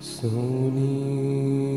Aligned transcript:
Sony. 0.00 1.67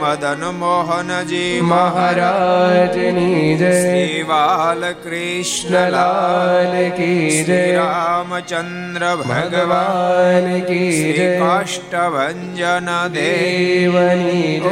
Madan 0.00 0.54
Mohanji 0.58 1.60
મહારાજની 1.60 3.56
જય. 3.56 3.72
શ્રી 3.72 4.22
બાલકૃષ્ણલાલ 4.22 6.90
કી 6.90 7.44
જય. 7.44 7.76
રામચંદ્ર 7.76 9.16
ભગવાન 9.16 10.60
કી 10.60 11.12
જય. 11.12 11.38
કાષ્ટભન 11.38 13.08
દેવની 13.08 14.60
જય. 14.60 14.68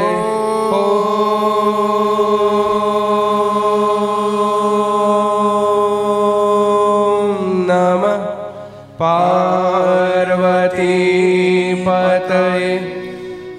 નમ. 7.67 8.05
પાર્વતી 8.99 11.50
પતય 11.77 12.77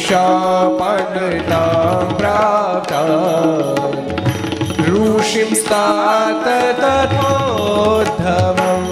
मोनिशापनता 0.07 1.61
प्राप्ता 2.19 3.01
ऋषिं 4.89 5.55
स्तात 5.61 6.45
तथोद्धवम् 6.81 8.87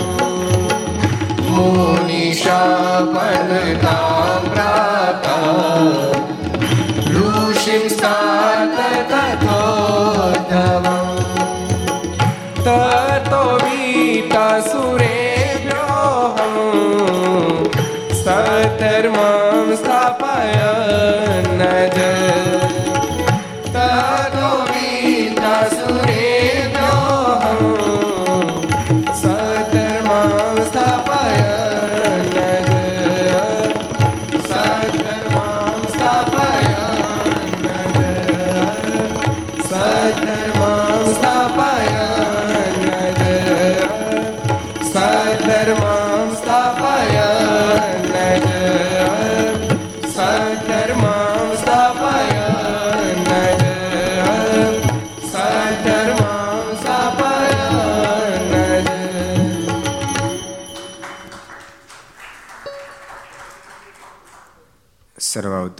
मोनिशापनता 1.50 2.73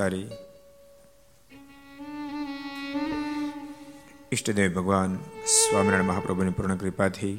સર્વાવતારી 0.05 0.29
ઈષ્ટદેવ 4.31 4.71
ભગવાન 4.73 5.11
સ્વામિનારાયણ 5.53 6.07
મહાપ્રભુની 6.07 6.51
પૂર્ણ 6.51 6.77
કૃપાથી 6.77 7.37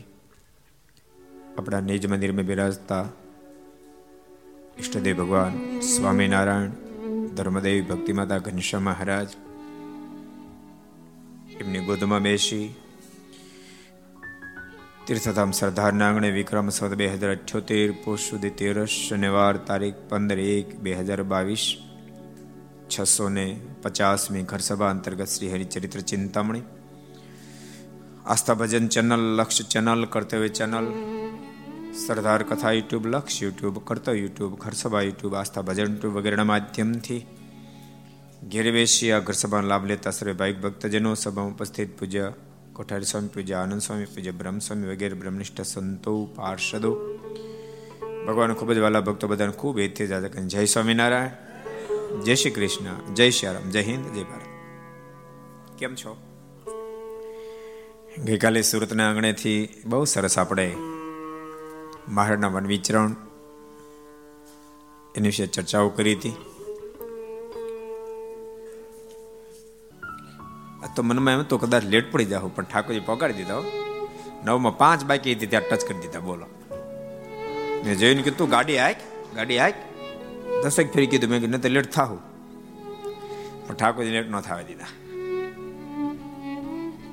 આપણા 1.53 1.83
નિજ 1.83 2.07
મંદિરમાં 2.07 2.47
બિરાજતા 2.47 3.05
ઈષ્ટદેવ 4.77 5.17
ભગવાન 5.17 5.55
સ્વામિનારાયણ 5.91 6.75
ધર્મદેવી 7.37 7.85
ભક્તિમાતા 7.85 8.41
ઘનશ્યામ 8.41 8.87
મહારાજ 8.87 9.31
એમની 11.61 11.87
ગોદમાં 11.87 12.23
બેસી 12.23 12.67
તીર્થધામ 15.07 15.51
સરદારના 15.55 16.07
આંગણે 16.07 16.31
વિક્રમ 16.33 16.71
સંવત 16.71 16.97
બે 16.97 17.11
હજાર 17.11 17.33
અઠ્યોતેર 17.33 17.91
પોષ 18.03 18.29
સુધી 18.29 18.57
તેરસ 18.57 18.95
શનિવાર 19.01 19.55
તારીખ 19.67 20.01
પંદર 20.09 20.41
એક 20.49 20.79
બે 20.81 20.97
હજાર 20.99 21.23
બાવીસ 21.25 21.67
છસો 22.89 23.29
ને 23.29 23.47
પચાસમી 23.83 24.45
ઘરસભા 24.45 24.91
અંતર્ગત 24.91 25.29
Shri 25.29 25.51
Haricharitra 25.51 26.03
Chintamani 26.05 26.65
Aastha 28.27 28.55
Bhajan 28.55 28.87
channel 28.89 29.25
Laksh 29.33 29.69
channel 29.69 30.03
Kartavya 30.07 30.51
channel 30.51 30.89
Sardar 31.97 32.43
Katha 32.45 32.73
YouTube 32.73 33.05
Laksh 33.07 33.39
YouTube 33.43 33.77
Kartavya 33.85 34.17
YouTube 34.17 34.55
Gharsabha 34.59 35.03
YouTube 35.03 35.35
Aastha 35.35 35.63
Bhajan 35.63 35.87
YouTube 35.87 36.17
વગેરેના 36.17 36.45
માધ્યમથી 36.45 37.23
ઘેર 38.47 38.67
બેસી 38.73 39.13
આ 39.13 39.21
ઘરસભાનો 39.21 39.69
લાભ 39.69 39.87
લેતા 39.87 40.13
સર્વે 40.13 40.35
ભાઈક 40.35 40.59
ભક્તજનો 40.61 41.15
સભામાં 41.17 41.55
ઉપસ્થિત 41.55 41.91
પૂજ્ય 41.99 42.27
કોઠારી 42.73 43.11
સ્વામી 43.13 43.35
પૂજ્ય 43.35 43.57
આનંદ 43.57 43.83
સ્વામી 43.83 44.09
પૂજ્ય 44.09 44.33
બ્રહ્મ 44.33 44.59
સ્વામી 44.61 44.91
વગેરે 44.93 45.17
બ્રહ્મનિષ્ઠ 45.17 45.65
સંતો 45.65 46.15
પાર્ષદો 46.37 46.93
ભગવાન 48.27 48.55
ખૂબ 48.55 48.71
જ 48.73 48.79
વાલા 48.79 49.03
ભક્તો 49.03 49.27
બધાને 49.29 49.55
ખૂબ 49.55 49.77
હેતથી 49.79 50.09
જાતે 50.09 50.29
કહે 50.29 50.47
જય 50.49 50.69
સ્વામિનારાયણ 50.69 51.46
જય 52.25 52.35
શ્રી 52.35 52.51
કૃષ્ણ, 52.51 53.15
જય 53.15 53.31
શ્રી 53.31 53.55
રામ, 53.55 53.71
જય 53.71 53.83
હિન્દ, 53.83 54.15
જય 54.15 54.23
ભારત. 54.23 54.49
કેમ 55.79 55.95
છો? 55.95 56.17
ગઈકાલે 58.25 58.63
સુરતના 58.63 59.09
આંગણેથી 59.09 59.69
બહુ 59.87 60.05
સરસ 60.05 60.39
આપણે 60.39 60.77
મહારાજના 62.09 62.49
વન 62.49 62.67
વિચરણ 62.67 63.17
એની 65.17 65.29
વિશે 65.29 65.47
ચર્ચાઓ 65.47 65.89
કરી 65.89 66.15
હતી. 66.15 66.33
તો 70.97 71.03
મનમાં 71.03 71.35
એમ 71.35 71.43
તો 71.43 71.59
કદાચ 71.59 71.85
લેટ 71.85 72.13
પડી 72.13 72.25
જાવ 72.25 72.51
પણ 72.55 72.65
ઠાકોરજી 72.65 73.01
પગાડી 73.01 73.33
દીધા 73.33 73.63
નવમાં 74.45 74.79
પાંચ 74.79 75.05
બાકી 75.05 75.33
હતી, 75.33 75.47
ત્યાં 75.47 75.63
ટચ 75.71 75.85
કરી 75.85 75.99
દીધા, 75.99 76.21
બોલો. 76.21 76.47
મેં 77.85 77.99
જોઈને 77.99 78.23
કીધું 78.23 78.49
ગાડી 78.49 78.79
આંખ 78.79 78.97
ગાડી 79.35 79.59
હાક. 79.59 79.75
દસેક 80.63 80.93
ફેરી 80.93 81.07
કીધું 81.07 81.31
મેં 81.31 81.41
કીધું 81.41 81.61
તો 81.61 81.69
લેટ 81.69 81.93
થાવું 81.93 82.21
પણ 83.67 83.75
ઠાકોરજી 83.75 84.11
લેટ 84.11 84.31
ન 84.31 84.41
થવા 84.41 84.63
દીધા. 84.63 84.87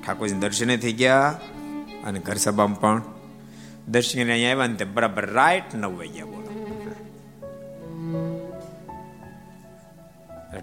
ઠાકોરજી 0.06 0.34
દર્શને 0.34 0.76
થઈ 0.76 0.92
ગયા 0.92 1.40
અને 2.04 2.18
ઘર 2.18 2.34
સભામાં 2.34 2.80
પણ 2.80 3.02
દર્શન 3.88 4.30
અહીંયા 4.30 4.50
આવ્યા 4.50 4.66
ને 4.66 4.74
તે 4.74 4.84
બરાબર 4.84 5.30
રાઈટ 5.30 5.74
નવ 5.74 5.98
વાગ્યા 5.98 6.24
બોલો. 6.24 6.44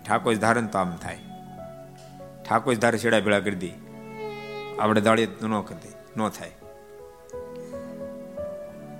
ઠાકોર 0.05 0.35
ધારણ 0.35 0.67
તો 0.67 0.77
આમ 0.77 0.95
થાય. 0.95 1.17
ઠાકોર 2.50 2.75
ધારે 2.75 2.97
છેડા 2.97 3.19
ભેળા 3.19 3.39
કરી 3.39 3.55
દી. 3.55 3.73
આપણે 4.79 5.01
દાળી 5.01 5.27
ન 5.41 5.61
કરી 5.61 5.93
ન 6.17 6.29
થાય. 6.29 6.51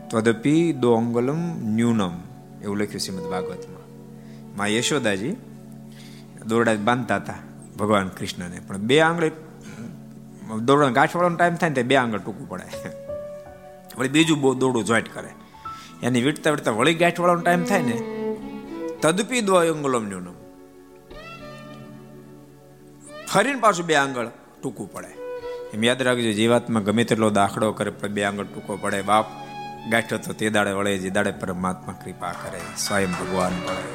તદપી 0.09 0.73
દો 0.73 0.95
અંગલમ 0.95 1.39
ન્યૂનમ. 1.75 2.30
એવું 2.63 2.77
લખ્યું 2.77 3.00
શ્રીમદ 3.00 3.25
ભાગવતમાં. 3.25 3.86
માં 4.58 4.68
યશોદાજી 4.68 5.36
દોરડા 6.46 6.75
બાંધતા 6.75 7.15
હતા 7.15 7.39
ભગવાન 7.80 8.08
કૃષ્ણને. 8.08 8.60
પણ 8.68 8.77
બે 8.77 9.00
આંગળે 9.00 9.32
દોરડા 10.65 10.89
ગાંઠવાળાનો 10.89 11.36
ટાઈમ 11.36 11.56
થાય 11.56 11.70
ને 11.70 11.84
બે 11.84 11.96
આંગળ 11.96 12.20
ટૂંકું 12.20 12.50
પડે. 12.50 12.68
વળી 13.98 14.10
બીજું 14.10 14.41
બહુ 14.41 14.53
દોડું 14.53 14.86
જોઈન્ટ 14.86 15.10
કરે. 15.13 15.32
એની 16.03 16.22
વીટતા 16.22 16.51
વીટતા 16.51 16.72
વળી 16.72 16.94
ગાંઠવાળાનો 16.94 17.41
ટાઈમ 17.41 17.63
થાય 17.63 17.82
ને, 17.82 17.98
તદપી 19.01 19.41
દો 19.41 19.56
અંગલમ 19.56 20.06
ન્યૂનમ 20.10 20.38
ફરીને 23.32 23.60
પાછું 23.60 23.86
બે 23.86 23.96
આંગળ 23.96 24.27
ટૂંકું 24.62 24.88
પડે. 24.94 25.12
એમ 25.74 25.84
યાદ 25.84 26.01
રાખજો, 26.01 26.32
જીવાતમાં 26.32 26.84
ગમે 26.84 27.03
તેટલો 27.03 27.30
દાખલો 27.30 27.72
કરે, 27.72 27.91
પણ 27.91 28.08
બે 28.08 28.24
આંગળ 28.24 28.44
ટૂંકો 28.44 28.77
પડે. 28.77 29.01
બાપ 29.01 29.25
ગાઠો 29.89 30.17
તો 30.17 30.33
તે 30.33 30.50
દાડે 30.50 30.73
વળે 30.73 30.97
જે 30.97 31.09
દાડે 31.09 31.31
પરમાત્મા 31.33 31.95
કૃપા 31.95 32.33
કરે 32.33 32.59
સ્વયં 32.77 33.11
ભગવાન 33.11 33.55
વળે 33.63 33.85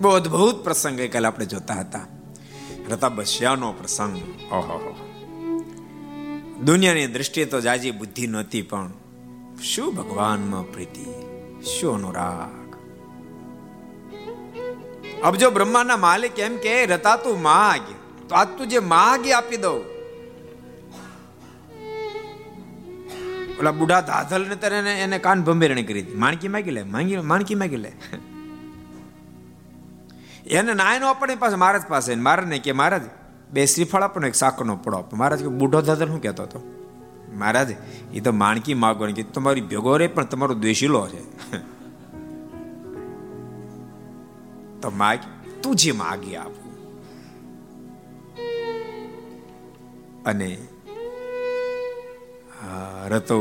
બહુ 0.00 0.10
અદભુત 0.10 0.64
પ્રસંગ 0.64 0.98
એ 1.00 1.08
કાલે 1.08 1.28
આપણે 1.28 1.46
જોતા 1.46 1.78
હતા 1.80 2.06
રતા 2.88 3.10
બસ્યાનો 3.10 3.72
પ્રસંગ 3.72 4.16
ઓહો 4.50 4.96
દુનિયાની 6.66 7.08
દ્રષ્ટિએ 7.08 7.46
તો 7.46 7.60
જાજી 7.60 7.92
બુદ્ધિ 7.92 8.26
નહોતી 8.26 8.62
પણ 8.62 8.92
શું 9.62 9.94
ભગવાનમાં 9.94 10.64
પ્રીતિ 10.64 11.06
શું 11.64 11.94
અનુરાગ 11.94 12.70
અબ 15.22 15.34
જો 15.36 15.50
બ્રહ્માના 15.50 15.96
માલિક 15.98 16.38
એમ 16.38 16.56
કે 16.58 16.76
રતા 16.86 17.16
તું 17.16 17.40
માગ 17.40 17.84
તો 18.28 18.32
આ 18.34 18.46
તું 18.52 18.68
જે 18.68 18.80
માગ 18.88 19.28
આપી 19.30 19.56
દઉં 19.56 19.93
ઓલા 23.60 23.70
બુઢા 23.70 24.00
દાધલ 24.00 24.48
ને 24.48 24.56
તને 24.56 25.00
એને 25.00 25.18
કાન 25.18 25.42
ભંભેરણી 25.42 25.82
કરી 25.82 26.02
હતી. 26.02 26.14
માણકી 26.14 26.48
માગી 26.48 26.70
લે, 26.70 26.82
માંગી 26.82 27.16
માણકી 27.16 27.54
માગી 27.54 27.76
લે. 27.76 27.92
એને 30.46 30.74
નાયનો 30.74 31.06
આપણે 31.08 31.34
પાસે 31.34 31.56
મહારાજ 31.56 31.82
પાસે. 31.88 32.14
મહારાજ 32.14 32.46
ને 32.46 32.58
કે 32.58 32.72
મહારાજ 32.72 33.02
બે 33.50 33.66
શ્રીફળ 33.66 34.02
આપણને 34.02 34.28
એક 34.28 34.34
સાકરનો 34.34 34.76
પડો 34.76 34.96
આપો 34.96 35.16
મહારાજ 35.16 35.40
કે 35.40 35.46
બુઢો 35.46 35.80
દાદલ 35.80 36.08
શું 36.08 36.22
કહેતો 36.22 36.42
હતો? 36.42 36.60
મહારાજ 37.36 37.70
એ 38.12 38.20
તો 38.20 38.32
માણકી 38.32 38.74
માગવાની 38.74 39.12
કે 39.12 39.22
તમારી 39.22 39.60
ભેગો 39.60 39.96
રે, 39.96 40.06
પણ 40.06 40.24
તમારો 40.24 40.54
દ્વેષીલો 40.54 41.06
છે. 41.08 41.22
તો 44.80 44.90
માગ 44.90 45.18
તું 45.62 45.76
જે 45.76 45.92
માગી 45.92 46.36
આપું. 46.36 46.64
અને 50.24 50.58
રતો 53.07 53.37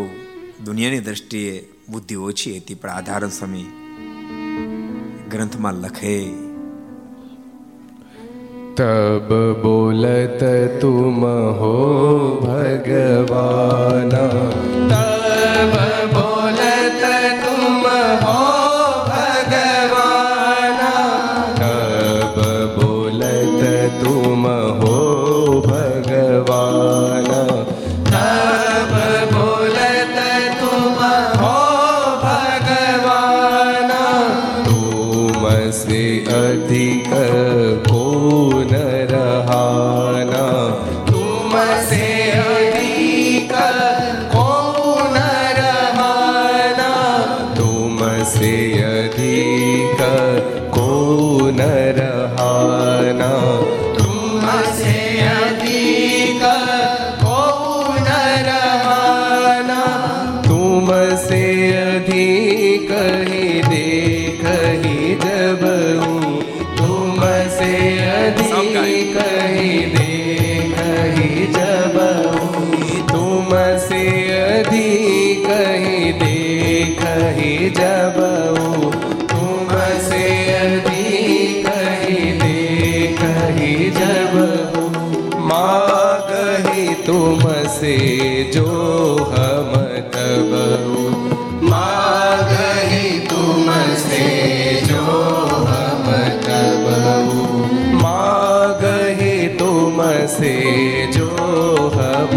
દુનિયાની 0.64 1.00
દ્રષ્ટિએ 1.00 1.64
બુદ્ધિ 1.90 2.16
ઓછી 2.16 2.58
હતી 2.58 2.74
પણ 2.74 2.90
આધાર 2.90 3.30
સમય 3.30 3.64
ગ્રંથમાં 5.28 5.80
લખે 5.80 6.14
तब 8.76 9.28
बोलत 9.62 10.42
तुम 10.82 11.22
हो 11.58 11.74
भगवाना 12.42 14.24
तब 14.90 15.74
बोलत 16.14 16.31
कही 76.99 77.69
जबऊ 77.77 78.91
तुम 79.31 79.69
से 80.07 80.23
अधिक 80.55 81.67
कही 81.67 82.31
दे, 82.39 83.07
कही 83.21 83.89
जबऊ 83.97 84.87
माँ 85.47 86.19
कही 86.29 86.93
तुम 87.05 87.41
से 87.77 87.97
जो 88.53 88.67
हम 89.31 89.71
तबऊ 90.15 91.09
माँ 91.69 92.37
कही 92.51 93.19
तुम 93.27 93.71
जो 94.87 95.05
हम 95.69 96.11
तबऊ 96.47 97.47
माँ 98.01 98.73
कही 98.83 99.47
तुम 99.57 100.01
से 100.37 100.55
जो 101.13 101.29
हम 101.95 102.32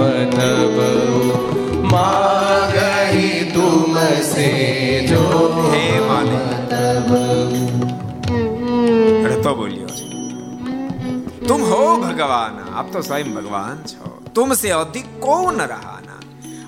ભગવાન, 12.17 12.75
આપ 12.75 12.93
તો 12.93 13.01
સ્વયં 13.01 13.35
ભગવાન 13.35 13.83
છો. 13.83 14.25
તુમસે 14.35 14.71
અધિક 14.71 15.21
કોણ 15.21 15.57
રહાના. 15.57 16.21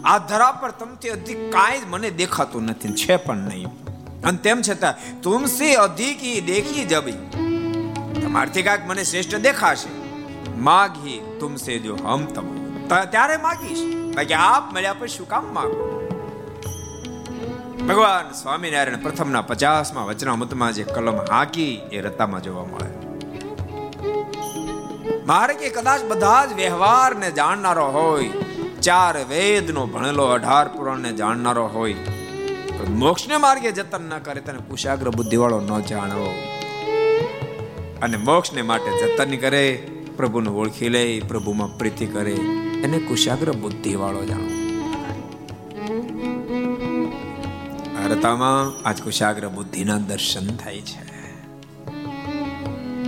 આ 0.05 0.19
ધરા 0.19 0.52
પર 0.52 0.71
તમથી 0.71 1.09
અધિક 1.09 1.52
કાંઈ 1.52 1.81
મને 1.87 2.11
દેખાતું 2.11 2.64
નથી, 2.64 2.88
છે 2.88 3.17
પણ 3.17 3.37
નહીં. 3.37 3.67
અને 4.23 4.38
તેમ 4.38 4.62
છતાં 4.62 5.21
તુમસે 5.23 5.75
અધિક 5.75 6.25
ઈ 6.25 6.40
દેખી 6.40 6.85
જબી. 6.85 7.12
તમારથી 8.23 8.62
કાંઈક 8.62 8.87
મને 8.87 9.05
શ્રેષ્ઠ 9.05 9.35
દેખાશે. 9.35 9.88
માગી 10.50 11.37
તુમસે 11.40 11.78
જો 11.78 11.97
હમ 11.97 12.25
તમ. 12.25 12.69
ત્યારે 13.11 13.37
માગીશ. 13.37 14.14
બાકી 14.17 14.35
આપ 14.35 14.73
મળ્યા 14.73 14.93
પછી 14.93 15.09
શું 15.09 15.28
કામ 15.28 15.55
માગો? 15.55 15.95
ભગવાન 17.88 18.33
સ્વામિનારાયણ 18.33 18.97
પ્રથમના 18.97 19.43
પચાસમાં 19.43 20.07
વચનામૃતમાં 20.07 20.73
જે 20.73 20.85
કલમ 20.85 21.17
હાકી 21.17 21.81
એ 21.93 22.00
રતામાં 22.00 22.43
જોવા 22.43 22.64
મળે. 22.64 23.08
કે 25.54 25.68
કદાચ 25.68 26.04
બધા 26.04 26.47
જ 26.47 26.52
વ્યવહારને 26.52 27.30
જાણનારો 27.30 27.87
હોય. 27.87 28.28
ચાર 28.82 29.16
વેદનો 29.16 29.87
ભણેલો 29.87 30.25
અઢાર 30.25 30.68
પુરાણને 30.68 31.12
જાણનારો 31.12 31.66
હોય. 31.66 31.94
મોક્ષને 32.88 33.37
માર્ગે 33.37 33.73
જતન 33.73 34.02
ન 34.02 34.18
કરે 34.18 34.40
તને 34.40 34.58
કુશાગ્ર 34.70 35.11
બુદ્ધિવાળો 35.11 35.61
ન 35.61 35.80
જાણવો. 35.80 36.35
અને 38.02 38.16
મોક્ષને 38.16 38.62
માટે 38.62 38.90
જતન 38.90 39.37
કરે, 39.37 39.90
પ્રભુને 40.16 40.50
ઓળખી 40.50 40.88
લે, 40.88 41.23
પ્રભુમાં 41.28 41.78
પ્રીતિ 41.78 42.06
કરે, 42.06 42.35
એને 42.85 42.99
કુશાગ્ર 42.99 43.52
બુદ્ધિવાળો 43.52 44.25
જાણવો. 44.25 44.58
ભારતામાં 47.94 48.88
આજ 48.88 49.02
કુશાગ્ર 49.02 49.49
બુદ્ધિના 49.49 49.99
દર્શન 49.99 50.56
થાય 50.56 50.80
છે. 50.80 51.08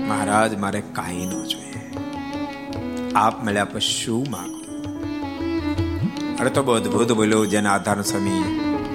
મહારાજ, 0.08 0.58
મારે 0.58 0.80
કાંઈ 0.80 1.26
ન 1.26 1.44
જોઈએ. 1.44 1.59
આપ 3.15 3.35
મળ્યા 3.43 3.71
પછી 3.73 3.95
શું 3.95 4.23
માગો 4.29 4.59
અરે 6.39 6.49
તો 6.49 6.63
બહુ 6.63 6.77
અદભુત 6.79 7.11
બોલ્યો 7.19 7.43
જેના 7.53 7.75
આધાર 7.75 7.99
સ્વામી 8.11 8.41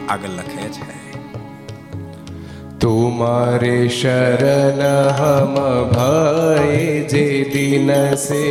આગળ 0.08 0.34
લખે 0.40 0.66
છે 0.76 0.98
तुम्हारे 2.80 3.88
शरण 3.90 4.78
हम 5.18 5.54
भय 5.90 6.76
जे 7.10 7.24
दिन 7.52 7.90
से 8.16 8.44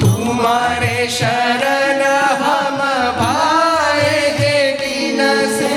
तुम्हारे 0.00 1.06
शरण 1.10 2.02
हम 2.42 2.78
भाए 3.18 4.12
जे 4.38 4.56
दिन 4.82 5.20
से 5.58 5.72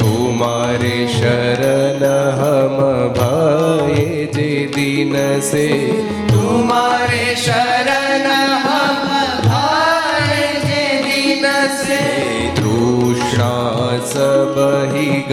तुम्हारे 0.00 0.96
शरण 1.08 2.04
हम 2.40 2.76
भय 3.20 4.26
जे 4.34 4.50
दिन 4.74 5.14
से 5.42 5.66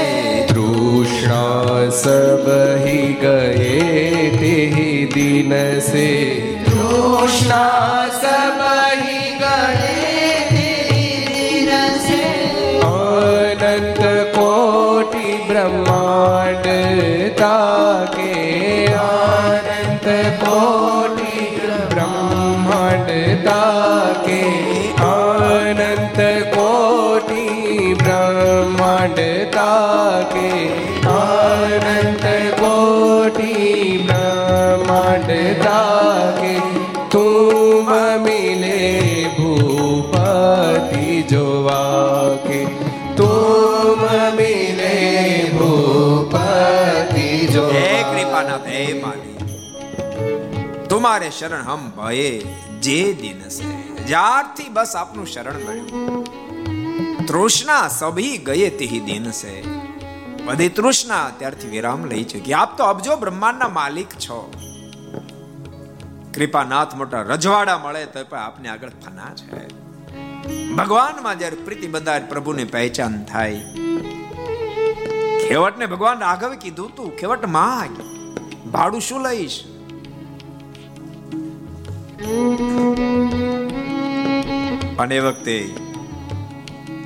तृष्णा 0.51 1.43
सब 2.01 2.45
ही 2.85 3.01
गए 3.23 3.79
ते 4.37 4.55
दिन 5.13 5.51
से 5.89 6.09
तृष्णा 6.65 7.94
શરણ 51.38 51.62
હમ 51.62 51.90
ભયે 51.90 52.38
જે 52.82 53.12
દિન 53.12 53.48
સે. 53.48 53.64
જ્યારથી 54.04 54.68
બસ 54.68 54.96
આપનું 54.96 55.26
શરણ 55.26 55.54
મળ્યું. 55.68 57.26
તૃષ્ણા 57.26 57.88
સભી 57.88 58.38
ગયે 58.38 58.70
તેહી 58.70 59.00
દિન 59.00 59.30
સે. 59.30 59.64
બધી 60.44 60.68
તૃષ્ણા 60.68 61.30
ત્યારથી 61.38 61.68
વિરામ 61.68 62.04
લઈ 62.04 62.24
ચૂકી 62.24 62.52
આપ 62.52 62.78
તો 62.78 62.84
અબજો 62.84 63.16
બ્રહ્માંડના 63.16 63.68
માલિક 63.68 64.08
છો. 64.08 64.52
કૃપાનાથ 66.34 66.94
મોટા 66.94 67.22
રજવાડા 67.22 67.78
મળે 67.78 68.04
તો 68.04 68.24
પણ 68.24 68.38
આપને 68.38 68.68
આગળ 68.68 68.88
ફના 68.88 69.34
છે. 69.34 69.68
ભગવાનમાં 70.74 71.38
જ્યારે 71.38 71.56
પ્રીતિ 71.56 71.86
બંધાય 71.86 72.20
પ્રભુની 72.20 72.64
પહેચાન 72.64 73.24
થાય. 73.24 73.62
ખેવટને 75.48 75.86
ભગવાન 75.86 76.18
રાઘવે 76.18 76.56
કીધું 76.56 76.96
તું, 76.96 77.16
ખેવટ 77.16 77.46
માંગ. 77.46 77.96
ભાડું 78.70 79.00
શું 79.00 79.20
લઈશ? 79.20 79.75
અને 84.97 85.15
એ 85.15 85.21
વખતે 85.21 85.57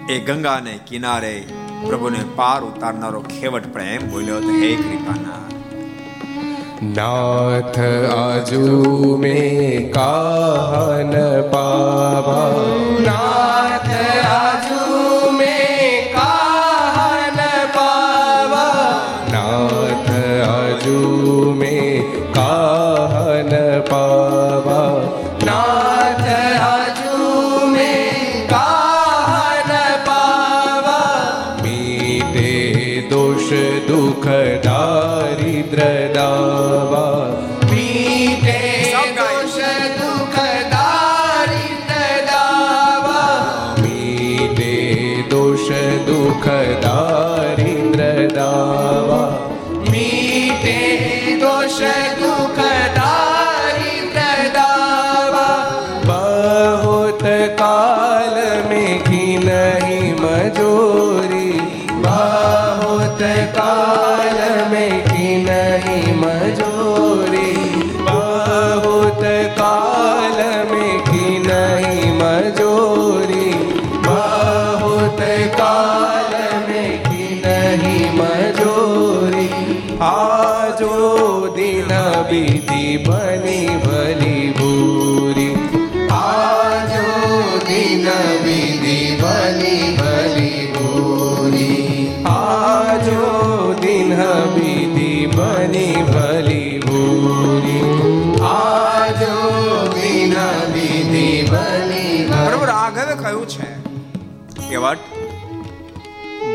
એ 0.10 0.20
ગંગાને 0.22 0.74
કિનારે 0.88 1.36
પ્રભુને 1.82 2.22
પાર 2.36 2.60
ઉતારનારો 2.64 3.22
ખેવટ 3.30 3.74
પણ 3.74 3.92
એમ 3.96 4.08
બોલ્યો 4.10 4.40
હતો 4.40 4.62
હે 4.62 4.72
કૃપાના 4.82 5.46
नाथ 6.84 7.78
आजू 8.12 9.18
में 9.18 9.92
काहन 9.92 11.14
पावा 11.52 12.42
नाथ 13.00 13.79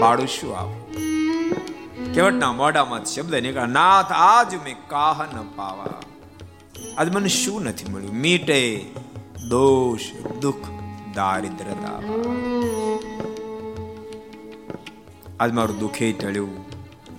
બાળું 0.05 0.27
શું 0.27 0.57
આવું? 0.57 0.91
કેવટના 2.13 2.51
મોઢામાં 2.51 3.05
શબ્દ 3.05 3.35
નીકળ્યા 3.35 3.65
નાથ, 3.65 4.11
આજ 4.11 4.55
મેં 4.55 4.75
કાહ 4.87 5.35
ન 5.35 5.47
પાવા. 5.55 6.01
આજ 6.97 7.15
મને 7.15 7.27
શું 7.27 7.63
નથી 7.63 7.91
મળ્યું? 7.91 8.13
મીટે 8.13 8.85
દોષ, 9.49 9.99
દુઃખ, 10.41 10.65
દારિદ્રતા. 11.13 11.97
આજ 15.39 15.51
મારું 15.51 15.79
દુઃખે 15.79 16.11
ટળ્યું, 16.11 16.65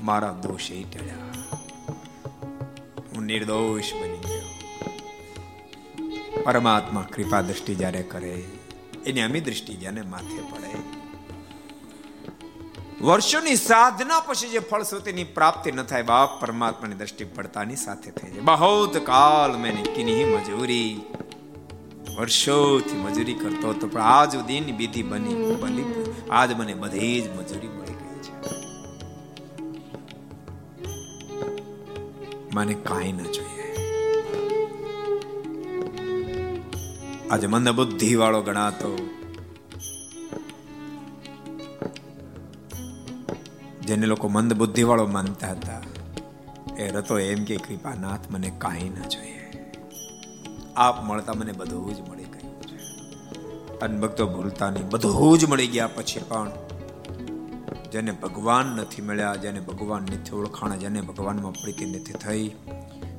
મારા 0.04 0.30
દોષે 0.30 0.82
ટળ્યા. 0.82 1.14
હું 3.14 3.22
નિર્દોષ 3.22 3.84
બની 3.92 4.18
ગયો. 4.18 4.48
પરમાત્મા 6.42 7.06
કૃપા 7.14 7.40
દ્રષ્ટિ 7.40 7.74
જ્યારે 7.74 8.02
કરે, 8.02 8.44
એની 9.06 9.20
અમી 9.20 9.40
દ્રષ્ટિ 9.40 9.74
જેને 9.74 10.02
માથે 10.02 10.42
પડે 10.42 10.95
વર્ષોની 13.02 13.56
સાધના 13.56 14.20
પછી 14.20 14.48
જે 14.48 14.58
ફળશ્રુતિની 14.58 15.24
પ્રાપ્તિ 15.24 15.72
ન 15.72 15.82
થાય, 15.82 16.02
બાપ 16.02 16.40
પરમાત્માની 16.40 16.94
દ્રષ્ટિ 16.94 17.24
પડતાની 17.24 17.76
સાથે 17.76 18.10
થઈ 18.10 18.30
જાય. 18.30 18.40
બહુત 18.40 18.96
કાલ 18.98 19.56
મેં 19.56 19.94
કિની 19.94 20.24
મજૂરી. 20.24 21.00
વર્ષોથી 22.18 22.96
મજૂરી 22.96 23.34
કરતો 23.34 23.70
હતો, 23.70 23.88
પણ 23.88 24.00
આજ 24.00 24.36
દિન 24.36 24.64
બીધી 24.76 25.02
બની 25.02 25.54
બની 25.54 26.14
આજ 26.30 26.52
મને 26.52 26.74
બધી 26.74 27.20
જ 27.20 27.36
મજૂરી 27.36 27.68
મળી 27.68 27.92
ગઈ 27.92 28.18
છે. 28.22 28.34
મને 32.54 32.74
કાંઈ 32.74 33.12
ન 33.12 33.22
જોઈએ. 33.22 33.76
આજે 37.30 37.46
મંદ 37.46 37.68
બુદ્ધિ 37.68 38.14
વાળો 38.14 38.42
ગણાતો 38.42 39.15
જેને 43.86 44.06
લોકો 44.06 44.28
મંદ 44.28 44.52
બુદ્ધિવાળો 44.52 45.06
માનતા 45.06 45.50
હતા, 45.50 45.82
એ 46.76 46.88
રતો 46.88 47.18
એમ 47.18 47.44
કે 47.44 47.56
કૃપાનાથ 47.56 48.20
મને 48.30 48.52
કાંઈ 48.58 48.88
ના 48.88 49.08
જોઈએ. 49.08 49.40
આપ 50.76 51.04
મળતા 51.04 51.32
મને 51.34 51.52
બધું 51.52 51.94
જ 51.94 52.00
મળી 52.10 52.24
ગયું 52.24 52.62
છે. 52.62 52.76
અને 53.80 54.00
ભૂલતા 54.00 54.70
નહીં, 54.70 54.88
બધું 54.88 55.38
જ 55.38 55.44
મળી 55.44 55.66
ગયા 55.66 55.86
પછી 55.86 56.20
પણ 56.28 56.50
જેને 57.92 58.10
ભગવાન 58.10 58.66
નથી 58.66 59.02
મળ્યા, 59.02 59.34
જેને 59.34 59.60
ભગવાન 59.60 60.02
નથી 60.02 60.36
ઓળખાણા, 60.36 60.76
જેને 60.76 61.00
ભગવાનમાં 61.00 61.52
પ્રીતિ 61.52 61.84
નથી 61.84 62.12
થઈ, 62.12 62.50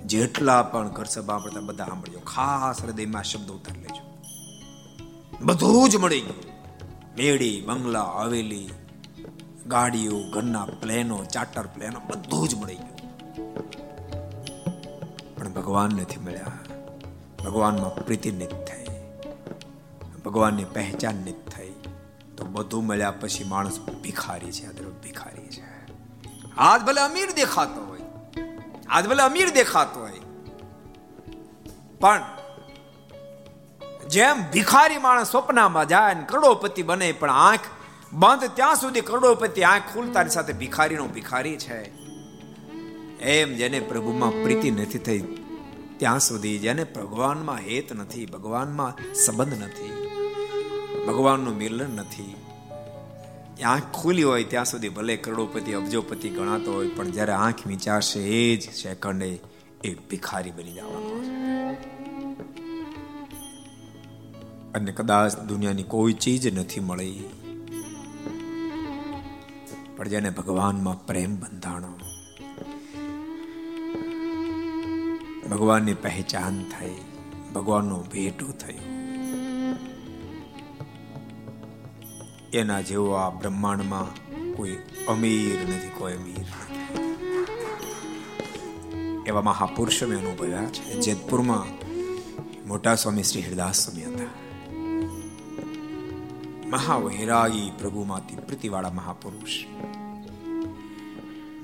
જેટલા 0.05 0.63
પણ 0.63 0.89
ઘર 0.89 1.05
સભા 1.05 1.37
પડતા 1.37 1.59
બધા 1.59 1.85
સાંભળજો. 1.85 2.19
ખાસ 2.19 2.83
હૃદયમાં 2.83 3.23
શબ્દ 3.23 3.51
ઉતારી 3.51 3.81
લેજો. 3.81 4.03
બધું 5.41 5.89
જ 5.89 5.95
મળી 5.95 6.21
ગયું. 6.21 6.43
મેળી 7.17 7.63
બંગલા, 7.67 8.03
હવેલી 8.03 8.69
ગાડીઓ, 9.67 10.19
ઘરના 10.29 10.65
પ્લેનો, 10.65 11.23
ચાર્ટર 11.23 11.67
પ્લેનો 11.67 11.99
બધું 11.99 12.49
જ 12.49 12.55
મળી 12.55 12.75
ગયું. 12.75 12.97
પણ 15.35 15.49
ભગવાન 15.49 15.89
નથી 15.89 16.17
મળ્યા. 16.17 16.45
ભગવાનમાં 17.45 18.05
પ્રીતિ 18.05 18.31
નથી 18.31 18.45
થઈ. 18.45 18.85
ભગવાનની 20.25 20.63
પહેચાન 20.63 21.15
નથી 21.15 21.31
થઈ. 21.31 21.73
તો 22.37 22.45
બધું 22.45 22.85
મળ્યા 22.85 23.11
પછી 23.11 23.43
માણસ 23.43 23.79
ભિખારી 23.79 24.51
છે 24.51 25.01
ભિખારી 25.01 25.49
છે. 25.49 25.93
આજ 26.57 26.81
ભલે 26.81 27.01
અમીર 27.01 27.31
દેખાતો 27.31 27.85
હોય. 27.85 27.99
આજ 28.89 29.07
ભલે 29.07 29.23
અમીર 29.23 29.49
દેખાતો 29.49 29.99
હોય. 29.99 30.19
પણ 31.99 32.23
જેમ 34.09 34.51
ભિખારી 34.51 34.97
માણસ 34.97 35.31
સ્વપ્નમાં 35.31 35.87
જાય 35.87 36.13
ને 36.13 36.23
કરોડોપતિ 36.29 36.83
બને, 36.83 37.11
પણ 37.11 37.29
આંખ 37.29 37.59
બંધ 38.13 38.43
ત્યાં 38.55 38.75
સુધી 38.75 39.01
કરોડોપતિ 39.01 39.63
આંખ 39.63 39.83
ખુલતાની 39.93 40.29
સાથે 40.29 40.53
ભિખારીનો 40.53 41.07
ભિખારી 41.07 41.57
છે. 41.57 41.79
એમ 43.19 43.53
જેને 43.53 43.79
પ્રભુમાં 43.79 44.31
પ્રીતિ 44.43 44.71
નથી 44.71 44.97
થઈ, 44.97 45.23
ત્યાં 45.97 46.19
સુધી 46.19 46.57
જેને 46.57 46.83
ભગવાનમાં 46.83 47.57
હેત 47.57 47.93
નથી, 47.93 48.25
ભગવાનમાં 48.25 49.13
સંબંધ 49.13 49.53
નથી, 49.53 49.91
ભગવાનનું 51.07 51.57
મિલન 51.57 51.89
નથી. 51.95 52.35
આંખ 53.63 53.83
ખુલી 53.93 54.23
હોય 54.23 54.43
ત્યાં 54.43 54.65
સુધી 54.65 54.89
ભલે 54.89 55.15
કરોડોપતિ, 55.17 55.73
અબજોપતિ 55.73 56.29
ગણાતો 56.29 56.73
હોય, 56.73 56.87
પણ 56.87 57.11
જ્યારે 57.11 57.31
આંખ 57.31 57.67
વિચારશે, 57.67 58.19
એ 58.19 58.55
જ 58.55 58.73
સેકન્ડે 58.73 59.39
એ 59.83 59.95
ભિખારી 60.09 60.51
બની 60.51 60.71
જવાનો 60.71 61.09
અને 64.75 64.91
કદાચ 64.91 65.39
દુનિયાની 65.39 65.83
કોઈ 65.83 66.13
ચીજ 66.13 66.57
નથી 66.59 66.79
મળી. 66.79 67.29
પણ 69.97 70.07
જેને 70.07 70.29
ભગવાનમાં 70.29 71.05
પ્રેમ 71.05 71.35
બંધાણો. 71.39 71.99
ભગવાનની 75.49 75.93
પહેચાન 75.93 76.63
થઈ, 76.63 76.95
ભગવાનનું 77.55 78.07
ભેટું 78.09 78.57
થયો. 78.57 78.85
એના 82.53 82.81
જેવો 82.81 83.11
આ 83.11 83.29
બ્રહ્માંડમાં 83.29 84.07
કોઈ 84.53 84.77
અમીર 85.07 85.69
નથી, 85.69 85.89
કોઈ 85.97 86.13
અમીર 86.13 86.45
એવા 89.27 89.41
મહાપુરુષો 89.41 90.07
મેં 90.07 90.19
અનુભવ્યા 90.19 90.65
છે. 90.65 90.93
જેતપુરમાં 90.93 91.87
મોટા 92.67 92.95
સ્વામી 92.95 93.23
શ્રી 93.23 93.41
હરિદાસ 93.41 93.85
સ્વામી 93.85 94.03
હતા 96.77 96.97
મહાવૈરાગી 96.97 97.71
પ્રભુમાંથી 97.79 98.35
પ્રીતિવાળા 98.35 98.89
મહાપુરુષ. 98.89 99.65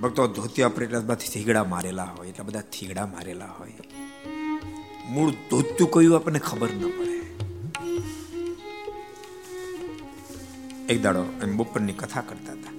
ભક્તો 0.01 0.27
ધોતિયા 0.27 0.69
પ્રેટમાંથી 0.69 1.27
થીગડા 1.27 1.63
મારેલા 1.63 2.03
હોય, 2.03 2.29
એટલા 2.29 2.43
બધા 2.43 2.61
થીગડા 2.61 3.05
મારેલા 3.05 3.45
હોય. 3.45 3.73
મૂળ 5.09 5.31
ધોત્યું 5.31 5.91
કયું 5.91 6.15
આપણને 6.15 6.39
ખબર 6.39 6.69
ન 6.69 6.81
પડે. 6.81 7.13
એક 10.93 11.01
દાડો 11.01 11.25
એમ 11.43 11.57
બપોરની 11.57 11.93
કથા 11.93 12.21
કરતા 12.21 12.51
હતા. 12.51 12.73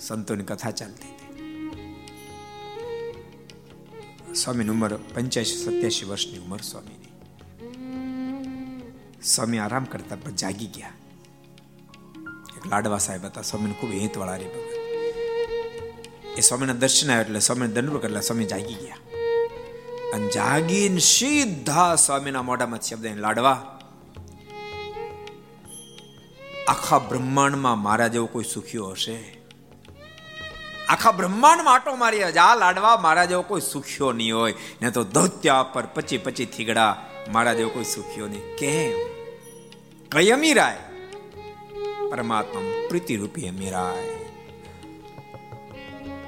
સંતોની 0.00 0.44
કથા 0.44 0.70
ચાલતી 0.70 1.08
હતી. 1.08 1.26
સ્વામીની 4.34 4.70
ઉંમર 4.70 4.96
પંચ્યાસી, 4.96 5.64
સત્યાસી 5.64 6.04
વર્ષની 6.04 6.38
ઉંમર 6.38 6.58
સ્વામીની. 6.58 7.15
સ્વામી 9.26 9.58
આરામ 9.58 9.84
કરતા 9.84 10.16
પણ 10.16 10.30
જાગી 10.30 10.66
ગયા. 10.66 10.92
એક 12.56 12.66
લાડવા 12.66 12.98
સાહેબ 12.98 13.24
હતા, 13.24 13.42
સ્વામીને 13.42 13.74
ખૂબ 13.80 13.90
હેત 13.92 14.18
વાળા 14.18 14.36
રે 14.36 14.44
ભગત. 14.44 14.76
એ 16.38 16.40
સ્વામીના 16.40 16.72
દર્શન 16.72 17.10
આવ્યા 17.10 17.20
એટલે 17.20 17.40
સ્વામી 17.40 17.66
દંડ 17.66 18.04
એટલે 18.04 18.20
સ્વામી 18.20 18.44
જાગી 18.44 18.74
ગયા. 18.74 18.96
અને 20.14 20.28
જાગીને 20.28 20.98
સીધા 20.98 21.94
સ્વામીના 21.94 22.42
મોઢામાં 22.42 22.80
શબ્દ 22.80 23.06
લાડવા, 23.06 23.78
આખા 26.68 26.98
બ્રહ્માંડમાં 26.98 27.78
મારા 27.78 28.06
જેવો 28.06 28.26
કોઈ 28.26 28.44
સુખ્યો 28.44 28.86
હશે? 28.86 29.38
આખા 30.88 31.12
બ્રહ્માંડમાં 31.12 31.74
આટો 31.74 31.96
મારી 31.96 32.22
આ 32.22 32.54
લાડવા 32.54 32.96
મારા 32.96 33.24
જેવો 33.24 33.42
કોઈ 33.42 33.60
સુખ્યો 33.60 34.12
નહીં 34.12 34.36
હોય. 34.36 34.54
ને 34.82 34.90
તો 34.90 35.04
ધોત્યા 35.04 35.62
પર 35.62 35.86
પચી 35.86 36.18
પચી 36.18 36.46
થીગડા 36.46 37.04
મારા 37.32 37.54
જેવો 37.54 37.70
કોઈ 37.70 37.84
સુખ્યો 37.84 38.26
નહીં. 38.26 38.56
કેમ? 38.56 39.15
કઈ 40.12 40.30
અમીરાય? 40.30 40.76
પરમાત્મા 42.10 42.60
પ્રીતિ 42.88 43.16
રૂપી 43.16 43.48
અમીરાય. 43.48 44.16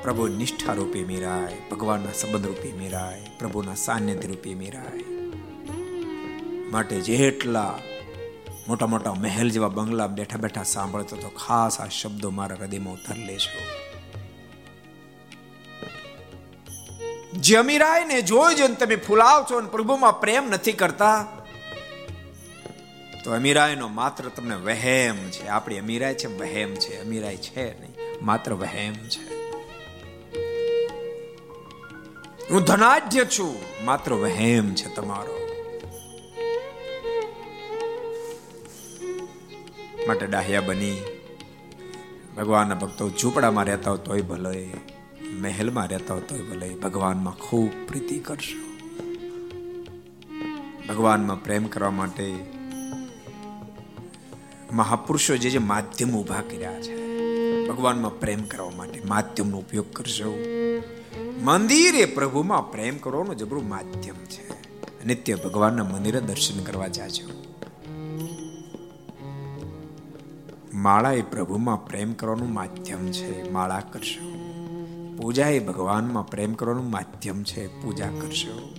પ્રભુ 0.03 0.29
નિષ્ઠા 0.29 0.73
રૂપે 0.73 1.05
મીરાય 1.05 1.55
ભગવાનના 1.71 2.13
સંબંધ 2.13 2.47
રૂપે 2.47 2.73
મીરાય 2.73 3.21
પ્રભુના 3.39 3.75
સાનિધ્ય 3.75 4.29
રૂપે 4.29 4.55
મીરાય 4.55 5.05
માટે 6.71 7.01
જેટલા 7.01 7.79
મોટા 8.69 8.87
મોટા 8.87 9.15
મહેલ 9.15 9.51
જેવા 9.51 9.69
બંગલા 9.69 10.07
બેઠા 10.07 10.37
બેઠા 10.37 10.63
સાંભળતો 10.63 11.17
તો 11.17 11.29
ખાસ 11.29 11.81
આ 11.81 11.89
શબ્દો 11.89 12.31
મારા 12.31 12.57
હૃદયમાં 12.57 12.95
ઉતર 12.95 13.15
લેશો 13.15 13.59
જે 17.41 17.57
અમીરાય 17.57 18.05
ને 18.05 18.23
જોઈ 18.23 18.55
જોઈને 18.55 18.75
તમે 18.75 18.97
ફૂલાવ 18.97 19.47
છો 19.51 19.59
અને 19.59 19.69
પ્રભુમાં 19.69 20.21
પ્રેમ 20.21 20.51
નથી 20.51 20.73
કરતા 20.73 21.27
તો 23.29 23.35
અમીરાય 23.35 23.75
નો 23.75 23.89
માત્ર 23.89 24.25
તમને 24.29 24.55
વહેમ 24.55 25.17
છે. 25.17 25.47
આપણી 25.47 25.79
અમીરાય 25.79 26.15
છે, 26.15 26.39
વહેમ 26.39 26.75
છે. 26.75 27.05
અમીરાય 27.05 27.37
છે 27.37 27.81
નહીં, 27.81 28.25
માત્ર 28.27 28.55
વહેમ 28.55 28.93
છે. 28.93 29.53
હું 32.51 32.63
ધનાઢ્ય 32.63 33.25
છું, 33.25 33.85
માત્ર 33.85 34.13
વહેમ 34.13 34.75
છે 34.75 34.95
તમારો. 34.95 35.49
માટે 40.07 40.27
ડાહ્યા 40.27 40.61
બની. 40.61 41.03
ભગવાનના 42.37 42.75
ભક્તો 42.75 43.11
ઝૂંપડામાં 43.11 43.65
રહેતા 43.65 43.91
હોય 43.91 43.99
તોય 43.99 44.21
ભલે, 44.21 44.71
મહેલમાં 45.23 45.89
રહેતા 45.89 46.15
હોય 46.15 46.23
તોય 46.23 46.41
ભલે, 46.41 46.69
ભગવાનમાં 46.69 47.35
ખૂબ 47.35 47.89
પ્રીતિ 47.89 48.19
કરશો. 48.19 48.79
ભગવાનમાં 50.89 51.45
પ્રેમ 51.45 51.67
કરવા 51.67 51.91
માટે 51.91 52.58
મહાપુરુષો 54.73 55.37
જે 55.37 55.51
જે 55.51 55.59
માધ્યમ 55.59 56.17
ઊભા 56.17 56.41
કર્યા 56.41 56.81
છે, 56.81 56.97
ભગવાનમાં 57.69 58.21
પ્રેમ 58.21 58.43
કરવા 58.43 58.71
માટે 58.71 59.03
માધ્યમનો 59.05 59.59
ઉપયોગ 59.59 59.93
કરશો. 59.93 60.45
મંદિર 61.43 61.95
એ 61.95 62.05
પ્રભુમાં 62.05 62.73
પ્રેમ 62.73 62.97
કરવાનું 62.97 63.37
જબરું 63.37 63.69
માધ્યમ 63.69 64.15
છે. 64.15 64.59
નિત્ય 65.07 65.35
ભગવાનના 65.35 65.85
મંદિરે 65.85 66.21
દર્શન 66.21 66.65
કરવા 66.65 66.89
જાજો. 66.89 67.45
માળા 70.75 71.13
એ 71.13 71.23
પ્રભુમાં 71.23 71.87
પ્રેમ 71.87 72.13
કરવાનું 72.13 72.53
માધ્યમ 72.53 73.13
છે, 73.13 73.51
માળા 73.51 73.81
કરશો. 73.81 74.33
પૂજા 75.17 75.49
એ 75.49 75.59
ભગવાનમાં 75.59 76.27
પ્રેમ 76.27 76.55
કરવાનું 76.55 76.91
માધ્યમ 76.91 77.43
છે, 77.43 77.83
પૂજા 77.83 78.07
કરશો. 78.07 78.78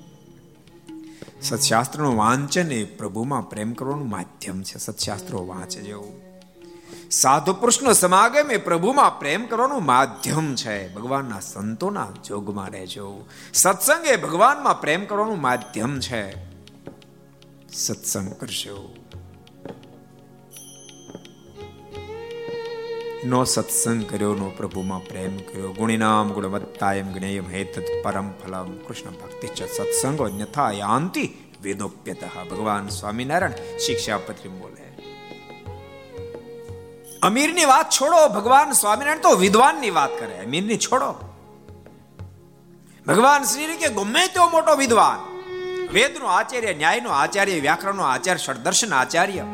સત્શાસ્ત્રનું 1.42 2.18
વાંચન 2.18 2.72
એ 2.72 2.84
પ્રભુમાં 2.84 3.50
પ્રેમ 3.50 3.74
કરવાનું 3.74 4.10
માધ્યમ 4.10 4.64
છે. 4.64 4.78
સત્શાસ્ત્રો 4.78 5.46
વાંચે 5.46 5.82
જેવું 5.82 6.30
સાધુ 7.12 7.54
પુરુષનો 7.54 7.94
સમાગમ 7.94 8.52
એ 8.52 8.58
પ્રભુમાં 8.58 9.20
પ્રેમ 9.20 9.46
કરવાનું 9.46 9.86
માધ્યમ 9.86 10.56
છે. 10.56 10.94
ભગવાનના 10.94 11.40
સંતોના 11.40 12.08
જોગમાં 12.28 12.70
રહેજો 12.70 13.26
સત્સંગ 13.54 14.06
એ 14.06 14.16
ભગવાનમાં 14.16 14.82
પ્રેમ 14.82 15.06
કરવાનું 15.06 15.42
માધ્યમ 15.42 16.00
છે. 16.00 16.50
સત્સંગ 17.74 18.34
કરશો 18.34 18.96
નો 23.22 23.44
સત્સંગ 23.44 24.04
કર્યો 24.06 24.34
નો 24.34 24.50
પ્રભુમાં 24.50 25.02
પ્રેમ 25.02 25.34
કર્યો 25.40 25.74
ગુણિનામ 25.74 26.30
ગુણવત્તા 26.34 26.92
એમ 26.94 27.08
જ્ઞેયમ 27.14 27.48
હેતત 27.52 27.88
પરમ 28.04 28.30
ફલમ 28.42 28.70
કૃષ્ણ 28.88 29.12
ભક્તિ 29.14 29.48
ચ 29.48 29.68
સત્સંગો 29.68 30.24
અન્યથા 30.24 30.72
યાંતિ 30.72 31.24
વેદોપ્યત 31.64 32.24
ભગવાન 32.50 32.88
સ્વામિનારાયણ 32.90 33.80
શિક્ષાપત્રી 33.80 34.54
બોલે 34.60 34.86
અમીરની 37.22 37.66
વાત 37.66 37.90
છોડો 37.90 38.20
ભગવાન 38.30 38.72
સ્વામિનારાયણ 38.72 39.22
તો 39.22 39.36
વિદ્વાનની 39.36 39.90
વાત 39.90 40.12
કરે 40.20 40.40
અમીરની 40.40 40.78
છોડો 40.78 41.12
ભગવાન 43.06 43.44
શ્રી 43.44 43.78
કે 43.78 43.90
ગમે 43.90 44.28
તેવો 44.28 44.50
મોટો 44.50 44.76
વિદ્વાન 44.76 45.20
વેદનો 45.94 46.28
આચાર્ય 46.28 46.74
ન્યાયનો 46.74 47.10
આચાર્ય 47.10 47.62
વ્યાકરણનો 47.62 48.04
આચાર્ય 48.04 48.44
ષડદર્શન 48.44 48.94
આચાર્ય 48.94 49.46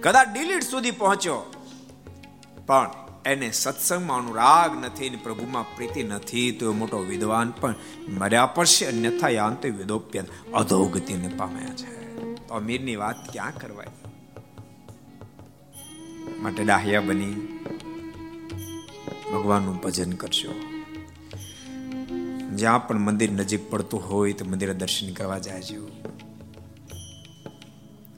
કદાચ 0.00 0.26
ડિલીટ 0.32 0.62
સુધી 0.62 0.90
પહોંચ્યો 0.90 1.40
પણ 2.68 2.90
એને 3.26 3.50
સત્સંગમાં 3.50 4.18
અનુરાગ 4.18 4.84
નથી 4.84 5.10
ને 5.10 5.16
પ્રભુમાં 5.16 5.76
પ્રીતિ 5.76 6.02
નથી 6.02 6.52
તો 6.52 6.72
એ 6.72 6.74
મોટો 6.74 6.98
વિદ્વાન 6.98 7.50
પણ 7.50 7.74
મર્યા 8.08 8.46
પડશે, 8.46 8.86
અન્યથા 8.86 9.28
યાંત 9.28 9.66
વિદોપ્યન 9.66 10.24
અધોગતિને 10.54 11.28
પામ્યા 11.28 11.74
છે. 11.74 12.14
તો 12.48 12.54
અમીરની 12.54 12.96
વાત 12.96 13.32
ક્યાં 13.32 13.54
કરવાય? 13.54 13.86
માટે 16.40 16.64
ડાહ્યા 16.64 17.00
બની. 17.00 17.58
ભગવાનનું 19.32 19.76
ભજન 19.76 20.12
કરશો 20.12 20.54
જ્યાં 22.56 22.88
પણ 22.88 22.98
મંદિર 22.98 23.32
નજીક 23.32 23.70
પડતું 23.70 24.10
હોય 24.10 24.32
તો 24.32 24.44
મંદિરે 24.44 24.74
દર્શન 24.74 25.12
કરવા 25.12 25.38
જાય 25.38 25.62
છે. 25.62 25.78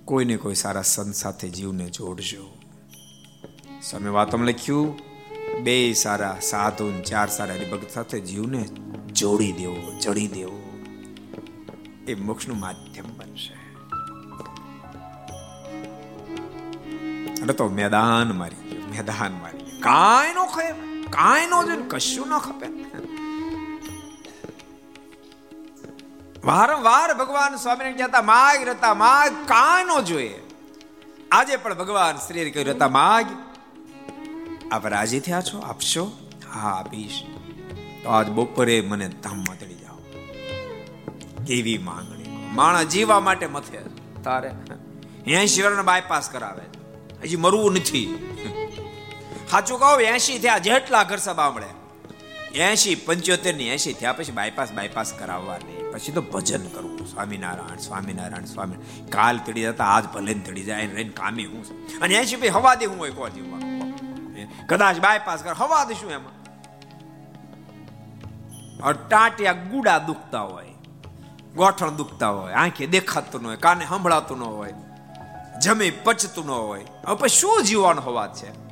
કોઈને 0.05 0.37
કોઈ 0.37 0.55
સારા 0.55 0.83
સંત 0.83 1.15
સાથે 1.15 1.49
જીવને 1.49 1.91
જોડજો. 1.91 2.60
સ્વામી 3.83 4.09
વાતમ 4.09 4.43
લખ્યું. 4.43 5.01
બે 5.63 5.93
સારા 5.93 6.39
સાધુ 6.43 7.03
ચાર 7.03 7.29
સારા 7.29 7.55
હરિભક્ત 7.55 7.91
સાથે 7.91 8.21
જીવને 8.21 8.65
જોડી 9.13 9.53
દેવો, 9.53 9.99
જડી 9.99 10.29
દેવો. 10.29 10.85
એ 12.09 12.15
મોક્ષનું 12.15 12.61
માધ્યમ 12.61 13.05
બનશે. 13.05 13.55
અને 17.43 17.53
તો 17.53 17.69
મેદાન 17.69 18.33
મારી 18.33 18.87
મેદાન 18.91 19.33
મારી 19.33 19.59
ગયું. 19.59 19.81
કાંઈ 19.81 20.35
નો 20.35 20.47
ખે, 20.47 20.73
કાંઈ 21.03 21.47
નો 21.47 21.65
જોઈને 21.65 21.85
કશું 21.89 22.29
ન 22.29 22.39
ખપે. 22.39 22.67
વારંવાર 26.45 27.15
ભગવાન 27.15 27.57
સ્વામીને 27.57 27.93
કહેતા 27.93 28.23
માગ 28.23 28.69
રતા 28.69 28.95
માગ 28.95 29.33
કાંઈ 29.47 29.85
નો 29.85 30.03
જોઈએ. 30.03 30.43
આજે 31.33 31.57
પણ 31.57 31.75
ભગવાન 31.75 32.17
શ્રી 32.17 32.51
કહ્યું 32.51 32.75
રતા 32.75 32.89
માગ 32.89 33.27
આપ 34.71 34.87
રાજી 34.87 35.21
થયા 35.21 35.41
છો? 35.41 35.59
આપશો 35.59 36.13
હા 36.53 36.71
આપીશ 36.71 37.23
તો 38.03 38.09
આજ 38.09 38.29
બપોરે 38.29 38.81
મને 38.81 39.09
ધામમાં 39.09 39.59
તળી 39.59 39.75
જાઓ. 39.75 39.97
કેવી 41.47 41.79
માંગણી 41.79 42.47
માણસ 42.53 42.87
જીવા 42.87 43.21
માટે 43.21 43.47
મથે. 43.47 43.79
તારે 44.25 44.51
એસી 45.27 45.63
બાયપાસ 45.85 46.31
કરાવે. 46.31 46.63
હજી 47.23 47.37
મરવું 47.37 47.73
નથી. 47.73 48.07
સાચું 49.51 49.79
કહો 49.79 50.01
એસી 50.01 50.39
થયા 50.39 50.59
જેટલા 50.59 51.03
ઘર 51.03 51.17
સભા 51.17 51.51
મળે. 51.51 52.59
એસી 52.59 52.95
પંચોતેરની 52.95 53.69
એસી 53.69 53.93
થયા 53.93 54.13
પછી 54.13 54.33
બાયપાસ 54.33 54.73
બાયપાસ 54.73 55.13
કરાવવા 55.13 55.59
નહીં 55.59 55.93
પછી 55.93 56.13
તો 56.13 56.23
ભજન 56.23 56.63
કરવું. 56.63 57.07
સ્વામિનારાયણ 57.07 57.79
સ્વામિનારાયણ 57.79 58.45
સ્વામી 58.45 59.07
કાલ 59.09 59.39
તડી 59.39 59.63
જતા, 59.63 59.85
આજ 59.85 60.05
ભલે 60.05 60.35
તડી 60.35 60.63
જાય 60.63 60.87
રહીને 60.87 61.11
કામે 61.11 61.45
હું 61.45 61.65
અને 62.01 62.15
એસી 62.15 62.37
પછી 62.37 62.49
હવા 62.49 62.75
દે 62.75 62.87
હું 62.87 62.99
હોય, 62.99 63.11
કો 63.11 63.29
જીવવા. 63.29 63.70
કદાચ 64.45 64.97
બાયપાસ 64.97 65.43
કર. 65.43 65.53
હવા 65.53 65.85
દઈશું 65.85 66.11
એમાં. 66.11 66.41
ટાટિયા 68.93 69.53
ગુડા 69.53 69.99
દુખતા 69.99 70.41
હોય. 70.41 70.67
ગોઠણ 71.57 71.91
દુખતા 71.91 72.29
હોય. 72.29 72.53
આંખે 72.53 72.87
દેખાતું 72.87 73.43
ન 73.43 73.47
હોય. 73.47 73.57
કાને 73.57 73.87
સંભળાતું 73.87 74.39
ન 74.39 74.43
હોય. 74.43 74.75
જમી 75.63 75.91
પચતું 75.91 76.47
ન 76.47 76.51
હોય. 76.51 76.85
હવે 77.07 77.29
શું 77.29 77.63
જીવવાનો 77.63 78.03
હવા 78.03 78.29
છે? 78.29 78.71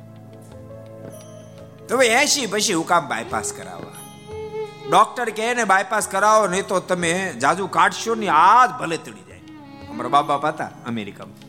તો 1.87 2.01
એસી 2.01 2.45
પછી 2.45 2.73
હું 2.73 2.87
કામ 2.87 3.07
બાયપાસ 3.07 3.53
કરાવવા. 3.53 3.99
ડોક્ટર 4.89 5.29
કહે 5.29 5.53
ને 5.53 5.63
બાયપાસ 5.63 6.07
કરાવો, 6.07 6.47
નહીં 6.47 6.67
તો 6.67 6.79
તમે 6.79 7.33
જાજુ 7.41 7.67
કાઢશો 7.67 8.15
ને 8.15 8.27
આ 8.27 8.65
જ 8.65 8.69
ભલે 8.69 8.97
તળી 8.97 9.23
જાય. 9.27 9.39
અમારા 9.89 10.21
બાપ 10.21 10.45
હતા 10.45 10.69
અમેરિકામાં. 10.87 11.48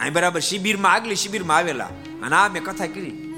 અહીં 0.00 0.12
બરાબર, 0.12 0.40
શિબિરમાં 0.40 0.92
આગલી 0.92 1.16
શિબિરમાં 1.16 1.56
આવેલા. 1.56 1.84
અને 2.22 2.36
આ 2.36 2.48
મેં 2.48 2.64
કથા 2.64 2.86
કરી. 2.86 3.34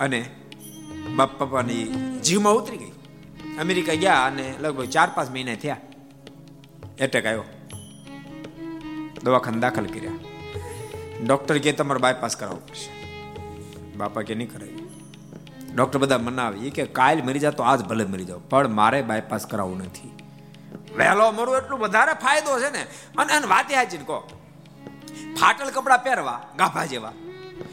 અને 0.00 0.30
બાપ 1.16 1.38
પપ્પાની 1.38 1.84
જીવમાં 2.24 2.52
ઉતરી 2.52 2.76
ગઈ. 2.76 2.90
અમેરિકા 3.60 3.94
ગયા 3.94 4.24
અને 4.24 4.54
લગભગ 4.60 4.84
ચાર 4.84 5.10
પાંચ 5.14 5.30
મહિના 5.30 5.54
થયા. 5.54 5.76
એટેક 6.98 7.26
આવ્યો. 7.26 7.44
દવાખાને 9.22 9.58
દાખલ 9.58 9.86
કર્યા. 9.86 10.10
ડોક્ટર 11.26 11.58
કે 11.58 11.72
તમારે 11.72 12.00
બાયપાસ 12.00 12.36
કરાવવું 12.36 12.66
પડશે. 12.66 13.04
બાપા 13.96 14.22
કે 14.22 14.34
નહીં 14.34 14.52
કરાવી 14.52 14.88
ડોક્ટર 15.74 15.98
બધા 15.98 16.18
મનાવે. 16.18 16.70
કે 16.70 16.84
કાલ 16.84 17.22
મરી 17.22 17.38
જાવ 17.38 17.52
તો 17.52 17.62
આજ 17.62 17.80
ભલે 17.80 18.04
મરી 18.04 18.24
જાવ 18.24 18.40
પણ 18.50 18.68
મારે 18.68 19.02
બાયપાસ 19.02 19.46
કરાવવું 19.46 19.78
નથી. 19.78 20.10
વહેલો 20.96 21.32
મરું 21.32 21.56
એટલું 21.56 21.80
વધારે 21.80 22.12
ફાયદો 22.12 22.60
છે 22.60 22.72
ને. 22.72 22.86
અને 23.18 23.46
વાતે 23.46 23.74
હાચી 23.74 23.96
કહો. 23.96 24.43
ફાટલ 25.40 25.70
કપડા 25.70 25.96
પહેરવા, 25.96 26.40
ગાભા 26.58 26.84
જેવા. 26.84 27.12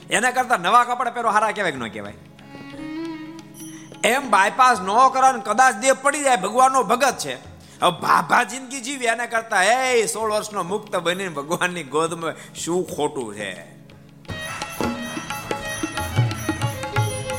એના 0.10 0.32
કરતા 0.32 0.58
નવા 0.58 0.84
કપડા 0.84 1.12
પહેરવા 1.12 1.32
હારા 1.32 1.52
કહેવાય 1.52 1.72
કે 1.72 1.78
ન 1.78 1.88
કહેવાય? 1.88 2.18
એમ 4.04 4.30
બાયપાસ 4.30 4.82
ન 4.82 4.92
કરો 5.14 5.40
કદાચ 5.42 5.76
દેહ 5.76 5.94
પડી 5.94 6.24
જાય, 6.24 6.38
ભગવાનનો 6.38 6.84
ભગત 6.84 7.18
છે. 7.18 7.36
ભાભા 8.02 8.44
જિંદગી 8.44 8.82
જીવી, 8.82 9.06
એના 9.06 9.26
કરતા 9.26 9.64
એ 9.64 10.06
સોળ 10.06 10.32
વર્ષનો 10.32 10.64
મુક્ત 10.64 10.96
બનીને 10.96 11.30
ભગવાનની 11.30 11.84
ગોદમાં 11.84 12.54
શું 12.56 12.84
ખોટું 12.96 13.36
છે? 13.36 13.54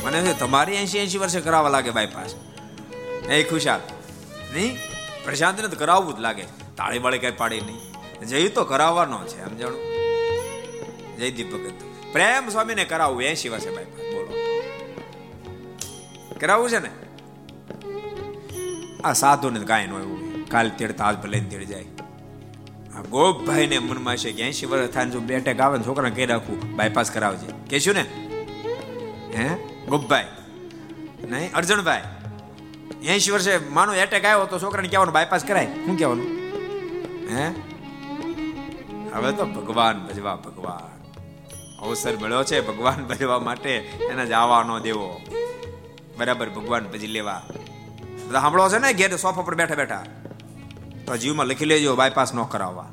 મને 0.05 0.33
તમારી 0.33 0.75
એસી 0.75 0.99
એસી 0.99 1.17
વર્ષે 1.17 1.41
કરાવવા 1.41 1.69
લાગે 1.69 1.91
બાયપાસ 1.91 2.35
એ 3.29 3.43
ખુશાલ. 3.43 3.79
નહીં, 4.53 4.77
પ્રશાંતને 5.25 5.67
તો 5.67 5.75
કરાવવું 5.75 6.17
જ 6.17 6.19
લાગે. 6.19 6.45
તાળી 6.77 6.99
વાળી 6.99 7.19
કઈ 7.19 7.31
પાડી 7.31 7.61
નહીં. 7.61 8.25
જઈ 8.25 8.47
તો 8.49 8.63
કરાવવાનો 8.63 9.25
છે 9.27 9.41
એમ 9.41 9.55
જાણું 11.19 11.51
ભગત 11.51 11.73
પ્રેમ 12.13 12.49
સ્વામી 12.49 12.75
ને 12.75 12.85
કરાવવું 12.85 13.23
એસી 13.23 13.49
વર્ષે 13.49 13.69
બાઈપાસ 13.69 14.13
બોલો. 14.13 14.33
કરાવવું 16.39 16.69
છે 16.69 16.79
ને? 16.79 16.89
આ 19.03 19.13
સાધુ 19.13 19.49
ને 19.49 19.59
કાંઈ 19.59 19.87
ન 19.87 19.89
એવું. 19.89 20.45
કાલ 20.45 20.69
તેડતા 20.69 21.05
આજ 21.05 21.17
ભલે 21.17 21.39
તેડ 21.39 21.63
જાય. 21.63 21.85
આ 22.95 23.01
ગોપભાઈ 23.01 23.67
ને 23.67 23.79
મનમાં 23.79 24.17
છે 24.17 24.31
કે 24.31 24.43
એસી 24.43 24.65
વર્ષ 24.65 24.89
થાય 24.89 25.09
જો 25.09 25.19
બે 25.19 25.39
ટેક 25.39 25.59
આવે 25.59 25.77
ને 25.77 25.83
છોકરાને 25.83 26.15
કહી 26.15 26.25
રાખવું 26.25 26.75
બાયપાસ 26.75 27.11
કરાવજે. 27.11 27.47
કહેશું 27.69 27.93
ને? 27.93 28.01
હે? 29.35 29.55
ગોપભાઈ. 29.85 30.27
નહીં, 31.29 31.53
અર્જુનભાઈ. 31.53 32.01
એસી 33.03 33.31
વર્ષે 33.31 33.57
માનો 33.57 33.93
એટેક 33.93 34.25
આવ્યો 34.25 34.45
તો 34.45 34.59
છોકરાને 34.59 34.87
કહેવાનું 34.87 35.13
બાયપાસ 35.13 35.43
કરાય. 35.43 35.65
શું 35.65 35.97
કહેવાનું? 35.97 36.25
હે? 37.37 37.51
હવે 39.13 39.31
તો 39.31 39.45
ભગવાન 39.45 40.07
ભજવા 40.07 40.35
ભગવાન. 40.35 40.92
અવસર 41.83 42.17
મળ્યો 42.17 42.43
છે 42.43 42.61
ભગવાન 42.61 43.05
ભજવા 43.09 43.39
માટે 43.39 43.77
એને 44.11 44.25
જવા 44.25 44.63
ન 44.63 44.79
દેવો. 44.79 45.21
બરાબર 46.17 46.49
ભગવાન 46.49 46.85
ભજી 46.85 47.07
લેવા. 47.07 47.41
સાંભળો 48.31 48.69
છે 48.69 48.77
ને, 48.77 48.93
ઘેર 48.93 49.17
સોફા 49.17 49.41
પર 49.41 49.55
બેઠા 49.55 49.75
બેઠા. 49.75 50.05
તો 51.07 51.17
જીવમાં 51.17 51.45
લખી 51.45 51.65
લેજો 51.65 51.95
બાયપાસ 51.95 52.35
ન 52.35 52.43
કરાવવા. 52.43 52.91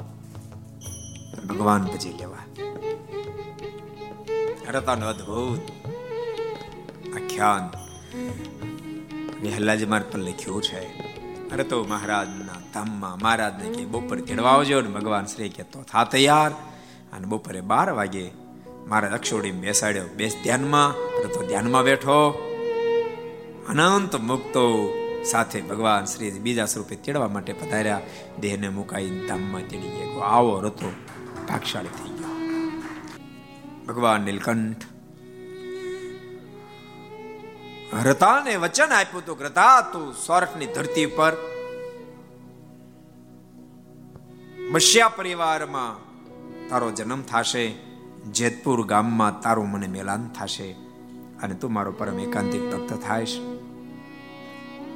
ભગવાન 1.48 1.82
ભજી 1.82 2.08
લેવા. 2.08 2.36
અરે 4.68 4.78
અદભુત 4.78 5.60
આખ્યાન. 7.16 7.70
નિહલાજી 9.42 9.86
માર્ગ 9.86 10.12
પર 10.12 10.18
લખ્યું 10.18 10.62
છે. 10.62 10.98
અરે 11.50 11.64
તો 11.64 11.84
મહારાજના 11.84 12.60
ધામમાં 12.74 13.18
મહારાજને 13.18 13.70
કે 13.70 13.84
બપોરે 13.84 14.22
તેડવા 14.22 14.50
આવજો 14.50 14.80
ને 14.80 14.88
ભગવાન 14.88 15.26
શ્રી 15.26 15.48
કે 15.48 15.62
થા 15.62 16.04
તૈયાર. 16.04 16.50
અને 17.12 17.26
બપોરે 17.26 17.60
બાર 17.60 17.90
વાગે 17.90 18.49
મારા 18.86 19.08
અક્ષોડી 19.08 19.50
બેસાડ્યો. 19.50 20.04
બેસ 20.16 20.36
ધ્યાનમાં 20.42 20.92
તો 21.32 21.46
ધ્યાનમાં 21.46 21.84
બેઠો. 21.84 22.46
અનંત 23.68 24.16
મુક્તો 24.16 24.94
સાથે 25.24 25.60
ભગવાન 25.60 26.04
શ્રી 26.04 26.30
બીજા 26.30 26.64
સ્વરૂપે 26.64 26.96
તેડવા 26.96 27.28
માટે 27.28 27.52
પધાર્યા. 27.52 28.00
દેહને 28.40 28.68
મુકાઈ 28.68 29.26
ધામમાં 29.28 29.60
તેડી 29.60 29.88
ગયા. 29.88 30.24
આવો 30.24 30.60
રતો 30.60 30.92
ભાગશાળી 31.48 31.88
થઈ 31.88 32.10
ગયો. 32.10 32.28
ભગવાન 33.86 34.20
નીલકંઠ 34.20 34.84
રતાને 38.04 38.56
વચન 38.56 38.84
આપ્યું 38.84 39.22
હતું 39.22 39.40
રતા 39.40 39.80
તું 39.80 40.12
સ્વર્ગની 40.12 40.66
ધરતી 40.66 41.06
પર 41.06 41.36
બસ્યા 44.72 45.08
પરિવારમાં 45.08 46.10
તારો 46.68 46.90
જન્મ 46.90 47.22
થશે. 47.22 47.89
જેતપુર 48.26 48.86
ગામમાં 48.86 49.40
તારું 49.40 49.68
મને 49.68 49.86
મેલાન 49.86 50.28
થશે 50.28 50.72
અને 51.42 51.54
તું 51.54 51.72
મારો 51.72 51.92
પરમ 51.92 52.18
એકાંતિક 52.18 52.62
ભક્ત 52.72 52.92
થાયશ. 52.92 53.38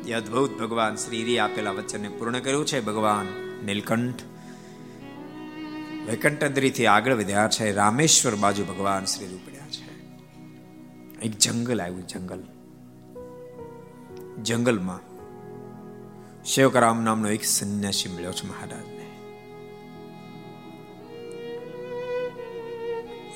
એ 0.06 0.12
અદ્ભુત 0.12 0.58
ભગવાન 0.60 0.96
શ્રીરી 0.96 1.38
આપેલા 1.38 1.70
વચનને 1.70 2.08
પૂર્ણ 2.08 2.38
કર્યું 2.38 2.66
છે 2.66 2.80
ભગવાન 2.80 3.26
નીલકંઠ. 3.66 4.22
વૈકંઠદ્રીથી 6.06 6.86
આગળ 6.86 7.14
વધ્યા 7.14 7.48
છે, 7.48 7.72
રામેશ્વર 7.72 8.34
બાજુ 8.34 8.64
ભગવાન 8.64 9.04
શ્રી 9.04 9.26
રૂપડ્યા 9.26 9.66
છે. 9.66 10.08
એક 11.20 11.38
જંગલ 11.38 11.82
આવ્યું, 11.82 12.06
જંગલ. 12.06 12.42
જંગલમાં 14.42 15.14
શેવકરામ 16.44 17.02
નામનો 17.02 17.28
એક 17.28 17.44
સંન્યાસી 17.44 18.08
મળ્યો 18.08 18.32
છે 18.32 18.48
મહારાજને 18.48 18.93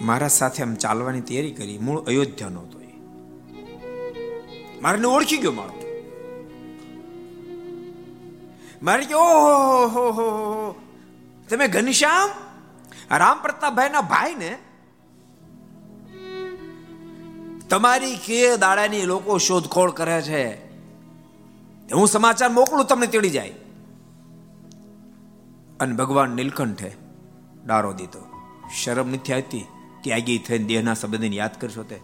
મારા 0.00 0.28
સાથે 0.28 0.62
આમ 0.62 0.74
ચાલવાની 0.74 1.20
તૈયારી 1.20 1.50
કરી, 1.50 1.78
મૂળ 1.78 2.00
અયોધ્યા 2.00 2.48
નો 2.48 2.60
હતો 2.60 2.78
મારે 4.82 5.04
ઓળખી 5.04 5.36
ગયો 5.36 5.52
મારો 5.52 5.74
મારે 8.82 9.04
કે 9.04 9.14
ઓહો 9.14 10.74
તમે 11.50 11.68
ઘનશ્યામ? 11.68 12.30
રામ 13.16 13.42
પ્રતાપભાઈ 13.42 13.90
ના 13.90 14.00
ભાઈ 14.00 14.34
ને 14.34 14.58
તમારી 17.70 18.16
કે 18.16 18.56
દાડાની 18.56 19.02
લોકો 19.02 19.38
શોધખોળ 19.38 19.90
કરે 19.90 20.22
છે? 20.22 20.64
હું 21.94 22.08
સમાચાર 22.08 22.50
મોકલું, 22.50 22.84
તમને 22.84 23.06
તેડી 23.06 23.30
જાય. 23.30 23.54
અને 25.80 25.94
ભગવાન 25.94 26.30
નીલકંઠે 26.30 26.96
ડારો 27.66 27.92
દીધો. 27.92 28.20
શરમ 28.84 29.08
નથી 29.08 29.32
આવતી. 29.32 29.66
ત્યાગી 30.08 30.38
થઈને 30.38 30.64
દેહના 30.64 30.94
સંબંધને 30.94 31.36
યાદ 31.36 31.60
કરશો 31.60 31.82
તે. 31.82 31.98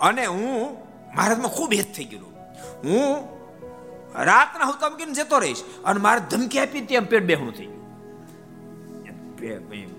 અને 0.00 0.26
હું 0.26 0.76
મહારાજમાં 1.16 1.48
ખૂબ 1.48 1.72
હેત 1.72 1.92
થઈ 1.96 2.04
ગયેલું. 2.04 2.30
હું 2.84 3.02
રાતના 4.24 4.64
હું 4.64 4.78
તમકીને 4.80 5.14
જતો 5.14 5.38
રહીશ 5.38 5.62
અને 5.84 6.00
મારે 6.00 6.20
ધમકી 6.30 6.58
આપી 6.58 6.80
તેમ 6.80 7.04
પેટ 7.04 7.24
બેહણું 7.24 7.54
થઈ 7.54 7.66
ગયું. 7.66 7.82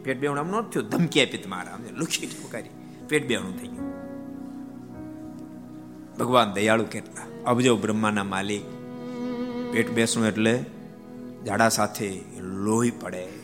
પેટ 0.04 0.20
બેહણું 0.20 0.40
આમ 0.40 0.48
નહોતું 0.48 0.72
થયું. 0.72 0.90
ધમકી 0.90 1.26
આપી 1.26 1.44
મારા. 1.48 1.78
લુખી 1.92 2.28
ઠુકારી 2.28 2.70
પેટ 3.10 3.28
બેહણું 3.28 3.54
થઈ 3.62 3.68
ગયું. 3.68 3.92
ભગવાન 6.18 6.54
દયાળુ 6.54 6.86
કેટલા. 6.86 7.24
અબજો 7.46 7.78
બ્રહ્માના 7.78 8.24
માલિક. 8.24 8.66
પેટ 9.74 9.92
બેસણું 9.92 10.28
એટલે 10.28 10.66
ઝાડા 11.46 11.70
સાથે 11.70 12.10
લોહી 12.38 12.92
પડે. 12.92 13.43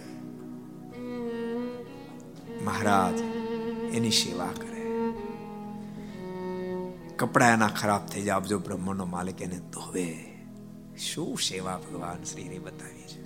મહારાજ 2.69 3.19
એની 3.95 4.11
સેવા 4.11 4.45
કરે. 4.45 4.85
કપડા 7.15 7.49
એના 7.49 7.67
ખરાબ 7.67 8.05
થઈ 8.05 8.21
જાય 8.21 8.35
આપજો 8.35 8.59
બ્રહ્મનો 8.59 9.05
માલિક 9.05 9.41
એને 9.41 9.59
ધોવે. 9.59 10.37
શું 10.97 11.39
સેવા 11.39 11.77
ભગવાન 11.77 12.23
શ્રીની 12.23 12.59
બતાવી 12.59 13.01
છે? 13.01 13.23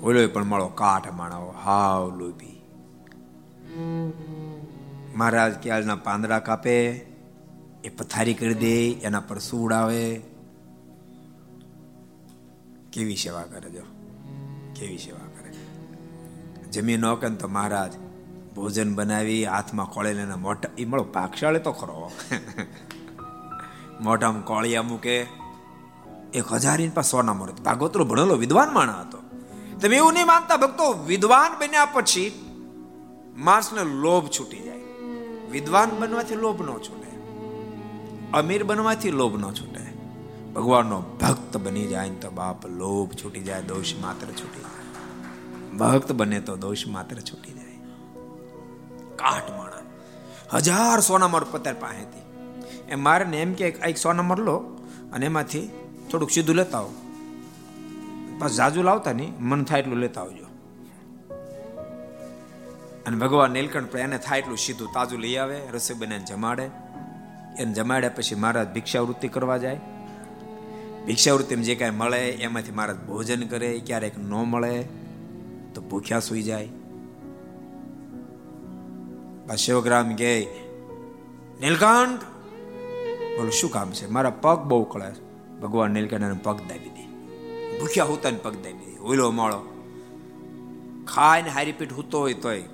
ઓલો 0.00 0.28
પણ 0.28 0.44
મળો 0.44 0.66
કાઠ 0.66 1.12
માણો 1.12 1.50
હાવ 1.50 2.18
લોભી. 2.18 2.62
મહારાજ 5.16 5.54
ક્યાલના 5.62 5.96
પાંદડા 5.96 6.38
કાપે, 6.38 6.86
એ 7.84 7.88
પથારી 7.88 8.34
કરી 8.34 8.54
દે, 8.54 8.92
એના 8.92 9.20
પર 9.20 9.38
સૂડ 9.38 9.72
આવે. 9.72 10.20
કેવી 12.92 13.16
સેવા 13.16 13.42
કરે 13.42 13.70
જો? 13.70 13.82
કેવી 14.74 14.98
સેવા 14.98 15.33
જમીન 16.74 17.00
ન 17.00 17.14
કરે 17.14 17.34
તો 17.34 17.48
મહારાજ, 17.48 17.92
ભોજન 18.54 18.94
બનાવી, 18.94 19.44
હાથમાં 19.44 19.86
કોળે 19.86 20.14
લઈને 20.14 20.34
મોટા 20.34 20.68
એ 20.78 20.84
મળો 20.84 21.04
ભાગશાળે 21.04 21.58
તો 21.58 21.72
ખરો. 21.72 22.12
મોઢામાં 24.00 24.44
કોળિયા 24.44 24.82
મૂકે, 24.82 25.16
એક 26.34 26.52
હજાર 26.52 26.80
ઇંચ 26.80 26.94
પાસે 26.94 27.10
સોના 27.10 27.34
મળે. 27.34 27.52
ભાગવતરો 27.52 28.04
ભણેલો 28.04 28.34
વિદ્વાન 28.34 28.72
માણા 28.74 29.00
હતો. 29.00 29.18
તમે 29.80 29.96
એવું 29.96 30.12
નહીં 30.12 30.26
માનતા, 30.26 30.56
ભક્તો, 30.56 30.92
વિદ્વાન 31.06 31.58
બન્યા 31.58 31.84
પછી 31.84 32.26
માણસને 33.36 33.84
લોભ 33.84 34.28
છૂટી 34.28 34.60
જાય. 34.60 34.80
વિદ્વાન 35.50 35.90
બનવાથી 35.98 36.36
લોભ 36.36 36.62
ન 36.62 36.70
છૂટે. 36.78 37.10
અમીર 38.32 38.64
બનવાથી 38.64 39.10
લોભ 39.10 39.36
ન 39.36 39.44
છૂટે. 39.52 39.84
ભગવાનનો 40.52 41.00
ભક્ત 41.00 41.56
બની 41.56 41.86
જાય 41.86 42.10
તો 42.10 42.30
બાપ 42.30 42.66
લોભ 42.66 43.12
છૂટી 43.12 43.42
જાય, 43.42 43.62
દોષ 43.62 43.94
માત્ર 44.00 44.26
છૂટી 44.26 44.62
જાય. 44.62 44.73
ભક્ત 45.78 46.12
બને 46.12 46.40
તો 46.40 46.56
દોષ 46.56 46.86
માત્ર 46.86 47.16
છૂટી 47.16 47.52
જાય. 47.52 47.76
કાટ 49.16 49.50
માણા 49.50 49.82
હજાર 50.52 51.00
સોનામર 51.00 51.44
પતાર 51.44 51.74
પાસેથી. 51.74 52.24
એમ 52.88 53.02
મારે 53.02 53.24
ને 53.24 53.42
એમ 53.42 53.54
કે 53.54 53.68
એક 53.68 53.96
સોનામર 53.96 54.38
લો 54.38 54.56
અને 55.12 55.26
એમાંથી 55.26 55.70
થોડુંક 56.10 56.30
સીધું 56.30 56.56
લેતા 56.56 56.78
આવો. 56.78 56.94
પાછું 58.38 58.56
જાજુ 58.56 58.82
લાવતા 58.82 59.12
નહીં, 59.12 59.32
મન 59.40 59.64
થાય 59.64 59.80
એટલું 59.80 59.96
લેતા 59.96 60.20
આવજો. 60.20 60.44
અને 63.06 63.16
ભગવાન 63.16 63.50
નીલકંઠ 63.50 63.96
એને 63.96 64.18
થાય 64.18 64.38
એટલું 64.38 64.58
સીધું 64.58 64.88
તાજું 64.94 65.18
લઈ 65.18 65.36
આવે, 65.36 65.60
રસોઈ 65.72 65.96
બનાવીને 65.96 66.24
જમાડે. 66.24 66.70
એને 67.58 67.72
જમાડ્યા 67.72 68.10
પછી 68.16 68.34
મહારાજ 68.34 68.72
ભિક્ષાવૃત્તિ 68.72 69.28
કરવા 69.28 69.56
જાય. 69.56 69.80
ભિક્ષાવૃત્તિમાં 71.06 71.64
જે 71.64 71.74
કાંઈ 71.74 71.90
મળે 71.90 72.30
એમાંથી 72.30 72.72
મહારાજ 72.72 72.96
ભોજન 72.96 73.46
કરે, 73.46 73.82
ક્યારેક 73.86 74.18
ન 74.18 74.30
મળે. 74.30 75.03
તો 75.74 75.80
ભૂખ્યા 75.80 76.20
સુઈ 76.20 76.42
જાય. 76.42 76.68
શિવગ્રામ 79.56 80.14
કે, 80.14 80.46
નીલકંઠ! 81.60 82.22
બોલો, 83.38 83.50
શું 83.50 83.70
કામ 83.70 83.90
છે? 83.90 84.06
મારા 84.06 84.30
પગ 84.30 84.58
બહુ 84.58 84.84
કળે 84.84 85.12
ભગવાન 85.60 85.90
નીલકંઠ 85.90 86.42
પગ 86.42 86.58
દાબી 86.58 86.90
દે. 86.90 87.04
ભૂખ્યા 87.78 88.04
હોતા 88.04 88.30
પગ 88.42 88.54
દાબી 88.54 88.92
દે. 88.92 88.98
ઓઈલો 88.98 89.30
માળો. 89.30 89.60
ખાઈને 91.14 91.50
હારી 91.50 91.72
પીઠ 91.72 91.92
હૂતો 91.92 92.20
હોય 92.20 92.34
તોય 92.34 92.64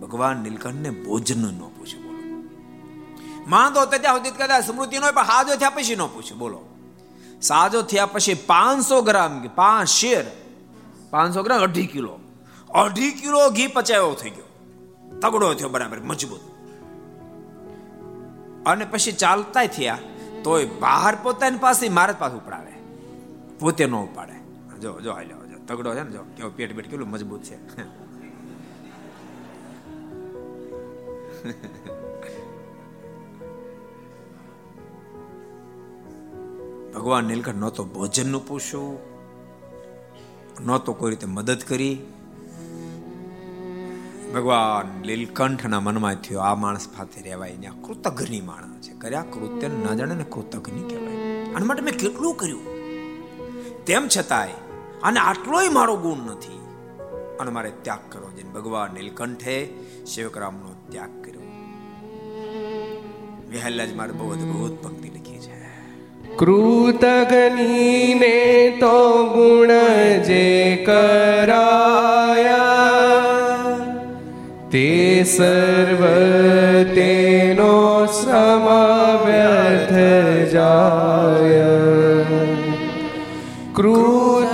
ભગવાન 0.00 0.36
નીલકંઠને 0.36 0.90
ભોજન 0.90 1.40
ન 1.40 1.58
પૂછે, 1.58 2.02
બોલો. 2.02 2.42
માંદો 3.46 3.86
ત્યાં 3.86 4.16
સુધી 4.16 4.30
કદાચ 4.30 4.64
સ્મૃતિ 4.64 4.98
નો 4.98 5.12
પણ 5.12 5.22
હાજો 5.22 5.56
થયા 5.56 5.70
પછી 5.70 5.96
ન 5.96 6.06
પૂછે, 6.06 6.34
બોલો. 6.34 6.60
સાજો 7.42 7.82
થયા 7.82 8.06
પછી 8.06 8.34
પાંચસો 8.34 9.02
ગ્રામ 9.02 9.48
પાંચ 9.48 9.88
શેર, 9.88 10.24
પાંચસો 11.10 11.42
ગ્રામ 11.42 11.62
અઢી 11.62 11.86
કિલો. 11.86 12.18
અઢી 12.74 13.12
કિલો 13.12 13.40
ઘી 13.50 13.66
પચાવ્યો 13.66 14.14
થઈ 14.20 14.30
ગયો. 14.30 14.48
તગડો 15.22 15.54
થયો 15.54 15.68
બરાબર, 15.68 16.00
મજબૂત. 16.00 16.42
અને 18.66 18.84
પછી 18.84 19.12
ચાલતા 19.12 19.66
થયા, 19.66 19.98
તોય 20.44 20.66
બહાર 20.82 21.14
પોતાની 21.22 21.58
પાસે 21.58 21.88
મારા 21.88 22.20
પાસે 22.22 22.36
ઉપડાવે. 22.36 22.72
પોતે 23.58 23.84
ન 23.86 23.94
ઉપાડે. 23.94 24.36
જો 24.82 24.90
જો 25.00 25.10
હાલ્યો 25.12 25.42
જો 25.50 25.58
તગડો 25.68 25.90
છે 25.94 26.02
ને, 26.02 26.10
જો 26.10 26.22
કેવો 26.36 26.50
પેટ 26.56 26.70
પેટ 26.76 26.86
કેટલું 26.90 27.10
મજબૂત 27.10 27.42
છે. 27.42 27.56
ભગવાન 36.94 37.24
નીલકંઠ 37.24 37.60
નહોતો 37.62 37.84
ભોજનનું 37.84 38.42
પૂછ્યું, 38.48 38.98
નહોતો 40.66 40.90
કોઈ 40.98 41.10
રીતે 41.12 41.26
મદદ 41.26 41.60
કરી. 41.68 41.96
ભગવાન 44.34 45.04
લીલકંઠના 45.04 45.80
મનમાં 45.80 46.14
થયો, 46.14 46.40
આ 46.40 46.54
માણસ 46.54 46.88
ફાતે 46.88 47.20
રહેવાય 47.20 47.54
ને 47.60 47.66
કૃતજ્ઞ 47.66 48.42
માણસ 48.42 48.82
છે. 48.82 48.92
કર્યા 48.92 49.22
કૃત્ય 49.22 49.68
ન 49.68 49.96
જાણે 49.96 50.14
ને 50.14 50.24
કૃતજ્ઞ 50.24 50.88
કહેવાય. 50.88 51.54
આના 51.54 51.64
માટે 51.64 51.82
મેં 51.82 51.94
કેટલું 51.94 52.34
કર્યું? 52.34 52.60
તેમ 53.84 54.08
છતાંય 54.16 54.48
અને 55.02 55.20
આટલોય 55.20 55.68
મારો 55.68 55.96
ગુણ 55.96 56.30
નથી. 56.30 56.60
અને 57.40 57.50
મારે 57.50 57.72
ત્યાગ 57.82 58.12
કરવો 58.12 58.30
છે. 58.30 58.42
ભગવાન 58.42 58.94
નીલકંઠે 58.94 59.68
શિવકરામનો 60.06 60.74
ત્યાગ 60.88 61.24
કર્યો. 61.24 61.42
વિહલ્લાજ 63.50 63.94
મારે 63.94 64.12
બહુ 64.12 64.30
અદભુત 64.30 64.82
પંક્તિ 64.82 65.08
લખી 65.08 65.38
છે. 65.38 66.36
કૃતજ્ઞીને 66.36 68.76
તો 68.80 69.24
ગુણ 69.24 70.22
જે 70.22 70.82
કરાયા. 70.86 72.91
તે 74.72 75.24
સર્વ 75.24 76.04
તેનો 76.94 78.06
શ્રમ 78.06 78.66
વ્યર્થ 79.26 79.92
જાય. 80.52 81.64
કૃતગનીને 83.74 84.50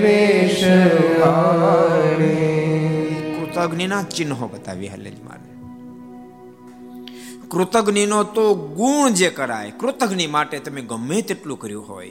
કૃતજ્ઞના 3.37 4.05
ચિહ્નો 4.17 4.49
બતાવી 4.53 4.91
હલેજ 4.95 5.19
મારે 5.27 5.56
કૃતજ્ઞનો 7.51 8.25
તો 8.25 8.55
ગુણ 8.55 9.11
જે 9.11 9.31
કરાય, 9.31 9.71
કૃતજ્ઞ 9.71 10.27
માટે 10.29 10.59
તમે 10.59 10.81
ગમે 10.81 11.23
તેટલું 11.23 11.59
કર્યું 11.59 11.89
હોય, 11.89 12.11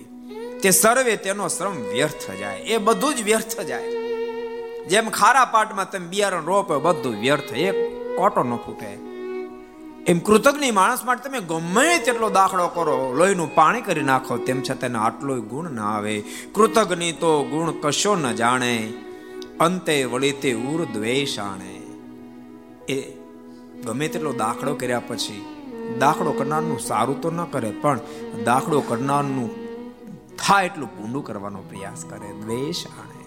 તે 0.62 0.72
સર્વે 0.72 1.16
તેનો 1.16 1.48
શ્રમ 1.48 1.74
વ્યર્થ 1.74 2.32
જાય, 2.40 2.58
એ 2.58 2.78
બધું 2.78 3.16
જ 3.16 3.24
વ્યર્થ 3.24 3.60
જાય. 3.62 3.92
જેમ 4.88 5.10
ખારા 5.10 5.46
પાટમાં 5.46 5.92
તમે 5.92 6.08
બિયારણ 6.08 6.46
રોપો, 6.46 6.80
બધું 6.80 7.20
વ્યર્થ 7.20 7.54
એક 7.54 7.76
કોટો 8.18 8.44
ન 8.44 8.56
ફૂટે. 8.56 8.92
એમ 10.08 10.20
કૃતજ્ઞ 10.20 10.72
માણસ 10.72 11.04
માટે 11.04 11.30
તમે 11.30 11.40
ગમે 11.40 11.98
તેટલો 11.98 12.30
દાખલો 12.30 12.68
કરો, 12.68 13.14
લોહીનું 13.14 13.56
પાણી 13.56 13.82
કરી 13.82 14.04
નાખો, 14.04 14.38
તેમ 14.38 14.62
છતાં 14.62 15.06
આટલો 15.06 15.42
ગુણ 15.42 15.72
ના 15.72 15.92
આવે. 15.92 16.24
કૃતજ્ઞ 16.56 17.12
તો 17.20 17.44
ગુણ 17.44 17.72
કશો 17.82 18.16
ન 18.16 18.36
જાણે, 18.36 18.94
અંતે 19.60 20.04
વળી 20.04 20.32
તે 20.32 20.54
ઉર 20.54 20.86
દ્વેષ 20.86 21.40
આણે 21.40 21.82
એ 22.90 23.15
ગમે 23.84 24.08
તેટલો 24.08 24.34
દાખલો 24.34 24.76
કર્યા 24.76 25.00
પછી 25.00 25.46
દાખલો 26.00 26.32
કરનારનું 26.32 26.80
સારું 26.80 27.22
તો 27.22 27.32
ન 27.32 27.44
કરે, 27.44 27.72
પણ 27.72 28.00
દાખલો 28.44 28.82
કરનારનું 28.82 29.50
થાય 30.38 30.66
એટલું 30.66 30.98
પૂંડું 30.98 31.24
કરવાનો 31.24 31.60
પ્રયાસ 31.60 32.06
કરે, 32.06 32.32
દ્વેષ 32.42 32.88
આણે. 32.88 33.26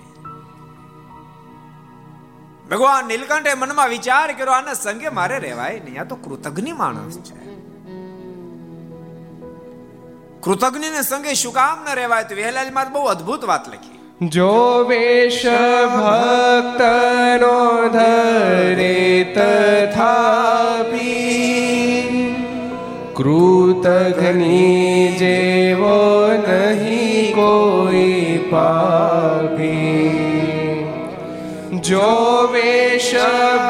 ભગવાન 2.71 3.07
નીલકંઠે 3.07 3.55
મનમાં 3.55 3.89
વિચાર 3.89 4.33
કર્યો, 4.33 4.51
આના 4.51 4.73
સંગે 4.75 5.09
મારે 5.09 5.39
રહેવાય 5.39 5.79
નહીં, 5.79 6.01
આ 6.01 6.05
તો 6.05 6.17
કૃતજ્ઞ 6.17 6.73
માણસ 6.73 7.19
છે. 7.19 7.39
કૃતજ્ઞ 10.41 10.91
ને 10.91 11.03
સંગે 11.03 11.35
શું 11.35 11.55
કામ 11.55 11.85
ન 11.85 11.95
રહેવાય, 11.95 12.25
તો 12.25 12.35
વહેલાજી 12.35 12.71
માં 12.71 12.93
બહુ 12.93 13.05
અદ્ભુત 13.05 13.45
વાત 13.45 13.69
લખી. 13.69 13.98
જો 14.21 14.85
વેશ 14.89 15.47
ભક્તનો 15.95 17.89
ધરે 17.89 19.25
તથાપી 19.35 19.95
કૃતઘ્ની 23.15 25.15
જેવો 25.19 26.29
નહીં 26.49 27.35
કોઈ 27.35 28.41
પાપી. 28.51 30.11
જો 31.81 32.49
વેશ 32.53 33.15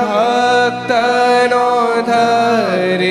ભક્તનો 0.00 1.68
ધરે 2.06 3.07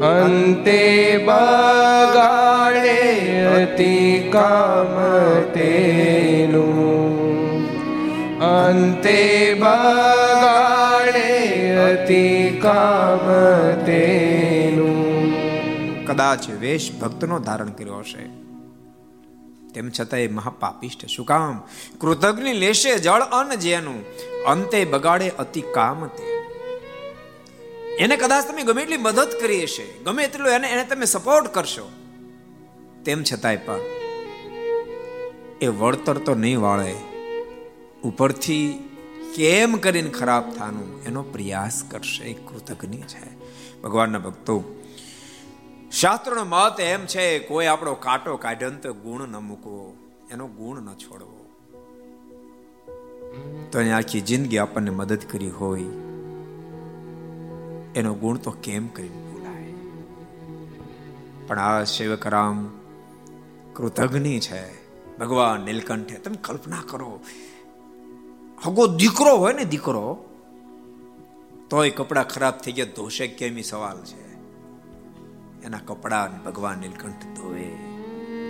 અંતે 0.00 0.82
બગાડે 1.26 3.00
અતિ 3.44 4.28
કામ 4.32 4.94
અંતે 8.40 9.54
બગાડે 9.60 11.28
અતિ 11.76 12.24
કામ 12.62 13.26
કદાચ 16.06 16.50
વેશ 16.60 16.92
ભક્તનો 17.00 17.38
ધારણ 17.38 17.68
કર્યો 17.68 17.98
હશે. 17.98 18.45
તેમ 19.76 19.90
છતાં 19.90 20.20
એ 20.20 20.28
મહાપાપિષ્ટ 20.28 21.06
શું 21.06 21.26
કામ 21.26 21.62
કૃતજ્ઞ 21.98 22.52
લેશે 22.52 22.98
જળ 22.98 23.22
અન્ન 23.22 23.54
જેનું? 23.54 23.98
અંતે 24.44 24.84
બગાડે 24.84 25.30
અતિ 25.30 25.60
કામ 25.60 26.06
તે. 26.06 26.24
એને 27.98 28.16
કદાચ 28.16 28.44
તમે 28.48 28.62
ગમે 28.62 28.82
એટલી 28.82 28.96
મદદ 28.96 29.28
કરી 29.40 29.62
હશે, 29.62 30.04
ગમે 30.04 30.24
એટલું 30.24 30.48
એને 30.48 30.68
એને 30.68 30.84
તમે 30.84 31.04
સપોર્ટ 31.04 31.54
કરશો. 31.54 31.90
તેમ 33.04 33.22
છતાંય 33.22 33.56
પણ 33.56 33.80
એ 35.60 35.66
વળતર 35.66 36.18
તો 36.18 36.34
નહીં 36.34 36.60
વાળે. 36.60 36.94
ઉપરથી 38.04 38.90
કેમ 39.36 39.76
કરીને 39.76 40.10
ખરાબ 40.10 40.50
થવાનું 40.50 41.04
એનો 41.04 41.22
પ્રયાસ 41.22 41.82
કરશે. 41.90 42.24
એ 42.24 42.32
કૃતજ્ઞ 42.32 43.00
છે. 43.02 43.36
ભગવાનના 43.82 44.18
ભક્તો 44.18 44.75
શાસ્ત્રનો 45.92 46.44
મત 46.44 46.80
એમ 46.80 47.06
છે, 47.06 47.38
કોઈ 47.38 47.66
આપણો 47.66 47.94
કાંટો 47.94 48.36
કાઢે 48.36 48.70
તો 48.70 48.92
ગુણ 48.92 49.28
ન 49.28 49.36
મૂકવો, 49.36 49.96
એનો 50.30 50.46
ગુણ 50.46 50.82
ન 50.82 50.94
છોડવો. 50.94 51.46
તો 53.72 53.80
એની 53.80 53.92
આખી 53.92 54.20
જિંદગી 54.20 54.58
આપણને 54.58 54.90
મદદ 54.90 55.18
કરી 55.30 55.50
હોય, 55.50 55.82
એનો 57.94 58.14
ગુણ 58.14 58.36
તો 58.36 58.50
કેમ 58.50 58.88
કરીને 58.88 59.14
ભૂલાય? 59.14 59.72
પણ 61.46 61.58
આ 61.58 61.84
સેવકરામ 61.84 62.78
કૃતજ્ઞ 63.74 64.38
છે, 64.38 64.86
ભગવાન 65.18 65.60
નીલકંઠે, 65.60 66.14
તમે 66.14 66.36
કલ્પના 66.42 66.82
કરો 66.86 67.20
હગો 68.64 68.86
દીકરો 68.86 69.36
હોય 69.36 69.52
ને 69.52 69.64
દીકરો, 69.64 70.24
તોય 71.70 71.90
કપડા 71.90 72.22
ખરાબ 72.22 72.58
થઈ 72.58 72.72
ગયા, 72.72 72.86
ધોશે 72.96 73.26
કેમ 73.26 73.62
સવાલ 73.62 74.04
છે? 74.04 74.25
એના 75.66 75.78
કપડા 75.78 76.26
ભગવાન 76.44 76.78
નીલકંઠ 76.78 77.24
ધોવે, 77.36 77.62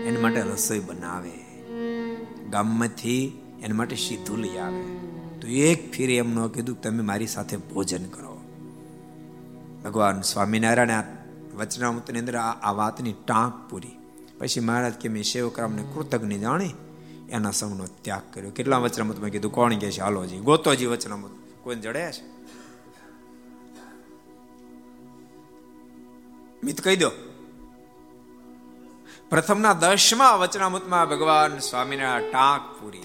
એના 0.04 0.20
માટે 0.20 0.40
રસોઈ 0.40 0.78
બનાવે. 0.78 1.32
ગામમાંથી 2.50 3.42
એના 3.62 3.74
માટે 3.74 3.96
સીધું 3.96 4.38
લઈ 4.38 4.56
આવે. 4.56 4.82
તો 5.40 5.48
એક 5.48 5.92
ફીરે 5.92 6.16
એમ 6.16 6.34
ન 6.34 6.46
કીધું, 6.46 6.82
તમે 6.82 7.02
મારી 7.02 7.26
સાથે 7.26 7.56
ભોજન 7.56 8.04
કરો. 8.04 8.40
ભગવાન 9.84 10.20
સ્વામિનારાયણ 10.20 10.90
આ 10.90 11.04
વચનામૃતની 11.56 12.18
અંદર 12.18 12.36
આ 12.36 12.72
વાતની 12.72 13.12
ટાંક 13.12 13.70
પૂરી. 13.70 13.98
પછી 14.38 14.60
મહારાજ 14.60 14.92
કે, 14.92 15.08
મેં 15.08 15.22
સેવકરામને 15.22 15.84
કૃતજ્ઞ 15.94 16.32
જાણી, 16.32 16.70
એના 17.28 17.50
સૌનો 17.50 17.86
ત્યાગ 18.02 18.22
કર્યો. 18.34 18.50
કેટલા 18.50 18.78
વચનામૃતમાં 18.78 19.30
કીધું? 19.30 19.52
કોણ 19.52 19.74
કે 19.74 19.90
છે? 19.90 20.00
હાલોજી 20.00 20.38
ગોતોજી 20.38 20.86
વચનામૃત. 20.86 21.30
કોઈ 21.62 21.76
જડ્યા 21.76 22.12
છે? 22.12 22.35
મિત 26.66 26.80
કહી 26.80 26.96
દો. 26.96 27.10
પ્રથમના 29.30 29.72
દસમા 29.72 30.34
વચનામૃતમાં 30.34 31.08
ભગવાન 31.08 31.58
સ્વામીના 31.58 32.18
ટાંક 32.18 32.82
પૂરી 32.82 33.02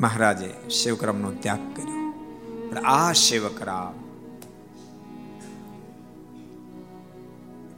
મહારાજે 0.00 0.68
શિવકરામનો 0.68 1.32
ત્યાગ 1.32 1.76
કર્યો. 1.76 2.10
પણ 2.70 2.78
આ 2.78 3.12
શિવકરામ 3.12 3.94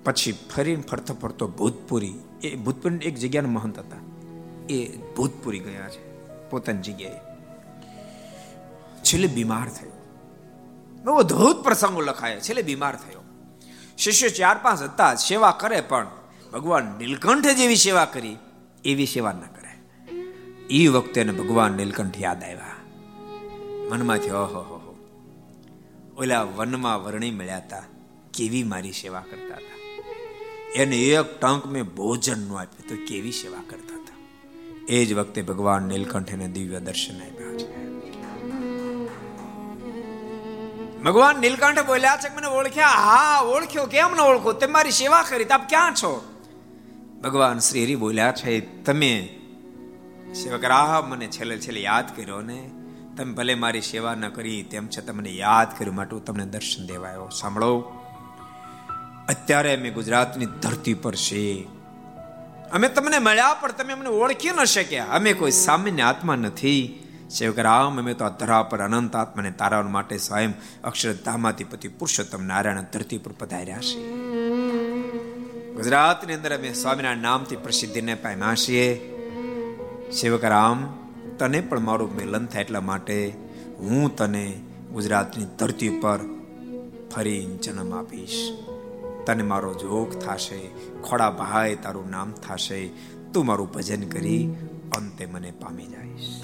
પછી 0.05 0.33
ફરીને 0.33 0.83
ફરતો 0.83 1.15
ફરતો 1.15 1.49
ભૂતપુરી, 1.49 2.15
એ 2.43 2.57
ભૂતપુરી 2.57 2.97
એક 2.97 3.15
જગ્યાના 3.15 3.49
મહંત 3.49 3.79
હતા. 3.79 3.97
એ 4.69 4.97
ભૂતપુરી 4.97 5.59
ગયા 5.59 5.89
છે. 5.89 6.31
પોતાની 6.51 6.81
જગ્યાએ. 6.81 7.19
છેલ્લે 9.03 9.27
બીમાર 9.27 9.69
થયો. 9.69 10.06
બહુ 11.07 11.15
અદભુત 11.15 11.57
પ્રસંગો 11.57 12.01
લખાયા, 12.01 12.41
છેલ્લે 12.41 12.63
બીમાર 12.63 12.97
થયો. 12.97 13.21
શિષ્ય 13.99 14.29
ચાર 14.29 14.59
પાંચ 14.63 14.83
હતા, 14.83 15.15
સેવા 15.15 15.51
કરે 15.51 15.81
પણ 15.81 16.07
ભગવાન 16.53 16.95
નીલકંઠે 16.99 17.55
જેવી 17.55 17.77
સેવા 17.77 18.05
કરી, 18.05 18.37
એવી 18.85 19.07
સેવા 19.07 19.33
ન 19.33 19.41
કરે. 19.41 19.73
એ 20.71 20.89
વખતે 20.89 21.21
એને 21.21 21.33
ભગવાન 21.33 21.73
નીલકંઠ 21.73 22.21
યાદ 22.21 22.43
આવ્યા. 22.43 22.77
મનમાંથી 23.91 24.31
ઓહો 24.31 24.61
હો 24.61 24.97
ઓલા 26.19 26.43
વનમાં 26.43 27.05
વર્ણી 27.05 27.31
મળ્યા 27.31 27.57
હતા, 27.57 27.83
કેવી 28.35 28.63
મારી 28.63 28.93
સેવા 28.93 29.21
કરતા 29.21 29.55
હતા. 29.55 29.77
એને 30.75 30.97
એક 30.97 31.41
ટંક 31.41 31.67
મેં 31.67 31.83
ભોજનનું 31.83 32.59
આપ્યું, 32.61 32.89
તો 32.89 32.95
કેવી 33.09 33.33
સેવા 33.33 33.63
કરતા 33.71 33.97
હતા. 33.97 34.17
એ 34.89 35.05
જ 35.05 35.15
વખતે 35.15 35.43
ભગવાન 35.43 35.83
નીલકંઠ 35.83 36.33
એને 36.33 36.49
દિવ્ય 36.49 36.81
દર્શન 36.81 37.17
આપ્યા. 37.17 37.36
ભગવાન 41.05 41.37
નીલકંઠ 41.37 41.87
બોલ્યા 41.87 42.17
છે 42.17 42.37
મને 42.37 42.47
ઓળખ્યા? 42.47 42.89
હા, 42.89 43.41
ઓળખ્યો. 43.41 43.87
કેમ 43.87 44.15
ન 44.17 44.21
ઓળખો? 44.21 44.53
તમે 44.53 44.73
મારી 44.73 44.91
સેવા 44.91 45.23
કરી 45.23 45.45
આપ 45.45 45.69
ક્યાં 45.69 45.95
છો? 45.95 46.35
ભગવાન 47.25 47.59
શ્રી 47.59 47.85
હરિ 47.85 47.95
બોલ્યા 47.95 48.33
છે, 48.33 48.61
તમે 48.85 49.29
સેવક 50.35 50.65
રાહ 50.65 51.01
મને 51.01 51.27
છેલ્લે 51.27 51.59
છેલ્લે 51.59 51.81
યાદ 51.81 52.17
કર્યો 52.17 52.41
ને. 52.41 52.71
તમે 53.17 53.33
ભલે 53.33 53.55
મારી 53.55 53.81
સેવા 53.81 54.15
ન 54.15 54.29
કરી, 54.29 54.63
તેમ 54.63 54.89
છતાં 54.89 55.17
મને 55.17 55.31
યાદ 55.31 55.79
કર્યું, 55.79 55.95
માટે 55.95 56.19
તમને 56.19 56.47
દર્શન 56.47 56.87
દેવાયો 56.87 57.29
સાંભળો. 57.29 57.79
અત્યારે 59.29 59.77
અમે 59.77 59.91
ગુજરાતની 59.91 60.47
ધરતી 60.47 60.95
પર 60.95 61.15
છે 61.15 61.77
અમે 62.73 62.89
તમને 62.89 63.19
મળ્યા, 63.19 63.55
પણ 63.55 63.73
તમે 63.73 63.93
અમને 63.93 64.09
ઓળખી 64.09 64.51
ન 64.51 64.65
શક્યા. 64.65 65.05
અમે 65.05 65.33
કોઈ 65.33 65.51
સામાન્ય 65.51 66.03
આત્મા 66.03 66.37
નથી. 66.37 67.03
સેવક 67.31 67.59
રામ 67.59 67.99
અમે 67.99 68.15
તો 68.15 68.25
આ 68.25 68.29
ધરા 68.29 68.63
પર 68.63 68.81
અનંત 68.81 69.17
આત્માને 69.17 69.51
તારવા 69.51 69.83
માટે 69.83 70.19
સ્વયં 70.19 70.55
અક્ષરધામાધિપતિ 70.85 71.89
પુરુષોત્તમ 71.89 72.45
નારાયણ 72.45 72.83
ધરતી 72.83 73.19
પર 73.19 73.33
પધાર્યા 73.33 73.79
છે. 73.79 74.11
ગુજરાતની 75.73 76.35
અંદર 76.35 76.59
અમે 76.59 76.73
સ્વામિનારાયણ 76.73 77.19
નામથી 77.19 77.57
પ્રસિદ્ધિને 77.57 78.15
પામ્યા 78.15 78.55
છીએ 78.55 79.13
સેવકરામ, 80.13 80.87
તને 81.39 81.61
પણ 81.61 81.81
મારું 81.81 82.17
મિલન 82.17 82.47
થાય 82.47 82.63
એટલા 82.63 82.81
માટે 82.81 83.35
હું 83.79 84.17
તને 84.17 84.61
ગુજરાતની 84.93 85.45
ધરતી 85.45 85.89
પર 85.89 86.21
ફરી 87.15 87.59
જન્મ 87.63 87.95
આપીશ. 87.95 88.53
તને 89.27 89.43
મારો 89.43 89.75
જોગ 89.75 90.19
થશે, 90.19 90.71
ખોડા 91.03 91.31
ભાઈ 91.31 91.75
તારું 91.75 92.11
નામ 92.11 92.33
થશે, 92.33 92.89
તું 93.35 93.47
મારું 93.47 93.73
ભજન 93.73 94.09
કરી 94.09 94.55
અંતે 94.97 95.27
મને 95.27 95.51
પામી 95.51 95.87
જઈશ. 95.87 96.43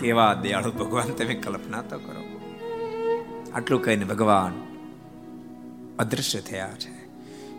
કેવા 0.00 0.34
દયાળુ 0.34 0.72
ભગવાન 0.72 1.06
તમે 1.06 1.34
કલ્પના 1.34 1.82
તો 1.82 1.98
કરો. 1.98 2.40
આટલું 3.54 3.82
કહીને 3.82 4.04
ભગવાન 4.04 4.68
અદૃશ્ય 5.98 6.40
થયા 6.40 6.72
છે. 6.72 7.08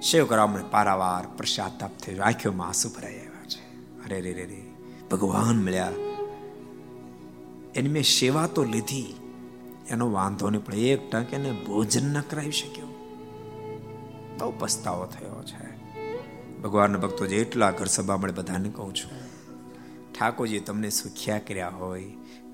શિવકરામને 0.01 0.63
પારાવાર 0.71 1.27
પ્રસાતાપ 1.37 1.97
થયો 1.97 2.23
આંખોમાં 2.23 2.67
આંસુ 2.67 2.89
ભરાઈ 2.89 3.19
આવ્યા 3.19 3.45
છે. 3.45 3.75
અરે 4.05 4.21
રે 4.21 4.33
રે 4.33 4.45
રે 4.45 4.63
ભગવાન 5.11 5.57
મળ્યા. 5.57 5.91
એની 7.75 7.89
મેં 7.89 8.03
સેવા 8.03 8.47
તો 8.47 8.63
લીધી. 8.63 9.15
એનો 9.89 10.11
વાંધો 10.11 10.49
નહીં, 10.49 10.65
પણ 10.65 10.73
એક 10.73 11.11
ટંક 11.11 11.33
એને 11.33 11.51
ભોજન 11.51 12.13
ન 12.13 12.21
કરાવી 12.21 12.51
શક્યો. 12.51 12.85
બહુ 14.39 14.53
પસ્તાવો 14.59 15.05
થયો 15.05 15.43
છે. 15.43 15.79
ભગવાનના 16.61 16.97
ભક્તો 16.97 17.25
જેટલા 17.25 17.71
ઘર 17.71 17.85
સભા 17.85 18.17
મળે 18.17 18.33
બધાને 18.33 18.69
કહું 18.69 18.95
છું. 18.95 19.29
ઠાકોરજી 20.13 20.59
તમને 20.59 20.89
સુખ્યા 20.89 21.39
કર્યા 21.39 21.69
હોય? 21.69 22.03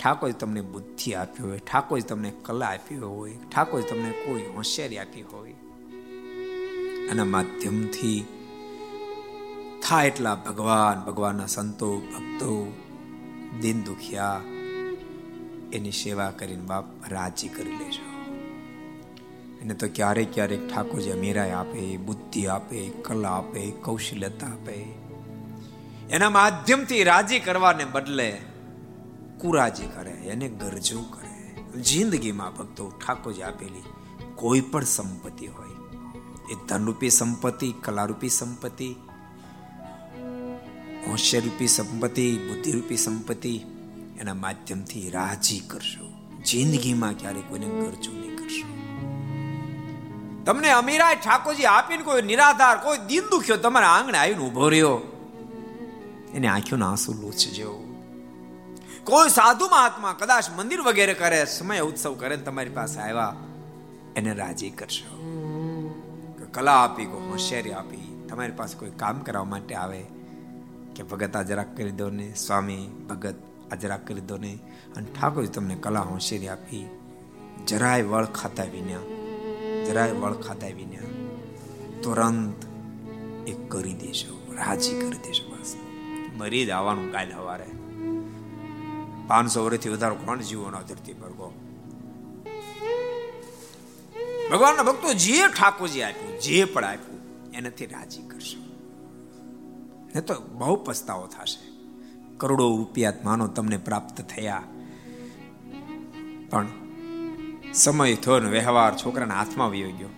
ઠાકોર 0.05 0.31
તમને 0.31 0.61
બુદ્ધિ 0.61 1.13
આપી 1.13 1.43
હોય 1.43 1.59
ઠાકોર 1.59 1.99
તમને 1.99 2.33
કલા 2.41 2.67
આપી 2.67 2.95
હોય 2.95 3.37
ઠાકોર 3.55 3.81
તમને 3.81 4.11
કોઈ 4.11 4.41
હોશિયારી 4.41 4.97
આપી 4.97 5.21
હોય. 5.21 5.53
આના 7.11 7.25
માધ્યમથી 7.25 8.25
થાય 9.87 10.07
એટલા 10.07 10.35
ભગવાન, 10.35 11.05
ભગવાનના 11.05 11.45
સંતો, 11.45 11.97
ભક્તો 11.97 12.73
દિન 13.61 13.83
દુખિયા 13.83 14.41
એની 15.73 15.91
સેવા 15.91 16.31
કરીને 16.31 16.61
બાપ 16.61 16.85
રાજી 17.09 17.47
કરી 17.47 17.71
લેજો. 17.71 18.33
એને 19.61 19.73
તો 19.73 19.87
ક્યારેક 19.95 20.33
ક્યારેક 20.33 20.67
ઠાકોરજી 20.67 21.11
અમીરાય 21.11 21.51
આપે, 21.51 21.97
બુદ્ધિ 21.97 22.47
આપે, 22.47 22.89
કલા 22.89 23.29
આપે, 23.29 23.71
કૌશલ્યતા 23.71 24.47
આપે. 24.47 24.85
એના 26.09 26.29
માધ્યમથી 26.29 27.03
રાજી 27.03 27.39
કરવાને 27.39 27.85
બદલે 27.85 28.41
કુરાજી 29.45 29.87
કરે, 29.95 30.11
એને 30.11 30.47
ગરજો 30.49 31.01
કરે. 31.01 31.33
જિંદગીમાં 31.81 32.53
ભક્તો 32.57 32.83
ઠાકોરજી 32.89 33.41
આપેલી 33.41 33.85
કોઈ 34.35 34.61
પણ 34.61 34.83
સંપત્તિ 34.83 35.47
હોય, 35.47 35.75
એ 36.51 36.55
ધનરૂપી 36.67 37.09
સંપત્તિ, 37.09 37.73
કલારૂપી 37.81 38.29
સંપત્તિ, 38.29 38.87
હોશિયારૂપી 41.07 41.67
સંપત્તિ, 41.67 42.25
બુદ્ધિરૂપી 42.37 42.97
સંપત્તિ, 42.97 43.53
એના 44.19 44.33
માધ્યમથી 44.33 45.09
રાજી 45.09 45.59
કરશો. 45.59 46.07
જિંદગીમાં 46.43 47.13
ક્યારે 47.13 47.41
કોઈને 47.41 47.65
ગરજુ 47.65 48.11
નહીં 48.11 48.35
કરશો. 48.37 48.67
તમને 50.45 50.69
અમીરાય 50.71 51.15
ઠાકોરજી 51.15 51.65
આપીને 51.65 52.03
કોઈ 52.03 52.21
નિરાધાર, 52.21 52.77
કોઈ 52.77 52.97
દિન 53.07 53.25
દુખ્યો, 53.31 53.57
તમારા 53.57 53.87
આંગણે 53.87 54.17
આવીને 54.17 54.43
ઊભો 54.43 54.69
રહ્યો, 54.69 54.97
એને 56.33 56.47
આંખોના 56.47 56.91
આંસુ 56.91 57.13
લૂછજો 57.13 57.84
કોઈ 59.05 59.29
સાધુ 59.29 59.65
મહાત્મા 59.65 60.15
કદાચ 60.19 60.45
મંદિર 60.57 60.81
વગેરે 60.81 61.13
કરે, 61.13 61.45
સમય 61.45 61.79
ઉત્સવ 61.79 62.13
કરે 62.13 62.37
તમારી 62.37 62.69
પાસે 62.69 62.99
આવ્યા, 62.99 63.35
એને 64.15 64.33
રાજી 64.33 64.69
કરશો. 64.69 65.13
કલા 66.53 66.83
આપી, 66.83 67.05
કોઈ 67.05 67.21
હોશિયારી 67.21 67.73
આપી, 67.73 68.25
તમારી 68.29 68.51
પાસે 68.51 68.77
કોઈ 68.77 68.89
કામ 68.89 69.19
કરવા 69.19 69.43
માટે 69.43 69.75
આવે? 69.75 70.05
કે 70.95 71.03
ભગત 71.03 71.35
આ 71.35 71.63
કરી 71.63 71.91
દો 71.91 72.09
ને, 72.09 72.33
સ્વામી, 72.33 72.87
ભગત 73.09 73.35
આ 73.91 73.97
કરી 73.97 74.21
દો 74.21 74.37
ને, 74.37 74.59
અને 74.95 75.05
ઠાકોર 75.05 75.45
તમને 75.45 75.75
કલા 75.75 75.99
હોશિયારી 75.99 76.47
આપી, 76.47 76.99
જરાય 77.67 78.03
વળ 78.03 78.25
ખાતા 78.25 78.63
વિના, 78.63 79.03
જરાય 79.85 80.11
વળ 80.11 80.33
ખાતા 80.33 80.67
વિના, 80.67 81.07
તુરંત 82.03 82.65
એ 83.49 83.53
કરી 83.67 83.93
દેશો 83.93 84.53
રાજી 84.53 85.01
કરી 85.01 85.17
દેશો 85.17 85.55
બસ. 85.55 85.75
મરી 86.37 86.65
જ 86.65 86.69
આવવાનું 86.69 87.11
કાલ 87.11 87.31
સવારે 87.31 87.84
પાંચસો 89.27 89.65
વર્ષથી 89.65 89.89
વધારે 89.89 90.15
કોણ 90.15 90.39
જીવોનો 90.39 90.81
ધરતી 90.81 91.13
પર 91.13 91.29
ગો? 91.29 91.53
ભગવાનના 94.51 94.83
ભક્તો 94.83 95.13
જે 95.13 95.47
ઠાકોરજી 95.47 96.01
આપ્યું, 96.01 96.39
જે 96.39 96.65
પણ 96.65 96.83
આપ્યું, 96.83 97.19
એનાથી 97.53 97.85
રાજી 97.85 98.21
કરશો. 98.21 98.65
ને 100.15 100.21
તો 100.21 100.35
બહુ 100.39 100.75
પસ્તાવો 100.75 101.27
થશે. 101.27 101.75
કરોડો 102.37 102.77
રૂપિયા 102.77 103.13
માનો 103.23 103.47
તમને 103.47 103.77
પ્રાપ્ત 103.77 104.21
થયા. 104.21 104.63
પણ 106.49 106.67
સમય 107.73 108.15
થયો 108.15 108.39
ને 108.39 108.49
વ્યવહાર 108.49 108.97
છોકરાના 108.97 109.35
હાથમાં 109.35 109.69
વયો 109.69 109.91
ગયો. 109.91 110.09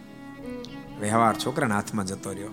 વ્યવહાર 0.99 1.36
છોકરાના 1.38 1.76
હાથમાં 1.76 2.05
જતો 2.05 2.30
રહ્યો. 2.30 2.49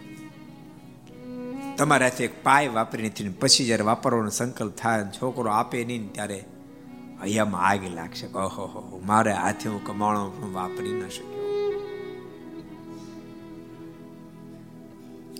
તમારે 1.76 2.04
હાથે 2.04 2.24
એક 2.24 2.44
પાય 2.44 2.68
વાપરી 2.68 3.06
નથી 3.06 3.28
પછી 3.28 3.66
જ્યારે 3.66 3.82
વાપરવાનો 3.82 4.30
સંકલ્પ 4.30 4.76
થાય 4.76 5.04
છોકરો 5.04 5.50
આપે 5.50 5.84
નહીં 5.84 6.12
ત્યારે 6.12 6.44
હૈયામાં 7.22 7.68
આગ 7.68 7.94
લાગશે 7.94 8.26
ઓહો 8.26 8.66
હો 8.66 9.00
મારે 9.06 9.32
હાથે 9.32 9.68
હું 9.68 9.84
કમાણો 9.84 10.30
પણ 10.30 10.52
વાપરી 10.52 10.92
ન 10.92 11.08
શક્યો. 11.08 11.44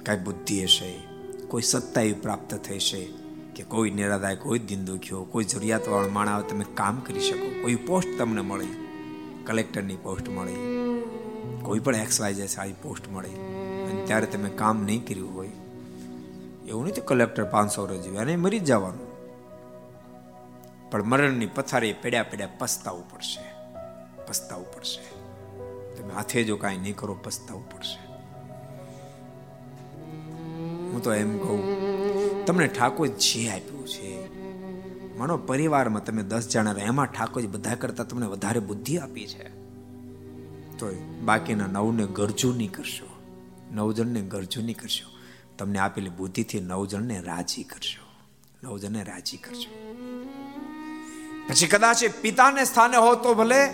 કઈ 0.06 0.16
બુદ્ધિ 0.24 0.62
હશે, 0.64 1.00
કોઈ 1.48 1.62
સત્તા 1.62 2.00
એવી 2.00 2.12
પ્રાપ્ત 2.12 2.54
છે 2.54 3.04
કે 3.56 3.62
કોઈ 3.62 3.90
નિરાદાય 3.90 4.36
કોઈ 4.36 4.58
દિન 4.58 4.84
દુખ્યો 4.84 5.24
કોઈ 5.24 5.44
જરૂરિયાત 5.44 5.88
વાળો 5.88 6.08
માણસ 6.08 6.44
તમે 6.50 6.64
કામ 6.74 7.00
કરી 7.00 7.20
શકો. 7.20 7.62
કોઈ 7.62 7.74
પોસ્ટ 7.74 8.18
તમને 8.18 8.40
મળે, 8.40 8.66
કલેક્ટરની 9.46 9.96
પોસ્ટ 9.96 10.28
મળે, 10.28 10.54
કોઈ 11.62 11.78
પણ 11.78 11.96
એક્સ 11.96 12.20
વાય 12.20 12.34
જે 12.34 12.46
સારી 12.46 12.72
પોસ્ટ 12.82 13.08
મળે, 13.08 13.28
અને 13.84 14.02
ત્યારે 14.06 14.26
તમે 14.26 14.50
કામ 14.50 14.84
નહીં 14.84 15.06
કર્યું 15.06 15.34
હોય 15.34 15.50
એવું 16.68 16.86
નથી 16.86 17.00
કલેક્ટર 17.00 17.44
પાંચસો 17.44 17.86
રજ્યું 17.86 18.16
એને 18.16 18.36
મરી 18.36 18.58
જ 18.58 18.64
જવાનું. 18.64 19.14
પણ 20.90 21.02
મરણની 21.02 21.46
પથારી 21.46 21.92
પેડ્યા 21.92 22.22
પેડ્યા 22.22 22.48
પસ્તાવું 22.58 23.10
પડશે 23.10 23.54
પસ્તાવું 24.26 24.72
પડશે. 24.72 25.14
તમે 25.96 26.14
હાથે 26.14 26.44
જો 26.44 26.56
કાંઈ 26.56 26.78
નહીં 26.78 26.96
કરો, 26.96 27.14
પસ્તાવું 27.14 27.70
પડશે. 27.70 28.06
હું 30.90 31.02
તો 31.02 31.14
એમ 31.14 31.38
કહું, 31.38 31.62
તમને 32.44 32.66
ઠાકોર 32.66 33.06
જે 33.06 33.48
આપ્યું 33.48 33.86
છે, 33.86 34.34
માનો 35.16 35.36
પરિવારમાં 35.36 36.04
તમે 36.04 36.22
દસ 36.22 36.48
જણા 36.48 36.72
એમાં 36.72 37.06
ઠાકોર 37.06 37.46
બધા 37.46 37.74
કરતા 37.74 38.04
તમને 38.04 38.26
વધારે 38.26 38.60
બુદ્ધિ 38.60 38.98
આપી 38.98 39.26
છે. 39.26 39.48
તો 40.78 40.90
બાકીના 41.24 41.66
નવને 41.66 42.06
ગરજુ 42.06 42.52
નહીં 42.52 42.72
કરશો 42.72 43.06
નવ 43.72 43.92
જણને 43.92 44.20
ગરજુ 44.20 44.62
નહીં 44.62 44.76
કરશો. 44.76 45.13
તમને 45.58 45.78
આપેલી 45.78 46.08
બુદ્ધિથી 46.08 46.60
નવ 46.60 46.86
જણને 46.86 47.20
રાજી 47.20 47.62
કરશો 47.62 48.04
નવ 48.66 48.78
જણને 48.78 49.02
રાજી 49.02 49.36
કરશો 49.36 49.84
પછી 51.48 51.66
કદાચ 51.66 52.04
પિતાને 52.20 52.64
સ્થાને 52.64 52.96
હો 52.96 53.14
તો 53.14 53.34
ભલે, 53.34 53.70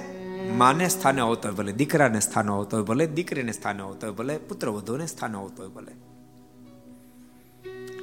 માને 0.53 0.89
સ્થાને 0.89 1.21
હોતો 1.21 1.49
હોય 1.49 1.57
ભલે, 1.57 1.73
દીકરાને 1.73 2.21
સ્થાને 2.21 2.49
હોતો 2.49 2.77
હોય 2.77 2.87
ભલે, 2.87 3.07
દીકરીને 3.07 3.53
સ્થાને 3.53 3.83
હોતો 3.83 4.07
હોય 4.07 4.17
ભલે 4.17 4.39
પુત્ર 4.39 4.69
વધુને 4.69 5.07
સ્થાને 5.07 5.35
હોતો 5.35 5.63
હોય 5.63 5.71
ભલે. 5.71 5.93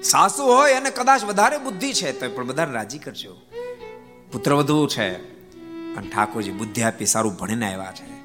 સાસુ 0.01 0.43
હોય 0.43 0.73
અને 0.73 0.89
કદાચ 0.89 1.23
વધારે 1.23 1.57
બુદ્ધિ 1.57 1.93
છે 1.93 2.19
તો 2.19 2.35
પણ 2.35 2.47
બધાને 2.47 2.73
રાજી 2.73 2.99
કરજો. 2.99 3.35
પુત્ર 4.31 4.53
વધુ 4.53 4.87
છે 4.87 5.37
અને 5.95 6.07
ઠાકોરજી 6.07 6.51
બુદ્ધિ 6.51 6.81
આપી 6.81 7.05
સારું 7.05 7.35
ભણીને 7.35 7.73
આવ્યા 7.73 7.91
છે. 7.91 8.17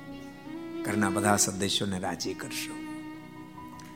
ઘરના 0.83 1.11
બધા 1.11 1.37
સદસ્યોને 1.37 1.99
રાજી 1.99 2.35
કરશો. 2.35 2.82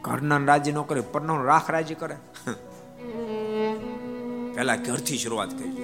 ઘરના 0.07 0.39
રાજી 0.39 0.73
ન 0.73 0.83
કરે 0.83 1.01
પરનો 1.01 1.45
રાખ 1.45 1.71
રાજી 1.71 1.95
કરે. 1.95 2.17
પહેલા 4.55 4.77
ઘરથી 4.77 5.19
શરૂઆત 5.19 5.51
કરજો. 5.59 5.83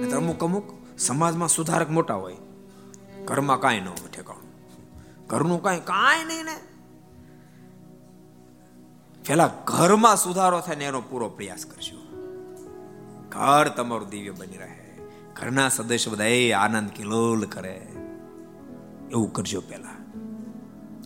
નહીં 0.00 0.16
અમુક 0.16 0.44
અમુક 0.44 0.64
સમાજમાં 0.98 1.48
સુધારક 1.48 1.90
મોટા 1.90 2.14
હોય. 2.14 2.36
ઘરમાં 3.24 3.60
કાંઈ 3.60 3.80
ન 3.80 3.88
હોય 3.88 4.08
ઠેકાણું. 4.08 4.46
ઘરનું 5.26 5.62
કાંઈ 5.62 5.80
કાંઈ 5.80 6.24
નહીં 6.24 6.44
ને. 6.44 6.56
પેલા 9.28 9.50
ઘરમાં 9.64 10.16
સુધારો 10.16 10.60
થાય 10.60 10.76
ને 10.76 10.84
એનો 10.84 11.00
પૂરો 11.00 11.28
પ્રયાસ 11.28 11.66
કરજો. 11.66 11.96
ઘર 13.28 13.68
તમારું 13.68 14.08
દિવ્ય 14.08 14.30
બની 14.30 14.56
રહે. 14.56 14.98
ઘરના 15.34 15.68
સદસ્ય 15.68 16.10
બધા 16.10 16.24
એ 16.24 16.52
આનંદ 16.52 16.90
કિલોલ 16.90 17.44
કરે. 17.44 17.76
એવું 19.10 19.32
કરજો 19.32 19.60
પેલા 19.60 19.96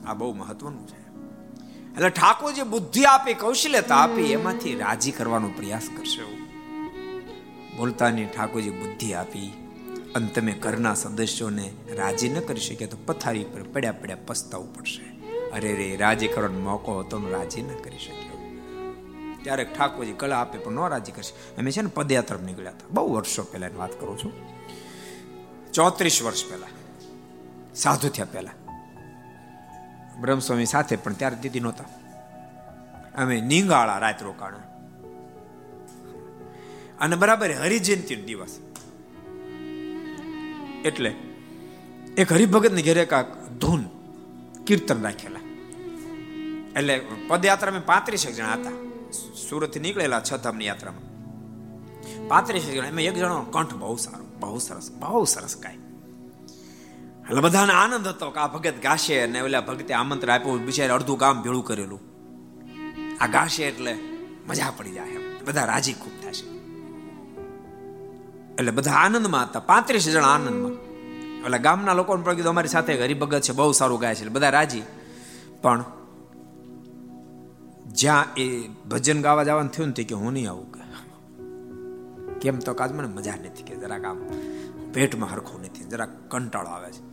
આ 0.06 0.14
બહુ 0.14 0.34
મહત્વનું 0.34 0.86
છે. 0.86 0.99
એટલે 1.94 2.10
ઠાકોર 2.10 2.52
જે 2.52 2.62
બુદ્ધિ 2.62 3.04
આપી, 3.04 3.34
કૌશલ્યતા 3.34 3.96
આપી, 3.96 4.22
એમાંથી 4.22 4.74
રાજી 4.74 5.10
કરવાનો 5.10 5.48
પ્રયાસ 5.48 5.88
કરશો. 5.96 6.36
બોલતાની 7.76 8.24
ઠાકોરજી 8.24 8.70
બુદ્ધિ 8.70 9.12
આપી. 9.12 9.52
અને 10.14 10.26
તમે 10.26 10.52
ઘરના 10.52 10.94
સદસ્યોને 10.94 11.72
રાજી 11.96 12.28
ન 12.28 12.40
કરી 12.40 12.60
શકે 12.60 12.86
તો 12.86 12.96
પથારી 13.06 13.44
પર 13.44 13.62
પડ્યા 13.62 13.92
પડ્યા 13.92 14.16
પસ્તાવું 14.26 14.74
પડશે. 14.74 15.28
અરે 15.50 15.74
રે, 15.74 15.96
રાજી 15.96 16.28
કરવાનો 16.28 16.58
મોકો 16.58 17.00
હતો 17.00 17.28
રાજી 17.30 17.62
ન 17.62 17.68
કરી 17.68 17.98
શક્યો. 17.98 18.30
ત્યારે 19.42 19.64
ઠાકોરજી 19.64 20.12
કળા 20.12 20.40
આપે 20.40 20.58
પણ 20.58 20.72
ન 20.72 20.88
રાજી 20.88 21.12
કરશે. 21.12 21.56
અમે 21.56 21.70
છે 21.70 21.82
ને 21.82 21.90
પદયાત્રા 21.94 22.40
નીકળ્યા 22.40 22.70
હતા. 22.70 22.86
બહુ 22.90 23.14
વર્ષો 23.14 23.42
પહેલા 23.42 23.68
વાત 23.76 24.00
કરું 24.00 24.18
છું. 24.18 24.32
ચોત્રીસ 25.72 26.22
વર્ષ 26.22 26.50
પહેલા. 26.50 26.66
સાધુ 27.74 28.08
થયા 28.08 28.26
પહેલા. 28.32 28.50
બ્રહ્મસ્વામી 30.20 30.66
સાથે, 30.66 30.96
પણ 30.96 31.12
ત્યારે 31.12 31.36
દીદી 31.36 31.60
નહોતા. 31.60 31.84
અમે 33.22 33.40
નીંગાળા 33.40 33.98
રાત 33.98 34.22
રોકાણા. 34.22 34.56
અને 37.00 37.16
બરાબર 37.16 37.52
હરિજયંતિ 37.52 38.16
દિવસ. 38.16 38.58
એટલે 40.84 41.14
એક 42.18 42.32
હરિભગત 42.32 42.72
ને 42.72 42.82
ઘરે 42.82 43.04
કાક 43.04 43.48
ધૂન 43.48 43.84
કીર્તન 44.66 45.02
રાખેલા. 45.02 45.40
એટલે 46.76 47.06
પદયાત્રા 47.28 47.72
મેં 47.72 47.86
પાંત્રીસ 47.86 48.26
જણા 48.26 48.52
હતા. 48.52 48.72
સુરતથી 49.48 49.80
નીકળેલા 49.80 50.20
છ 50.20 50.34
ધામની 50.34 50.66
યાત્રામાં. 50.66 51.10
પાંત્રીસ 52.28 52.64
જણા. 52.64 52.86
એમાં 52.86 53.02
એક 53.02 53.14
જણો 53.14 53.42
કંઠ 53.42 53.74
બહુ 53.74 53.96
સારો, 53.96 54.24
બહુ 54.40 54.58
સરસ 54.58 54.90
બહુ 54.90 55.24
સરસ 55.24 55.56
ગાય. 55.56 55.79
એટલે 57.30 57.40
બધાને 57.40 57.72
આનંદ 57.72 58.06
હતો 58.08 58.30
કે 58.30 58.40
આ 58.40 58.46
ભગત 58.46 58.74
ગાશે 58.82 59.20
અને 59.20 59.40
ઓલા 59.40 59.60
ભગતે 59.60 59.94
આમંત્રણ 59.94 60.34
આપ્યું 60.34 60.64
બિચારે 60.64 60.92
અડધું 60.92 61.18
કામ 61.18 61.42
ભેળું 61.42 61.64
કરેલું. 61.64 62.00
આ 63.20 63.26
ગાશે 63.26 63.64
એટલે 63.64 63.92
મજા 64.48 64.72
પડી 64.76 64.90
જાય 64.90 65.16
બધા 65.46 65.64
રાજી 65.64 65.92
ખૂબ 65.92 66.12
થશે. 66.22 66.46
એટલે 68.54 68.70
બધા 68.70 68.90
આનંદમાં 68.90 69.44
હતા, 69.44 69.60
પાંત્રીસ 69.60 70.08
જણા 70.08 70.28
આનંદમાં. 70.28 70.72
એટલે 71.44 71.58
ગામના 71.58 71.92
લોકોને 71.92 72.22
પણ 72.22 72.34
કીધું, 72.34 72.50
અમારી 72.50 72.68
સાથે 72.68 73.02
હરિભગત 73.02 73.40
છે, 73.40 73.52
બહુ 73.52 73.72
સારું 73.72 74.00
ગાય 74.00 74.14
છે. 74.14 74.18
એટલે 74.18 74.32
બધા 74.32 74.50
રાજી. 74.50 74.82
પણ 75.62 75.84
જ્યાં 77.86 78.34
એ 78.36 78.68
ભજન 78.68 79.22
ગાવા 79.22 79.44
જવાનું 79.44 79.70
થયું 79.70 79.88
ને 79.88 80.04
કે, 80.04 80.14
હું 80.14 80.32
નહીં 80.32 80.50
આવું 80.50 80.80
કેમ 82.40 82.58
તો 82.58 82.74
કાજ 82.74 82.92
મને 82.92 83.08
મજા 83.08 83.32
નથી 83.32 83.62
કે 83.62 83.76
જરાક 83.76 84.04
આમ 84.04 84.18
પેટમાં 84.92 85.30
હરખું 85.30 85.60
નથી, 85.60 85.84
જરાક 85.84 86.08
કંટાળો 86.28 86.68
આવે 86.68 86.92
છે. 86.92 87.09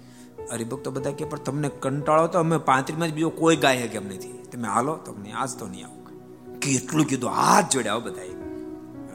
હરિભક્તો 0.51 0.91
બધા 0.91 1.11
કે, 1.11 1.25
પણ 1.25 1.37
તમને 1.37 1.69
કંટાળો 1.79 2.27
તો 2.27 2.39
અમે 2.39 2.57
પાંત્રીમાં 2.57 3.07
જ 3.07 3.13
બીજો 3.13 3.29
કોઈ 3.29 3.55
ગાય 3.55 3.87
કેમ 3.87 4.05
નથી? 4.05 4.45
તમે 4.51 4.67
હાલો, 4.67 4.95
તમને 4.95 5.31
આજ 5.31 5.59
તો 5.59 5.67
નહીં 5.67 5.85
આવું. 5.85 6.59
કેટલું 6.59 7.05
કીધું, 7.05 7.29
હાથ 7.29 7.69
જોડ્યા 7.69 7.97
બધા 7.97 8.21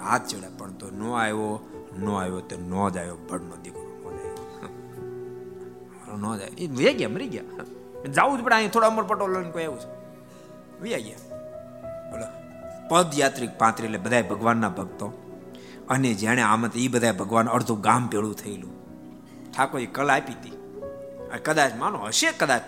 હાથ 0.05 0.28
જોડ્યા 0.28 0.51
પણ 0.59 0.72
તો 0.72 0.91
નો 0.91 1.12
આવ્યો 1.12 1.68
નો 1.99 2.14
આવ્યો 2.14 2.41
તો 2.41 2.57
નો 2.57 2.91
જ 2.91 2.97
આવ્યો 2.97 3.14
ભડનો 3.14 3.57
દીકરો 3.62 3.89
નો 6.18 6.39
જાય 6.39 6.47
એ 6.47 6.66
વે 6.66 6.93
ગયા, 6.93 7.09
મરી 7.09 7.28
ગયા. 7.28 7.43
જવું 8.07 8.41
જ 8.41 8.43
પડે 8.45 8.55
અહીં 8.55 8.70
થોડા 8.70 8.87
અમર 8.87 9.03
પટોલ 9.03 9.39
લઈને 9.39 9.51
કોઈ 9.51 9.64
આવ્યું 9.64 9.80
છે. 9.80 9.91
વ્યા 10.83 10.99
ગયા. 10.99 11.39
બોલો, 12.11 12.24
પદયાત્રિક 12.89 13.59
પાંત્રી 13.59 13.87
એટલે 13.87 13.99
બધા 13.99 14.22
ભગવાનના 14.22 14.68
ભક્તો. 14.68 15.07
અને 15.89 16.14
જેણે 16.14 16.43
આમત 16.43 16.76
એ 16.76 16.89
બધા 16.89 17.12
ભગવાન 17.12 17.49
અડધું 17.49 17.80
ગામ 17.80 18.07
પેળું 18.07 18.35
થયેલું. 18.35 18.70
ઠાકોર 19.53 19.85
કલા 19.85 20.14
આપી 20.14 20.33
હતી. 20.33 20.62
કદાચ 21.39 21.74
માનો 21.74 21.99
હશે, 21.99 22.33
કદાચ 22.33 22.62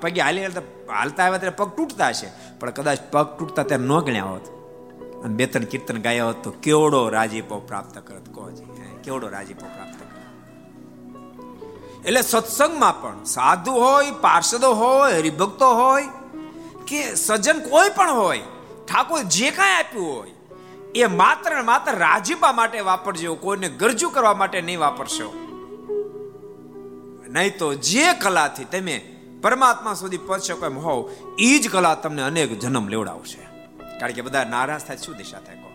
પગે 0.00 0.20
હાલી 0.20 0.44
હાલતા 0.44 1.24
આવ્યા 1.24 1.38
ત્યારે 1.38 1.56
પગ 1.56 1.68
તૂટતા 1.76 2.08
હશે. 2.08 2.28
પણ 2.60 2.70
કદાચ 2.70 2.98
પગ 3.10 3.38
તૂટતા 3.38 3.62
ત્યારે 3.62 3.84
ન 3.84 3.98
ગણ્યા 4.00 4.24
હોત. 4.24 4.46
અને 5.24 5.34
બે 5.34 5.46
ત્રણ 5.46 5.64
કીર્તન 5.64 6.02
ગાયા 6.02 6.24
હોત 6.24 6.42
તો 6.44 6.50
કેવડો 6.50 7.08
રાજીપો 7.08 7.60
પ્રાપ્ત 7.60 7.98
કરત 7.98 8.28
કોજી 8.28 8.64
કેવડો 9.04 9.28
રાજીપો 9.28 9.66
પ્રાપ્ત 9.66 10.00
કરત. 10.00 10.10
એટલે 12.06 12.22
સત્સંગમાં 12.22 13.02
પણ 13.02 13.24
સાધુ 13.24 13.72
હોય, 13.72 14.10
પાર્ષદો 14.10 14.72
હોય, 14.72 15.12
હરિભક્તો 15.12 15.74
હોય, 15.74 16.08
કે 16.86 17.14
સજ્જન 17.14 17.58
કોઈ 17.60 17.90
પણ 17.96 18.10
હોય, 18.10 18.40
ઠાકોર 18.88 19.22
જે 19.22 19.50
કાંઈ 19.50 19.72
આપ્યું 19.72 20.16
હોય, 20.16 20.30
એ 20.94 21.06
માત્ર 21.06 21.62
માત્ર 21.62 21.92
રાજીપા 21.92 22.52
માટે 22.52 22.80
વાપરજો, 22.80 23.34
કોઈને 23.34 23.68
ગરજુ 23.68 24.08
કરવા 24.08 24.34
માટે 24.34 24.60
નહીં 24.60 24.80
વાપરશો. 24.80 25.43
નહીં 27.34 27.58
તો 27.58 27.74
જે 27.74 28.12
કલાથી 28.12 28.64
તમે 28.64 29.16
પરમાત્મા 29.42 29.94
સુધી 29.94 30.16
પહોંચશો 30.16 30.66
એમ 30.66 30.78
હોવ 30.78 31.10
એ 31.38 31.58
જ 31.58 31.70
કલા 31.70 31.94
તમને 31.94 32.22
અનેક 32.22 32.58
જન્મ 32.58 32.88
લેવડાવશે. 32.88 33.42
કારણ 33.98 34.12
કે 34.12 34.22
બધા 34.22 34.44
નારાજ 34.44 34.80
થાય, 34.80 34.96
શું 34.96 35.16
દિશા 35.16 35.40
થાય 35.40 35.56
કહો? 35.56 35.70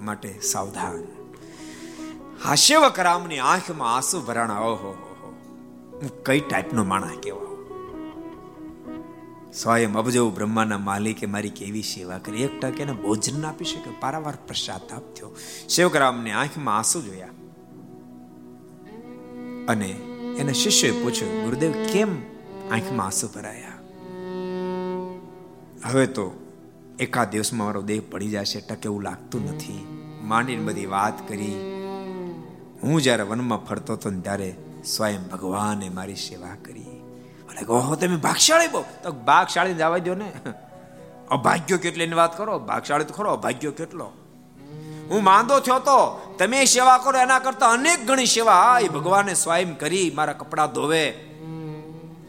માટે 0.00 0.40
સાવધાન. 0.42 1.04
હાસ્યવક 2.44 3.00
રામની 3.00 3.38
આંખમાં 3.38 3.96
આંસુ 3.96 4.20
ભરાણા, 4.20 4.58
ઓહો, 4.58 4.90
હું 5.92 6.24
કઈ 6.24 6.40
ટાઈપનો 6.40 6.84
માણા 6.84 7.20
કેવા 7.22 7.52
સ્વયં 9.52 9.94
અબજો 9.94 10.30
બ્રહ્માના 10.30 10.78
માલિકે 10.78 11.26
મારી 11.26 11.50
કેવી 11.50 11.82
સેવા 11.82 12.18
કરી? 12.18 12.42
એક 12.42 12.60
ટકે 12.60 12.82
એને 12.82 12.92
ભોજન 12.92 13.40
ના 13.40 13.48
આપી 13.48 13.64
શકે? 13.64 13.90
પારાવાર 14.00 14.34
પ્રસાદ 14.46 14.80
થયો 14.88 15.36
શિવકરામની 15.68 16.30
આંખમાં 16.30 16.76
આંસુ 16.76 17.02
જોયા. 17.02 17.28
અને 19.68 19.88
એના 20.38 20.52
શિષ્યોએ 20.52 21.02
પૂછ્યું, 21.02 21.44
ગુરુદેવ, 21.44 21.72
કેમ 21.72 22.22
આંખમાં 22.70 23.06
આંસુ 23.06 23.28
ભરાયા? 23.28 23.72
હવે 25.84 26.06
તો 26.06 26.48
એકાદ 26.98 27.30
દિવસમાં 27.30 27.66
મારો 27.66 27.82
દેહ 27.82 28.02
પડી 28.10 28.28
જશે, 28.28 28.60
ટકે 28.60 28.80
એવું 28.84 29.02
લાગતું 29.02 29.44
નથી. 29.44 29.86
માંડીને 30.22 30.62
બધી 30.62 30.86
વાત 30.86 31.28
કરી. 31.28 31.52
હું 32.82 33.02
જ્યારે 33.02 33.22
વનમાં 33.22 33.58
ફરતો 33.58 33.92
હતો 33.92 34.10
ત્યારે 34.10 34.56
સ્વયં 34.84 35.28
ભગવાને 35.28 35.88
મારી 35.88 36.14
સેવા 36.14 36.56
કરી. 36.64 36.82
અને 37.50 37.62
કહો 37.62 37.94
તમે 37.94 38.16
ભાગશાળી 38.16 38.68
બહુ. 38.68 38.84
તો 39.02 39.12
ભાગશાળી 39.12 39.74
જવા 39.74 39.98
દો 39.98 40.14
ને. 40.14 40.32
અભાગ્યો 41.30 41.78
કેટલી? 41.78 42.12
વાત 42.12 42.38
કરો. 42.38 42.58
ભાગશાળી 42.58 43.04
તો 43.04 43.14
ખરો, 43.14 43.30
અભાગ્યો 43.32 43.72
કેટલો? 43.72 44.12
હું 45.12 45.22
માંદો 45.24 45.60
થયો 45.60 45.78
તો 45.78 45.98
તમે 46.38 46.64
સેવા 46.64 46.98
કરો, 46.98 47.18
એના 47.20 47.38
કરતા 47.38 47.68
અનેક 47.68 48.06
ગણી 48.08 48.26
સેવા 48.26 48.78
એ 48.82 48.88
ભગવાને 48.88 49.34
સ્વયં 49.34 49.76
કરી, 49.78 50.12
મારા 50.14 50.32
કપડા 50.32 50.66
ધોવે, 50.66 51.04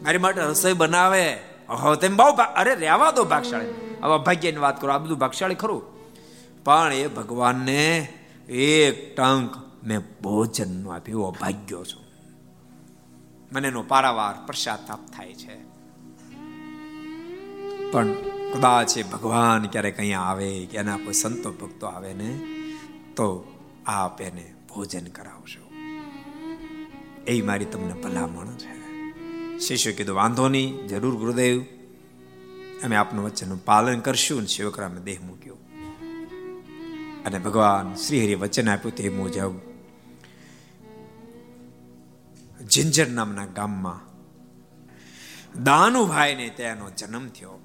મારી 0.02 0.18
માટે 0.18 0.40
રસોઈ 0.40 0.72
બનાવે. 0.72 1.26
તેમ 2.00 2.16
બહુ 2.16 2.28
અરે, 2.56 2.74
રહેવા 2.74 3.10
દો 3.10 3.24
ભાગશાળી. 3.24 3.98
હવે 4.02 4.18
ભાગ્યની 4.18 4.56
વાત 4.56 4.80
કરો, 4.80 4.92
આ 4.92 4.98
બધું 4.98 5.18
ભાગશાળી 5.18 5.54
ખરું. 5.54 5.82
પણ 6.64 6.92
એ 6.92 7.06
ભગવાનને 7.06 7.84
એક 8.48 9.16
ટંક 9.16 9.56
મેં 9.84 10.00
ભોજનનું 10.22 10.94
આપ્યું 10.94 11.32
ભાગ્યો 11.40 11.84
છું. 11.84 12.04
મને 13.52 13.68
એનો 13.68 13.82
પારાવાર 13.82 14.34
પશ્ચાતાપ 14.46 15.02
થાય 15.16 15.34
છે. 15.34 15.56
પણ 17.92 18.12
કદાચ 18.54 18.90
ભગવાન 19.12 19.66
ક્યારેક 19.66 19.98
અહીંયા 19.98 20.20
આવે, 20.20 20.66
કે 20.70 20.78
એના 20.78 20.96
કોઈ 20.96 21.12
સંતો 21.12 21.50
ભક્તો 21.52 21.86
આવે 21.86 22.12
ને 22.14 22.30
તો 23.16 23.58
આપ 23.86 24.20
એને 24.20 24.54
ભોજન 24.68 25.06
કરાવશો 25.06 25.64
એ 27.26 27.42
મારી 27.42 27.64
તમને 27.64 27.92
ભલામણ 27.92 28.46
છે. 28.46 28.84
શિષ્ય 29.58 29.92
કીધું, 29.92 30.16
વાંધો 30.16 30.48
નહીં, 30.48 30.86
જરૂર 30.86 31.16
ગુરુદેવ. 31.16 31.62
અમે 32.84 32.96
આપનું 32.96 33.24
વચનનું 33.24 33.64
પાલન 33.64 34.00
કરશું 34.00 34.38
અને 34.38 34.46
શિવકરામે 34.46 35.00
દેહ 35.00 35.18
મૂક્યો. 35.26 35.54
અને 37.26 37.38
ભગવાન 37.38 37.94
શ્રી 37.94 38.24
હરિ 38.24 38.34
વચન 38.34 38.68
આપ્યું 38.68 38.94
તે 38.94 39.08
મુજબ 39.08 39.54
જિંજર 42.66 43.08
નામના 43.08 43.46
ગામમાં 43.46 44.00
દાનુભાઈને 45.62 46.48
ત્યાંનો 46.48 46.90
જન્મ 46.90 47.28
થયો. 47.28 47.60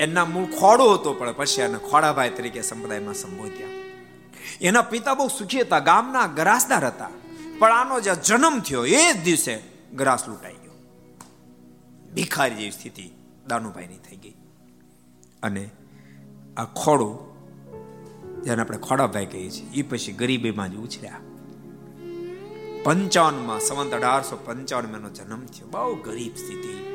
એના 0.00 0.24
મૂળ 0.24 0.44
ખોડો 0.44 0.94
હતો, 0.94 1.12
પણ 1.12 1.34
પછી 1.36 1.60
એને 1.60 1.78
ખોડાભાઈ 1.78 2.30
તરીકે 2.30 2.62
સંપ્રદાયમાં 2.62 3.14
સંબોધ્યા. 3.14 3.83
એના 4.60 4.82
પિતા 4.82 5.14
બહુ 5.14 5.28
સુખી 5.28 5.60
હતા, 5.60 5.78
ગામના 5.78 6.26
ગ્રાસદાર 6.26 6.86
હતા. 6.86 7.10
પણ 7.58 7.72
આનો 7.72 8.00
જે 8.00 8.10
જન્મ 8.26 8.60
થયો, 8.60 8.84
એ 8.84 9.12
જ 9.12 9.24
દિવસે 9.24 9.62
ગ્રાસ 9.94 10.28
લૂંટાઈ 10.28 10.52
ગયો. 10.52 10.72
ભિખારી 12.14 12.54
જેવી 12.54 12.70
સ્થિતિ 12.70 13.10
દાનુભાઈની 13.46 13.96
થઈ 13.98 14.16
ગઈ. 14.16 14.34
અને 15.42 15.70
આ 16.56 16.64
ખોડું, 16.64 17.34
જેને 18.42 18.62
આપણે 18.62 18.78
ખોડાભાઈ 18.78 19.26
કહીએ 19.26 19.50
છીએ 19.50 19.70
એ 19.74 19.82
પછી 19.82 20.12
ગરીબીમાં 20.12 20.72
જ 20.72 20.76
ઉછર્યા. 20.76 21.20
પંચાવનમાં 22.82 23.60
સંવંત 23.60 23.94
અઢારસો 23.94 24.36
પંચાવન 24.36 25.02
નો 25.02 25.10
જન્મ 25.10 25.46
થયો. 25.46 25.68
બહુ 25.68 25.94
ગરીબ 25.94 26.36
સ્થિતિ. 26.36 26.94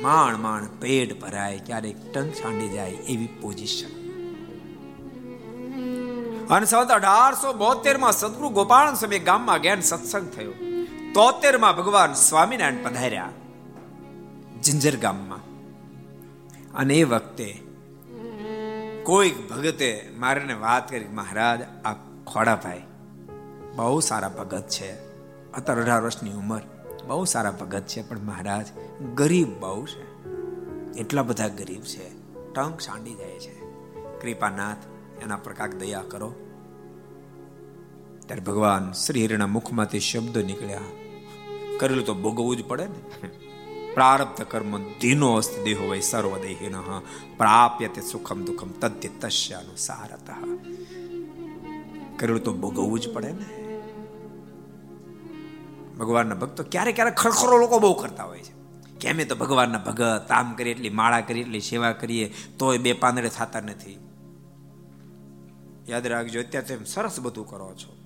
માણ 0.00 0.36
માણ 0.36 0.66
પેટ 0.66 1.20
ભરાય, 1.20 1.58
ક્યારેક 1.66 2.12
ટંક 2.12 2.32
છાંડી 2.32 2.68
જાય 2.68 2.90
એવી 2.90 3.26
પોઝિશન. 3.26 3.98
અને 6.50 6.66
સંવત 6.66 6.88
અઢારસો 6.88 7.52
બોતેરમાં 7.52 8.12
સદગુરુ 8.12 8.48
ગોપાલ 8.48 8.94
સમય 8.94 9.18
ગામમાં 9.18 9.62
જ્ઞાન 9.62 9.80
સત્સંગ 9.80 10.30
થયો. 10.30 10.52
તોતેરમાં 11.14 11.76
ભગવાન 11.76 12.12
સ્વામિનારાયણ 12.12 12.84
પધાર્યા. 12.84 13.30
જિંજર 14.62 14.96
ગામમાં. 14.96 15.38
અને 16.74 16.94
એ 16.94 17.04
વખતે 17.04 17.62
કોઈક 19.02 19.50
ભગતે 19.50 20.14
મારે 20.18 20.54
વાત 20.54 20.90
કરી, 20.90 21.08
મહારાજ, 21.08 21.62
આ 21.84 21.92
ખોડાભાઈ 22.26 22.82
બહુ 23.76 24.00
સારા 24.00 24.28
ભગત 24.28 24.68
છે. 24.68 24.92
અત્યારે 25.52 25.82
અઢાર 25.82 26.02
વર્ષની 26.02 26.32
ઉંમર. 26.32 26.60
બહુ 27.06 27.24
સારા 27.24 27.50
ભગત 27.50 27.82
છે, 27.86 28.08
પણ 28.08 28.18
મહારાજ, 28.18 28.66
ગરીબ 29.14 29.60
બહુ 29.60 29.86
છે. 29.86 30.24
એટલા 30.98 31.22
બધા 31.22 31.48
ગરીબ 31.48 31.80
છે. 31.80 32.08
ટંક 32.52 32.80
સાંડી 32.80 33.14
જાય 33.14 33.38
છે. 33.38 33.60
કૃપાનાથ 34.22 34.76
એના 35.22 35.36
પર 35.36 35.52
કાક 35.52 35.74
દયા 35.74 36.02
કરો. 36.08 36.34
ત્યારે 38.26 38.40
ભગવાન 38.40 38.92
શ્રી 38.92 39.20
હિરના 39.20 39.46
મુખમાંથી 39.46 40.00
શબ્દ 40.00 40.38
નીકળ્યા. 40.38 40.80
કરેલું 41.80 42.04
તો 42.04 42.14
ભોગવવું 42.14 42.56
જ 42.56 42.64
પડે 42.64 42.86
ને. 42.86 43.28
પ્રારબ્ધ 43.94 44.42
કર્મ 44.42 44.82
ધીનો 44.82 45.34
અસ્ત 45.34 45.64
દેહો 45.64 45.88
વય 45.88 46.00
સર્વ 46.00 46.38
દેહિન 46.38 46.74
પ્રાપ્ય 47.36 47.88
તે 47.88 48.00
સુખમ 48.00 48.44
દુઃખમ 48.44 48.70
તદ્ય 48.70 49.08
તસ્યાનું 49.08 49.76
સારત 49.76 50.30
કરેલું 52.18 52.42
તો 52.42 52.52
ભોગવવું 52.52 53.00
જ 53.00 53.12
પડે 53.12 53.32
ને. 53.32 53.68
ભગવાનના 55.98 56.34
ભક્તો 56.34 56.64
ક્યારેક 56.70 56.94
ક્યારેક 56.94 57.14
ખરખરો 57.14 57.58
લોકો 57.58 57.78
બહુ 57.78 57.94
કરતા 57.94 58.24
હોય 58.24 58.38
છે. 58.38 58.58
કેમે 59.00 59.24
તો 59.24 59.36
ભગવાનના 59.36 59.78
ભગત, 59.78 60.26
આમ 60.30 60.54
કરીએ 60.54 60.72
એટલી 60.72 60.90
માળા 60.90 61.20
કરીએ, 61.20 61.42
એટલી 61.42 61.60
સેવા 61.60 61.92
કરીએ, 61.92 62.34
તોય 62.58 62.78
બે 62.78 62.92
પાંદડે 62.92 63.28
થતા 63.28 63.60
નથી. 63.60 64.07
યાદ 65.88 66.06
રાખજો, 66.06 66.40
અત્યારે 66.40 66.74
તમે 66.74 66.84
સરસ 66.84 67.20
બધું 67.20 67.46
કરો 67.46 67.74
છો. 67.74 67.96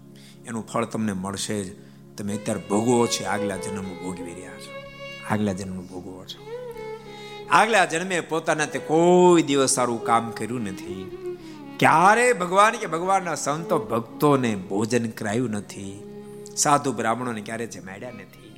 એનું 0.47 0.66
ફળ 0.66 0.85
તમને 0.85 1.12
મળશે 1.12 1.64
જ. 1.64 1.93
તમે 2.16 2.35
અત્યારે 2.35 2.61
ભોગવો 2.68 3.07
છો 3.07 3.24
આગલા 3.24 3.57
જન્મ 3.57 3.83
ભોગવી 3.83 4.35
રહ્યા 4.35 4.51
છો. 4.51 4.83
આગલા 5.30 5.53
જન્મ 5.53 5.87
ભોગવો 5.87 6.24
છો. 6.24 6.53
આગલા 7.51 7.85
જન્મે 7.85 8.20
પોતાના 8.20 8.66
તે 8.66 8.78
કોઈ 8.78 9.43
દિવસ 9.43 9.70
સારું 9.70 10.05
કામ 10.05 10.30
કર્યું 10.30 10.61
નથી. 10.61 11.11
ક્યારે 11.78 12.33
ભગવાન 12.33 12.72
કે 12.72 12.87
ભગવાનના 12.87 13.35
સંતો 13.35 13.78
ભક્તોને 13.78 14.57
ભોજન 14.57 15.11
કરાયું 15.11 15.51
નથી. 15.51 16.03
સાધુ 16.57 16.93
બ્રાહ્મણોને 16.93 17.41
ક્યારે 17.41 17.66
જમાડ્યા 17.66 18.11
નથી. 18.11 18.57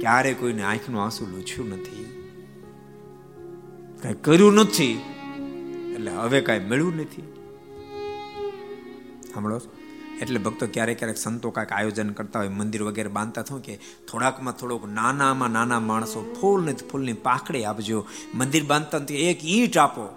ક્યારે 0.00 0.34
કોઈને 0.34 0.62
આંખનું 0.62 1.02
આંસુ 1.02 1.26
લૂછ્યું 1.26 1.68
નથી. 1.68 2.30
કઈ 4.02 4.14
કર્યું 4.14 4.54
નથી. 4.54 5.00
એટલે 5.94 6.10
હવે 6.10 6.40
કઈ 6.40 6.58
મળ્યું 6.58 6.96
નથી. 6.96 7.39
સાંભળો 9.32 9.60
એટલે 10.20 10.38
ભક્તો 10.38 10.66
ક્યારેક 10.66 10.98
ક્યારેક 10.98 11.16
સંતો 11.16 11.50
કાંઈક 11.50 11.72
આયોજન 11.72 12.10
કરતા 12.10 12.38
હોય, 12.38 12.48
મંદિર 12.48 12.82
વગેરે 12.82 13.08
બાંધતા 13.08 13.42
થયું 13.42 13.62
કે 13.62 13.78
થોડાકમાં 14.10 14.54
થોડોક 14.54 14.88
નાનામાં 14.88 15.50
નાના 15.50 15.80
માણસો 15.80 16.34
ફૂલ 16.40 16.64
ને 16.64 16.72
ફૂલની 16.72 17.12
પાકડી 17.12 17.64
આપજો, 17.64 18.06
મંદિર 18.34 18.64
બાંધતા 18.64 19.14
એક 19.14 19.44
ઈંટ 19.44 19.78
આપો. 19.78 20.16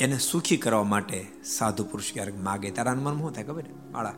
એને 0.00 0.18
સુખી 0.18 0.56
કરવા 0.56 0.84
માટે 0.84 1.26
સાધુ 1.44 1.84
પુરુષ 1.84 2.12
ક્યારેક 2.12 2.40
માગે. 2.40 2.70
તારા 2.70 2.94
મનમાં 2.94 3.18
શું 3.18 3.32
થાય 3.32 3.44
ખબર? 3.44 3.64
બાળા 3.92 4.14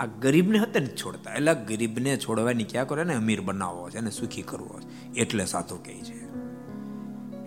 આ 0.00 0.06
ગરીબને 0.06 0.58
હતા 0.58 0.80
ને 0.80 0.86
છોડતા. 0.86 1.34
એટલે 1.34 1.54
ગરીબને 1.54 2.16
છોડવાની 2.16 2.64
ક્યાં 2.64 2.88
કરે 2.88 3.04
ને? 3.04 3.14
અમીર 3.14 3.40
બનાવવો 3.40 3.90
છે 3.90 3.98
એને 3.98 4.10
સુખી 4.10 4.42
કરવો 4.42 4.80
એટલે 5.16 5.44
સાધુ 5.44 5.76
કહે 5.76 5.94
છે. 5.94 6.17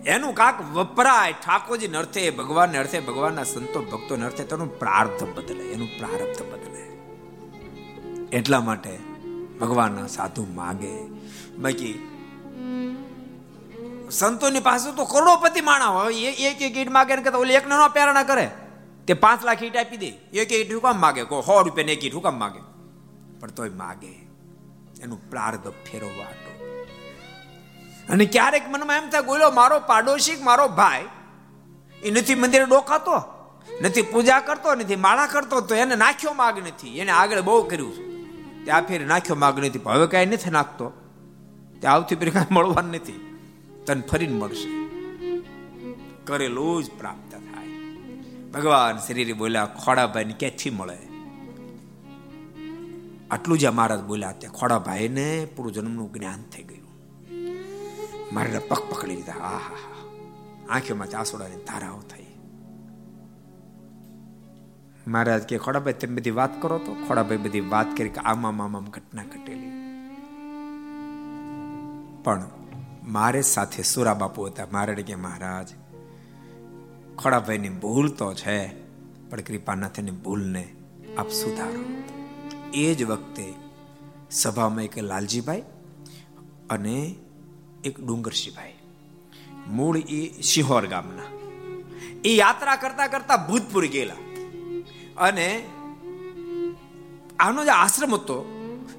એનું 0.06 0.34
કાક 0.34 0.72
વપરાય. 0.72 1.32
ઠાકોરજી 1.32 1.86
અર્થે 1.86 2.30
ભગવાન 2.30 2.78
અર્થે 2.78 3.00
ભગવાનના 3.00 3.44
સંતો, 3.44 3.82
ભક્તો 3.82 4.14
અર્થે 4.14 4.44
તેનું 4.44 4.78
પ્રાર્થ 4.78 5.24
બદલે, 5.24 5.64
એનું 5.64 5.88
પ્રારબ્ધ 5.98 6.42
બદલે. 6.52 6.82
એટલા 8.36 8.60
માટે 8.60 8.98
ભગવાનના 9.60 10.06
સાધુ 10.06 10.46
માગે. 10.54 11.06
બાકી 11.58 12.08
સંતોની 14.10 14.60
પાસે 14.60 14.96
તો 14.96 15.04
કરોડોપતિ 15.04 15.60
માણા 15.60 15.86
હોય. 15.86 16.14
એક 16.14 16.62
એક 16.62 16.76
ઈટ 16.76 16.90
માગે 16.90 17.16
ને 17.16 17.30
ઓલી 17.30 17.54
એક 17.54 17.66
નો 17.66 17.88
પ્રેરણા 17.88 18.22
કરે. 18.22 18.50
તે 19.06 19.14
પાંચ 19.14 19.44
લાખ 19.44 19.62
ઈટ 19.62 19.76
આપી 19.76 19.96
દે. 19.96 20.06
એક 20.06 20.52
ઈટ 20.52 20.74
હુકામ 20.74 21.00
માગે? 21.00 21.24
કો 21.24 21.40
સો 21.40 21.62
રૂપિયા 21.62 21.88
એક 21.88 22.04
ઈટ 22.04 22.14
હુકામ 22.14 22.38
માગે. 22.38 22.60
પણ 23.40 23.50
તોય 23.50 23.70
માગે. 23.70 24.26
એનું 25.02 25.30
પ્રાર્થ 25.30 25.68
ફેરવવા 25.68 26.24
અને 28.12 28.24
ક્યારેક 28.24 28.62
મનમાં 28.68 29.02
એમ 29.02 29.10
થાય 29.10 29.20
બોલો 29.20 29.50
મારો 29.50 29.80
પાડોશી 29.80 30.42
મારો 30.42 30.68
ભાઈ, 30.68 31.04
એ 32.02 32.10
નથી 32.10 32.34
મંદિરે 32.34 32.64
ડોકાતો 32.64 33.22
નથી 33.82 34.02
પૂજા 34.02 34.40
કરતો, 34.40 34.74
નથી 34.74 34.96
માળા 34.96 35.26
કરતો, 35.26 35.60
તો 35.60 35.74
એને 35.74 35.96
નાખ્યો 35.96 36.32
માગ 36.32 36.58
નથી. 36.58 36.98
એને 36.98 37.10
આગળ 37.10 37.40
બહુ 37.40 37.62
કર્યું 37.62 37.92
છે. 37.92 38.12
ત્યાં 38.64 38.82
ફેર 38.82 39.06
નાખ્યો 39.06 39.36
માગ 39.36 39.64
નથી. 39.64 39.80
હવે 39.86 40.06
કઈ 40.06 40.26
નથી 40.26 40.50
નાખતો. 40.50 40.92
તે 41.82 41.88
આવતી 41.88 42.14
ફેર 42.14 42.30
કઈ 42.30 42.46
મળવાનું 42.50 42.90
નથી. 42.90 43.38
તને 43.86 44.00
ફરીને 44.00 44.38
મળશે. 44.38 44.88
કરેલું 46.24 46.84
જ 46.84 46.90
પ્રાપ્ત 46.90 47.34
થાય. 47.34 47.68
ભગવાન 48.50 48.96
શ્રી 48.96 49.32
બોલ્યા 49.32 49.66
ખોડાભાઈ 49.66 50.24
ને 50.24 50.34
ક્યાંથી 50.38 50.70
મળે? 50.70 50.98
આટલું 53.30 53.58
જ 53.58 53.66
મહારાજ 53.66 54.00
બોલ્યા 54.00 54.32
ત્યાં 54.32 54.52
ખોડાભાઈ 54.52 55.08
ને 55.08 55.48
પૂરું 55.56 55.72
જન્મનું 55.72 56.12
જ્ઞાન 56.12 56.42
થઈ 56.42 56.62
ગયું. 56.62 56.71
મારે 58.32 58.58
પગ 58.58 58.78
પકડી 58.78 59.16
લીધા. 59.16 59.32
હા 59.32 59.48
હા 59.48 59.58
હા. 59.58 60.74
આંખોમાં 60.74 61.18
આસોડાની 61.18 61.56
ધારાઓ 61.56 62.00
થઈ. 62.00 62.26
મહારાજ 65.06 65.42
કે, 65.42 65.58
ખોડાભાઈ, 65.58 65.92
તમે 65.92 66.16
બધી 66.16 66.30
વાત 66.30 66.62
કરો 66.62 66.78
તો? 66.78 66.94
ખોડાભાઈ 66.94 67.36
બધી 67.36 67.60
વાત 67.60 67.96
કરી 67.96 68.08
કે 68.08 68.20
આમાં 68.20 68.56
મામામ 68.56 68.84
ઘટના 68.84 69.22
ઘટેલી. 69.24 69.70
પણ 72.24 72.50
મારે 73.04 73.42
સાથે 73.42 73.82
સુરા 73.82 74.14
બાપુ 74.14 74.46
હતા. 74.46 74.66
મારે 74.72 74.94
કે, 74.94 75.14
મહારાજ, 75.14 75.68
ખોડાભાઈની 77.16 77.68
ભૂલ 77.68 78.08
તો 78.08 78.34
છે, 78.34 78.68
પણ 79.30 79.40
કૃપાનાથની 79.40 80.10
ભૂલને 80.10 80.76
આપ 81.18 81.28
સુધારો. 81.28 81.84
એ 82.74 82.94
જ 82.94 83.04
વખતે 83.04 83.54
સભામાં 84.30 84.84
એક 84.84 84.98
લાલજીભાઈ 84.98 85.62
અને 86.70 87.14
એક 87.84 87.96
ડુંગર 87.96 88.06
ડુંગરસિંહભાઈ 88.06 88.72
મૂળ 89.66 89.98
એ 89.98 90.42
શિહોર 90.42 90.86
ગામના. 90.86 91.22
એ 92.24 92.34
યાત્રા 92.34 92.76
કરતા 92.76 93.06
કરતા 93.06 93.36
ભૂતપુર 93.36 93.86
ગયેલા. 93.86 94.14
અને 95.16 95.68
આનો 97.40 97.64
જે 97.64 97.70
આશ્રમ 97.70 98.14
હતો, 98.14 98.36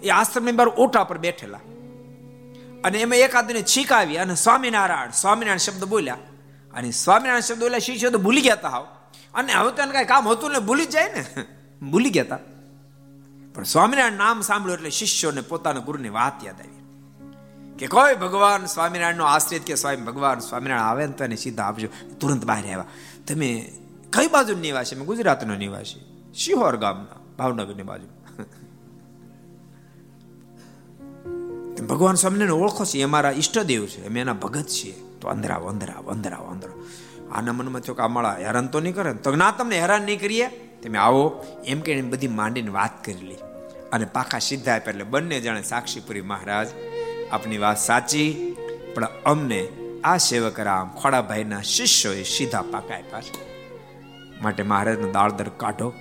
એ 0.03 0.09
આશ્રમની 0.09 0.51
બહાર 0.51 0.67
ઓટા 0.67 1.03
પર 1.03 1.17
બેઠેલા. 1.17 1.57
અને 2.84 2.97
એમાં 2.97 3.17
એકાદને 3.17 3.61
છીક 3.61 3.91
આવી 3.91 4.17
અને 4.17 4.36
સ્વામિનારાયણ 4.36 5.11
સ્વામિનારાયણ 5.11 5.57
શબ્દ 5.57 5.84
બોલ્યા. 5.84 6.17
અને 6.73 6.91
સ્વામિનારાયણ 6.91 7.41
શબ્દ 7.41 7.59
બોલ્યા 7.59 7.79
શિષ્યો 7.79 8.09
તો 8.09 8.17
ભૂલી 8.17 8.41
ગયા 8.41 8.53
હતા 8.53 8.69
હાવ. 8.69 8.88
અને 9.34 9.53
હવે 9.53 9.71
તો 9.71 9.81
એને 9.81 9.91
કઈ 9.91 10.05
કામ 10.05 10.27
હતું 10.27 10.51
ને, 10.51 10.59
ભૂલી 10.59 10.86
જાય 10.86 11.13
ને. 11.15 11.25
ભૂલી 11.86 12.09
ગયા 12.09 12.23
હતા 12.23 12.39
પણ 13.55 13.63
સ્વામિનારાયણ 13.63 14.13
નામ 14.13 14.41
સાંભળ્યું 14.41 14.77
એટલે 14.77 14.89
શિષ્યોને 14.89 15.41
પોતાના 15.41 15.79
ગુરુની 15.79 16.09
વાત 16.09 16.45
યાદ 16.45 16.59
આવી. 16.59 16.82
કે 17.80 17.88
કોઈ 17.88 18.15
ભગવાન 18.15 18.65
સ્વામિનારાયણનો 18.65 19.26
આશ્રિત 19.26 19.63
કે 19.63 19.76
સ્વામી 19.76 19.97
ભગવાન 19.97 20.39
સ્વામિનારાયણ 20.39 20.86
આવે 20.86 21.05
ને 21.05 21.11
તો 21.11 21.24
એને 21.24 21.36
સીધા 21.36 21.63
આપજો. 21.63 21.88
તુરંત 22.19 22.45
બહાર 22.45 22.63
આવ્યા. 22.63 22.86
તમે 23.28 23.71
કઈ 24.13 24.28
બાજુ 24.28 24.55
નિવાસી? 24.55 24.95
મેં 24.95 25.05
ગુજરાતનો 25.05 25.55
નિવાસી. 25.55 26.32
શિહોર 26.36 26.78
ગામના, 26.78 27.19
ભાવનગરની 27.38 27.84
બાજુ. 27.84 28.07
ભગવાન 31.86 32.15
સ્વામિનારાયણ 32.15 32.53
ઓળખો 32.53 32.86
છે? 32.86 32.99
એ 32.99 33.05
મારા 33.05 33.32
ઈષ્ટદેવ 33.32 33.86
છે. 33.86 34.07
અમે 34.07 34.21
એના 34.21 34.34
ભગત 34.34 34.63
છીએ. 34.63 35.03
તો 35.21 35.28
અંધરાવ 35.28 35.69
અંધરાવ 35.69 36.11
અંધરાવ 36.11 36.51
અંધરાવ. 36.51 36.84
આના 37.32 37.53
મનમાં 37.53 37.82
થયો 37.82 37.95
કે 37.95 38.01
આ 38.01 38.07
મારા 38.07 38.38
હેરાન 38.39 38.67
તો 38.67 38.80
નહીં 38.80 38.95
કરે 38.95 39.13
તો 39.13 39.36
ના 39.36 39.51
તમને 39.51 39.80
હેરાન 39.80 40.01
નહીં 40.01 40.19
કરીએ? 40.19 40.47
તમે 40.84 40.97
આવો. 40.97 41.45
એમ 41.65 41.80
કે 41.80 42.01
બધી 42.01 42.28
માંડીને 42.28 42.69
વાત 42.69 43.05
કરી 43.05 43.13
લી. 43.13 43.36
અને 43.91 44.05
પાકા 44.05 44.39
સીધા 44.39 44.76
આપ્યા 44.76 44.91
એટલે 44.91 45.03
બંને 45.03 45.41
જાણે 45.41 45.61
સાક્ષીપુરી 45.61 46.21
મહારાજ 46.21 46.67
આપની 47.34 47.57
વાત 47.57 47.77
સાચી, 47.77 48.55
પણ 48.95 49.07
અમને 49.25 49.67
આ 50.03 50.17
સેવક 50.17 50.59
રામ 50.59 50.89
ખોડાભાઈના 50.89 51.61
શિષ્યોએ 51.61 52.23
સીધા 52.23 52.61
પાકા 52.61 52.95
આપ્યા 52.95 53.21
છે. 53.21 53.53
માટે 54.41 54.63
મહારાજનો 54.63 55.11
દાળદર 55.11 55.49
કાઢો. 55.49 55.93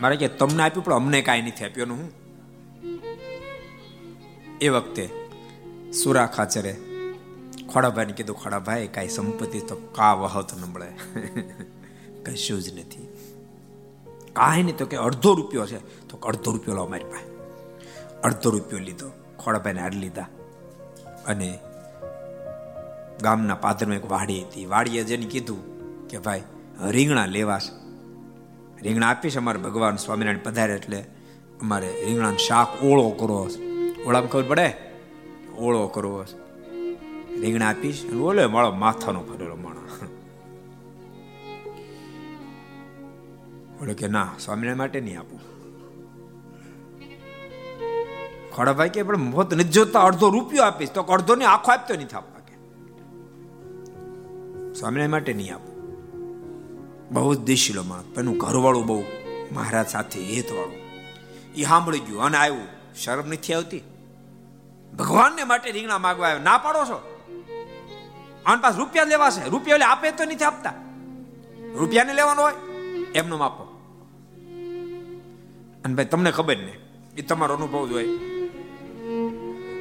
મારે 0.00 0.16
કે 0.16 0.28
તમને 0.28 0.62
આપ્યું, 0.62 0.84
પણ 0.84 0.94
અમને 0.94 1.22
કાંઈ 1.22 1.42
નથી 1.42 1.64
આપ્યું 1.64 1.88
હું? 1.88 2.12
એ 4.60 4.68
વખતે 4.68 5.08
સુરા 5.92 6.26
ખાચરે 6.26 6.76
ખોડાભાઈને 7.72 8.12
કીધું, 8.12 8.36
ખોડાભાઈ, 8.36 8.88
કાંઈ 8.88 9.08
સંપત્તિ 9.08 9.60
તો 9.60 9.76
કા 9.76 10.14
વહત 10.14 10.58
ન 10.58 10.64
મળે. 10.64 11.20
કશું 12.22 12.62
જ 12.62 12.78
નથી. 12.78 13.08
કાંઈ 14.32 14.62
નહીં 14.62 14.76
તો 14.76 14.86
કે 14.86 14.96
અડધો 14.96 15.34
રૂપિયો 15.34 15.66
છે. 15.66 16.08
તો 16.08 16.16
અડધો 16.16 16.52
રૂપિયો 16.52 16.76
લો 16.76 16.86
મારી 16.86 17.04
પાસે. 17.04 17.30
અડધો 18.20 18.50
રૂપિયો 18.50 18.78
લીધો. 18.78 19.19
ખોડાભાઈને 19.40 19.80
હાર 19.80 19.92
લીધા. 19.92 20.26
અને 21.26 21.58
ગામના 23.22 23.54
પાદરમાં 23.54 23.96
એક 23.96 24.10
વાડી 24.10 24.42
હતી. 24.42 24.66
વાડીએ 24.66 25.04
જેને 25.04 25.26
કીધું 25.26 25.60
કે, 26.08 26.18
ભાઈ, 26.18 26.42
રીંગણા 26.88 27.26
લેવાશ. 27.26 27.62
રીંગણા 28.82 29.08
આપીશ 29.08 29.36
અમારે 29.36 29.58
ભગવાન 29.58 29.96
સ્વામિનારાયણ 29.96 30.38
પધારે 30.44 30.74
એટલે 30.74 31.04
અમારે 31.62 32.04
રીંગણાનું 32.04 32.38
શાક 32.38 32.84
ઓળો 32.84 33.10
કરવો 33.10 33.48
ઓળામાં 34.06 34.30
ખબર 34.30 34.42
પડે? 34.42 34.72
ઓળો 35.58 35.86
કરવો 35.86 36.24
રીંગણા 37.40 37.68
આપીશ 37.68 38.04
ઓલે 38.04 38.46
મારો 38.46 38.70
માથાનો 38.70 39.20
ફરેલો 39.20 39.56
માણસ 39.56 39.80
ઓલે 43.82 43.94
કે, 43.94 44.08
ના, 44.08 44.28
સ્વામિનારાયણ 44.40 44.76
માટે 44.76 45.00
નહીં 45.00 45.18
આપું. 45.18 45.40
ખોડાભાઈ 48.54 48.88
કે, 48.88 49.02
પણ 49.02 49.16
મોત 49.16 49.54
નથી 49.54 49.64
જોતા, 49.64 50.00
અડધો 50.00 50.28
રૂપિયો 50.28 50.62
આપીશ. 50.62 50.90
તો 50.90 51.02
અડધો 51.02 51.34
ને 51.34 51.44
આખો 51.44 51.72
આપતો 51.72 51.94
નથી 51.94 52.04
આપવા 52.04 52.40
કે. 52.40 52.54
સ્વામિનારાયણ 54.74 55.10
માટે 55.10 55.32
નહીં 55.32 55.54
આપો. 55.54 55.70
બહુ 57.10 57.34
જ 57.34 57.38
દેશીલો 57.38 57.82
માણસ 57.82 58.18
એનું 58.18 58.36
ઘરવાળું 58.36 58.86
બહુ 58.86 59.04
મહારાજ 59.52 59.88
સાથે 59.88 60.24
હેતવાળું. 60.24 60.74
એ 61.54 61.62
સાંભળી 61.62 61.98
ગયું 61.98 62.22
અને 62.22 62.38
આવ્યું. 62.38 62.66
શરમ 62.96 63.28
નથી 63.28 63.54
આવતી? 63.54 63.82
ભગવાનને 64.98 65.44
માટે 65.44 65.70
રીંગણા 65.70 65.98
માગવા 65.98 66.28
આવ્યો. 66.28 66.42
ના 66.42 66.58
પાડો 66.58 66.84
છો? 66.84 67.06
આન 68.46 68.60
પાસ 68.60 68.76
રૂપિયા 68.76 69.04
લેવા 69.04 69.30
છે. 69.30 69.48
રૂપિયા 69.48 69.78
આપે 69.88 70.10
તો 70.10 70.24
નથી 70.24 70.44
આપતા. 70.44 70.72
રૂપિયાને 71.78 72.14
લેવાનો 72.14 72.42
હોય, 72.42 72.52
એમનો 73.14 73.38
આપો 73.38 73.62
અને 75.84 75.94
ભાઈ, 75.94 76.04
તમને 76.04 76.30
ખબર 76.30 76.56
ને 76.56 76.78
એ 77.18 77.22
તમારો 77.22 77.54
અનુભવ 77.54 77.88
જ 77.88 77.92
હોય. 77.92 78.04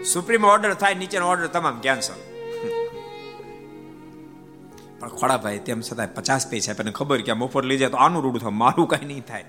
સુપ્રીમ 0.03 0.43
ઓર્ડર 0.43 0.73
થાય, 0.73 0.95
નીચેનો 0.95 1.25
ઓર્ડર 1.31 1.47
તમામ 1.47 1.79
કેન્સલ 1.85 2.19
પણ 4.99 5.11
ખોડાભાઈ, 5.19 5.59
તેમ 5.67 5.81
છતાં 5.81 6.09
પચાસ 6.15 6.43
પૈસા 6.51 6.71
આપણને 6.73 6.93
ખબર 6.99 7.21
કે 7.27 7.33
મોફર 7.33 7.63
લઈ 7.69 7.79
જાય 7.81 7.93
તો 7.95 7.97
આનું 7.97 8.23
રૂડું 8.23 8.41
થાય, 8.41 8.57
મારું 8.63 8.87
કઈ 8.87 9.05
નહીં 9.11 9.25
થાય. 9.29 9.45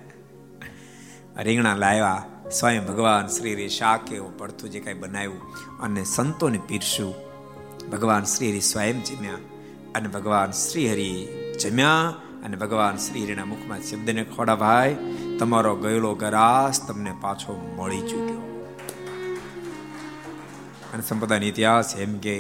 રીંગણા 1.47 1.77
લાવ્યા, 1.85 2.23
સ્વયં 2.59 2.85
ભગવાન 2.91 3.27
શ્રી 3.37 3.55
રે 3.61 3.69
શાકે 3.69 4.17
પડતું 4.39 4.69
જે 4.73 4.81
કાંઈ 4.85 5.03
બનાવ્યું 5.03 5.41
અને 5.85 6.03
સંતોને 6.05 6.61
પીરસ્યું. 6.69 7.15
ભગવાન 7.93 8.25
શ્રી 8.25 8.51
હરિ 8.53 8.63
સ્વયં 8.73 8.99
જમ્યા 9.09 9.41
અને 9.97 10.09
ભગવાન 10.09 10.53
શ્રી 10.65 10.89
હરિ 10.93 11.11
જમ્યા 11.63 12.05
અને 12.45 12.57
ભગવાન 12.57 12.97
શ્રી 13.07 13.25
હરિના 13.25 13.49
મુખમાં 13.55 13.83
શબ્દને 13.83 14.23
ખોડાભાઈ, 14.37 14.99
તમારો 15.39 15.75
ગયેલો 15.77 16.15
ગરાસ 16.15 16.87
તમને 16.87 17.13
પાછો 17.21 17.53
મળી 17.79 18.07
ચૂક્યો. 18.11 18.50
અને 20.93 21.03
સંપ્રદાયનો 21.03 21.47
ઇતિહાસ, 21.47 21.97
એમ 21.97 22.19
કે 22.19 22.35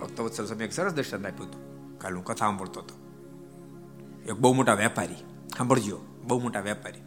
ભક્તવત્સલ 0.00 0.46
સમય 0.46 0.64
એક 0.64 0.72
સરસ 0.72 0.92
દર્શન 0.92 1.26
આપ્યું 1.26 1.48
હતું. 1.48 1.98
કાલ 1.98 2.14
હું 2.14 2.24
કથા 2.24 2.46
સાંભળતો 2.46 2.80
હતો. 2.80 2.94
એક 4.24 4.32
બહુ 4.32 4.52
મોટા 4.52 4.74
વેપારી, 4.74 5.14
સાંભળજો, 5.56 6.00
બહુ 6.24 6.40
મોટા 6.40 6.60
વેપારી. 6.60 7.02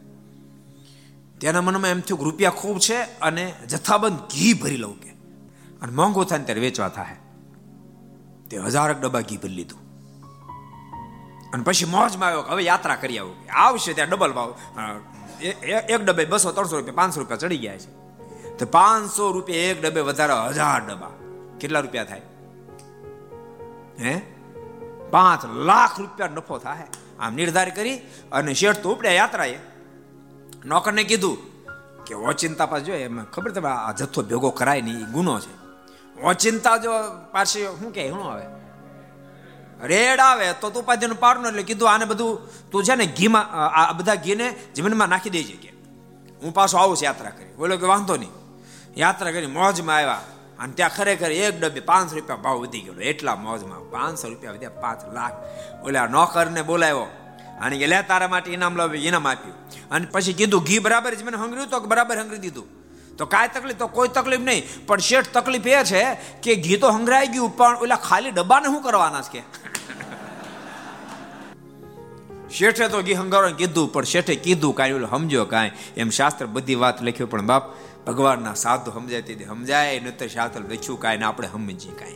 તેના 1.40 1.60
મનમાં 1.60 1.90
એમ 1.90 2.00
થયું 2.00 2.24
રૂપિયા 2.24 2.50
ખૂબ 2.50 2.78
છે 2.78 2.96
અને 3.20 3.54
જથ્થાબંધ 3.68 4.18
ઘી 4.18 4.52
ભરી 4.52 4.76
લઉં 4.76 5.00
કે. 5.00 5.10
અને 5.82 5.92
મોંઘો 5.92 6.24
થાય 6.24 6.38
ત્યારે 6.38 6.60
વેચવા 6.60 6.88
થાય. 6.88 7.16
તે 8.50 8.58
હજારક 8.58 9.00
ડબ્બા 9.00 9.20
ઘી 9.20 9.36
ભરી 9.36 9.54
લીધું. 9.54 9.80
અને 11.52 11.62
પછી 11.64 11.84
મોજમાં 11.84 12.28
આવ્યો 12.28 12.42
હવે 12.42 12.62
યાત્રા 12.62 12.96
કરી 12.96 13.18
આવું. 13.18 13.34
આવશે 13.52 13.92
ત્યાં 13.92 14.08
ડબલ 14.08 14.32
ભાવ. 14.32 14.54
એક 15.90 16.04
ડબ્બે 16.04 16.24
બસો, 16.24 16.52
ત્રણસો 16.52 16.76
રૂપિયા, 16.76 16.94
પાંચસો 16.94 17.20
રૂપિયા 17.20 17.36
ચડી 17.36 17.58
ગયા 17.58 17.78
છે. 17.78 18.05
તો 18.58 18.66
પાંચસો 18.66 19.32
રૂપિયા 19.32 19.56
એક 19.56 19.82
ડબ્બે 19.82 20.00
વધારે 20.00 20.48
હજાર 20.48 20.80
ડબ્બા. 20.80 21.10
કેટલા 21.60 21.80
રૂપિયા 21.80 22.04
થાય? 22.04 22.22
હે? 24.00 24.20
પાંચ 25.10 25.44
લાખ 25.44 26.00
રૂપિયા 26.00 26.28
નફો 26.28 26.58
થાય. 26.58 26.82
આમ 27.20 27.34
નિર્ધાર 27.34 27.70
કરી 27.70 27.98
અને 28.32 28.54
શેઠ 28.54 28.76
તો 28.76 28.94
ઉપડ્યા 28.94 29.12
યાત્રાએ. 29.12 29.58
નોકરને 30.64 31.04
કીધું 31.04 31.38
કે, 32.04 32.14
ઓચિંતા 32.14 32.66
પાસે 32.66 32.84
જો, 32.84 32.92
એમ 32.92 33.24
ખબર 33.24 33.50
તમે 33.50 33.68
આ 33.68 33.92
જથ્થો 33.92 34.22
ભેગો 34.22 34.50
કરાય 34.50 34.80
નહીં 34.80 35.00
એ 35.00 35.04
ગુનો 35.04 35.40
છે. 35.40 35.66
ઓચિંતા 36.20 36.76
જો 36.76 36.90
પાછી 37.32 37.64
શું 37.64 37.92
કે 37.92 38.08
શું 38.08 38.32
આવે? 38.32 38.44
રેડ 39.86 40.20
આવે, 40.20 40.52
તો 40.52 40.70
તું 40.70 40.86
પાછળ 40.86 41.12
પારનો 41.12 41.48
એટલે 41.48 41.62
કીધું, 41.62 41.90
આને 41.90 42.04
બધું 42.04 42.40
તું 42.70 42.84
છે 42.84 42.94
ને 42.94 43.06
ઘીમાં, 43.06 43.50
આ 43.68 43.92
બધા 43.92 44.14
ઘીને 44.14 44.56
જમીનમાં 44.74 45.08
નાખી 45.08 45.30
દેજે. 45.30 45.52
કે, 45.52 45.68
હું 46.42 46.54
પાછો 46.54 46.78
આવું 46.78 46.96
છું 46.96 47.04
યાત્રા 47.04 47.30
કરી. 47.30 47.54
બોલો 47.54 47.76
કે, 47.76 47.86
વાંધો 47.86 48.16
નહીં. 48.16 48.45
યાત્રા 48.96 49.30
કરી, 49.30 49.46
મોજમાં 49.46 49.96
આવ્યા. 49.96 50.20
અને 50.58 50.72
ત્યાં 50.72 50.90
ખરેખર 50.96 51.30
એક 51.30 51.60
ડબ્બે 51.60 51.80
પાંચસો 51.80 52.16
રૂપિયા 52.16 52.36
ભાવ 52.36 52.56
વધી 52.56 52.80
ગયો 52.80 52.94
એટલા 52.94 53.36
મોજમાં. 53.36 53.90
પાંચસો 53.90 54.28
રૂપિયા 54.28 54.52
વધ્યા 54.52 54.70
પાંચ 54.70 55.14
લાખ. 55.14 55.32
ઓલા 55.84 56.06
નોકરને 56.06 56.62
બોલાવ્યો. 56.62 57.06
અને 57.60 57.78
કે, 57.78 57.86
લે, 57.86 58.02
તારા 58.02 58.28
માટે 58.28 58.52
ઇનામ 58.52 58.76
લાવ્યું 58.76 59.04
ઇનામ 59.04 59.28
આપ્યું. 59.28 59.54
અને 59.90 60.06
પછી 60.12 60.32
કીધું, 60.32 60.62
ઘી 60.62 60.78
બરાબર 60.78 61.14
જ 61.14 61.22
મને 61.22 61.36
હંગર્યું 61.36 61.68
તો 61.68 61.80
બરાબર 61.80 62.18
હંગરી 62.18 62.38
દીધું. 62.38 62.66
તો 63.16 63.26
કાંઈ 63.26 63.48
તકલીફ 63.48 63.76
તો 63.76 63.86
કોઈ 63.86 64.08
તકલીફ 64.08 64.40
નહીં. 64.40 64.86
પણ 64.86 64.98
શેઠ 64.98 65.26
તકલીફ 65.32 65.66
એ 65.66 65.84
છે 65.84 66.14
કે 66.42 66.56
ઘી 66.56 66.76
તો 66.76 66.90
હંગરાઈ 66.90 67.26
ગયું, 67.26 67.56
પણ 67.56 67.76
ઓલા 67.76 67.96
ખાલી 67.96 68.30
ડબ્બાને 68.30 68.66
શું 68.66 68.82
કરવાના 68.82 69.22
છે 69.22 69.42
શેઠે 72.50 72.88
તો 72.88 73.02
ઘી 73.02 73.14
હંગારો 73.14 73.48
કીધું, 73.48 73.92
પણ 73.92 74.04
શેઠે 74.04 74.34
કીધું 74.34 74.74
કાંઈ, 74.74 74.92
ઓલું 74.92 75.10
સમજો 75.10 75.44
કાંઈ. 75.44 75.70
એમ 75.96 76.10
શાસ્ત્ર 76.10 76.46
બધી 76.46 76.74
વાત 76.74 77.02
લખ્યું 77.02 77.30
પણ 77.30 77.46
બાપ 77.46 77.62
ભગવાનના 78.06 78.54
સાધુ 78.54 78.90
સમજાય, 78.90 79.22
તેથી 79.22 79.44
સમજાય 79.44 80.00
ન 80.00 80.10
તો 80.10 80.28
સાથે 80.28 80.58
લખ્યું 80.58 81.00
કાંઈ 81.00 81.16
ને 81.16 81.24
આપણે 81.24 81.48
સમજીએ 81.48 81.92
કાંઈ. 81.92 82.12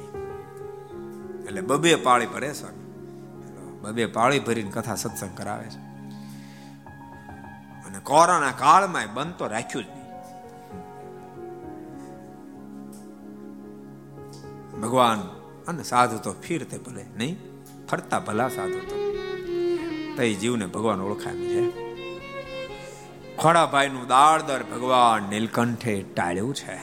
એટલે 1.44 1.60
બબે 1.60 1.94
પાળી 1.94 2.26
ભરે 2.26 2.52
સ્વામી 2.52 2.80
બબે 3.80 4.06
પાળી 4.06 4.38
ભરીને 4.38 4.70
કથા 4.70 4.94
સત્સંગ 4.94 5.38
કરાવે 5.38 5.64
છે. 5.64 5.78
અને 7.86 7.98
કોરોના 7.98 8.50
કાળમાં 8.50 9.14
બંધ 9.14 9.34
તો 9.34 9.46
રાખ્યું 9.46 9.84
જ 9.84 9.88
નહીં. 9.88 10.00
ભગવાન 14.80 15.18
અને 15.68 15.82
સાધુ 15.82 16.18
તો 16.18 16.32
ફીરતે 16.32 16.78
ભલે, 16.78 17.06
નહીં? 17.16 17.38
ફરતા 17.90 18.18
ભલા 18.18 18.48
સાધુ 18.48 18.78
તો. 18.78 19.14
તઈ 20.16 20.34
જીવને 20.34 20.66
ભગવાન 20.66 21.00
ઓળખાય 21.00 21.34
છે. 21.34 21.89
ખોડાભાઈ 23.40 23.88
નું 23.88 24.06
દાળદર 24.06 24.62
ભગવાન 24.62 25.30
નીલકંઠે 25.30 26.02
ટાળ્યું 26.02 26.54
છે. 26.54 26.76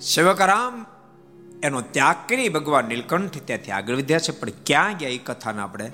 શિવકરામ, 0.00 0.86
એનો 1.62 1.80
ત્યાગ 1.80 2.16
કરી 2.28 2.48
ભગવાન 2.48 2.84
નીલકંઠ 2.84 3.38
ત્યાંથી 3.44 3.70
આગળ 3.70 3.96
વધ્યા 3.96 4.18
છે, 4.18 4.40
પણ 4.40 4.48
ક્યાં 4.66 4.96
ગયા 4.96 5.10
એ 5.10 5.18
કથાને 5.18 5.60
આપણે 5.60 5.92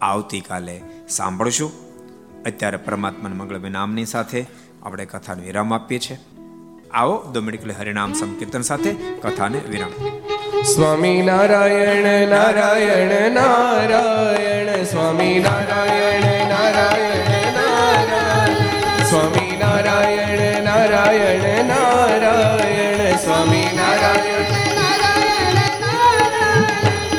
આવતીકાલે 0.00 0.82
સાંભળશું. 1.08 1.72
અત્યારે 2.42 2.76
પરમાત્માના 2.76 3.34
મંગળમય 3.34 3.68
નામની 3.68 4.04
સાથે 4.04 4.46
આપણે 4.82 5.04
કથાને 5.04 5.42
વિરામ 5.42 5.74
આપીએ 5.74 5.98
છીએ. 5.98 6.18
આવો 6.94 7.22
દો 7.32 7.40
મિનિટ 7.40 7.78
હરિનામ 7.78 8.12
સંકીર્તન 8.12 8.62
સાથે 8.62 8.90
કથાને 9.22 9.58
વિરામ. 9.68 9.92
સ્વામી 10.62 11.22
નારાયણ 11.22 12.28
નારાયણ 12.28 13.32
નારાયણ, 13.32 14.84
સ્વામી 14.84 15.38
નારાયણ 15.38 16.48
નારાયણ 16.48 17.52
નારાયણ, 17.52 19.04
સ્વામી 19.04 19.58
નારાયણ 19.58 20.64
નારાયણ 20.64 21.64
નારાયણ, 21.64 23.16
સ્વામી 23.16 23.76
નારાયણ 23.76 24.36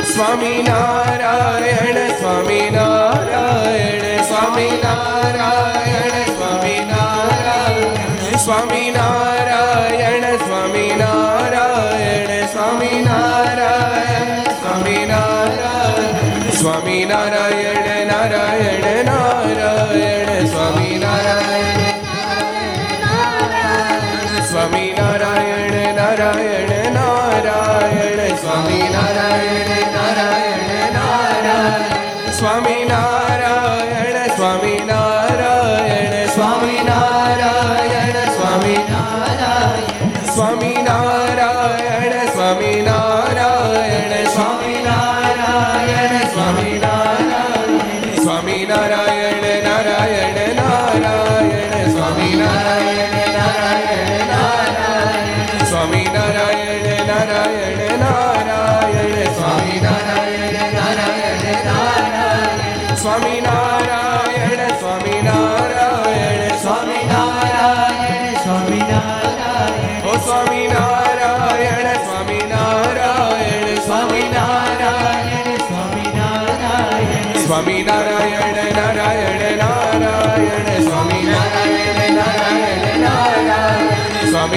સ્વામી 0.03 0.63
નારાયણ 0.63 2.07
સ્વામી 2.19 2.69
નારાયણ 2.69 4.21
સ્વામી 4.21 4.81
નારાયણ 4.83 6.25
સ્વામી 6.25 6.79
નારાયણ, 6.85 8.37
સ્વામી 8.37 8.86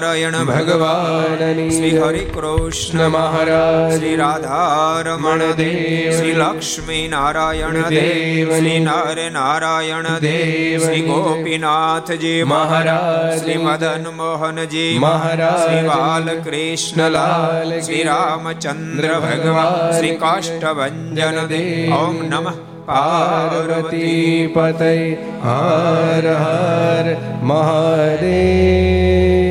નારાયણ 0.00 0.48
ભગવાન 0.48 1.68
શ્રી 1.68 1.96
હરિ 1.96 2.28
કૃષ્ણ 2.28 3.08
મહારાજ 3.08 3.94
શ્રી 3.94 4.16
રાધારમણ 4.16 5.52
દેવ 5.52 6.12
શ્રી 6.12 6.34
લક્ષ્મી 6.34 7.06
નારાયણ 7.06 7.86
દેવ 7.86 8.52
શ્રી 8.52 8.80
નર 8.80 9.30
નારાયણ 9.30 10.20
દેવ 10.20 10.84
શ્રી 10.84 11.08
ગોપીનાથજી 11.08 12.44
મહારાજ 12.46 13.40
શ્રી 13.40 13.60
મદન 13.60 14.14
મોહનજી 14.14 15.00
મહારાજ 15.00 15.64
શ્રી 15.64 15.90
બાલકૃષ્ણલાલ 15.90 17.80
શ્રી 17.80 18.04
રામચંદ્ર 18.04 19.18
ભગવાન 19.18 19.90
શ્રી 19.90 20.16
કાષ્ટભન 20.16 21.48
દેવ 21.48 21.92
ઓમ 21.98 22.28
નમઃ 22.28 22.54
પાર્વતી 22.86 24.54
પતય 24.54 25.18
હર 25.42 26.36
હર 26.36 27.16
મહાદેવ 27.42 29.47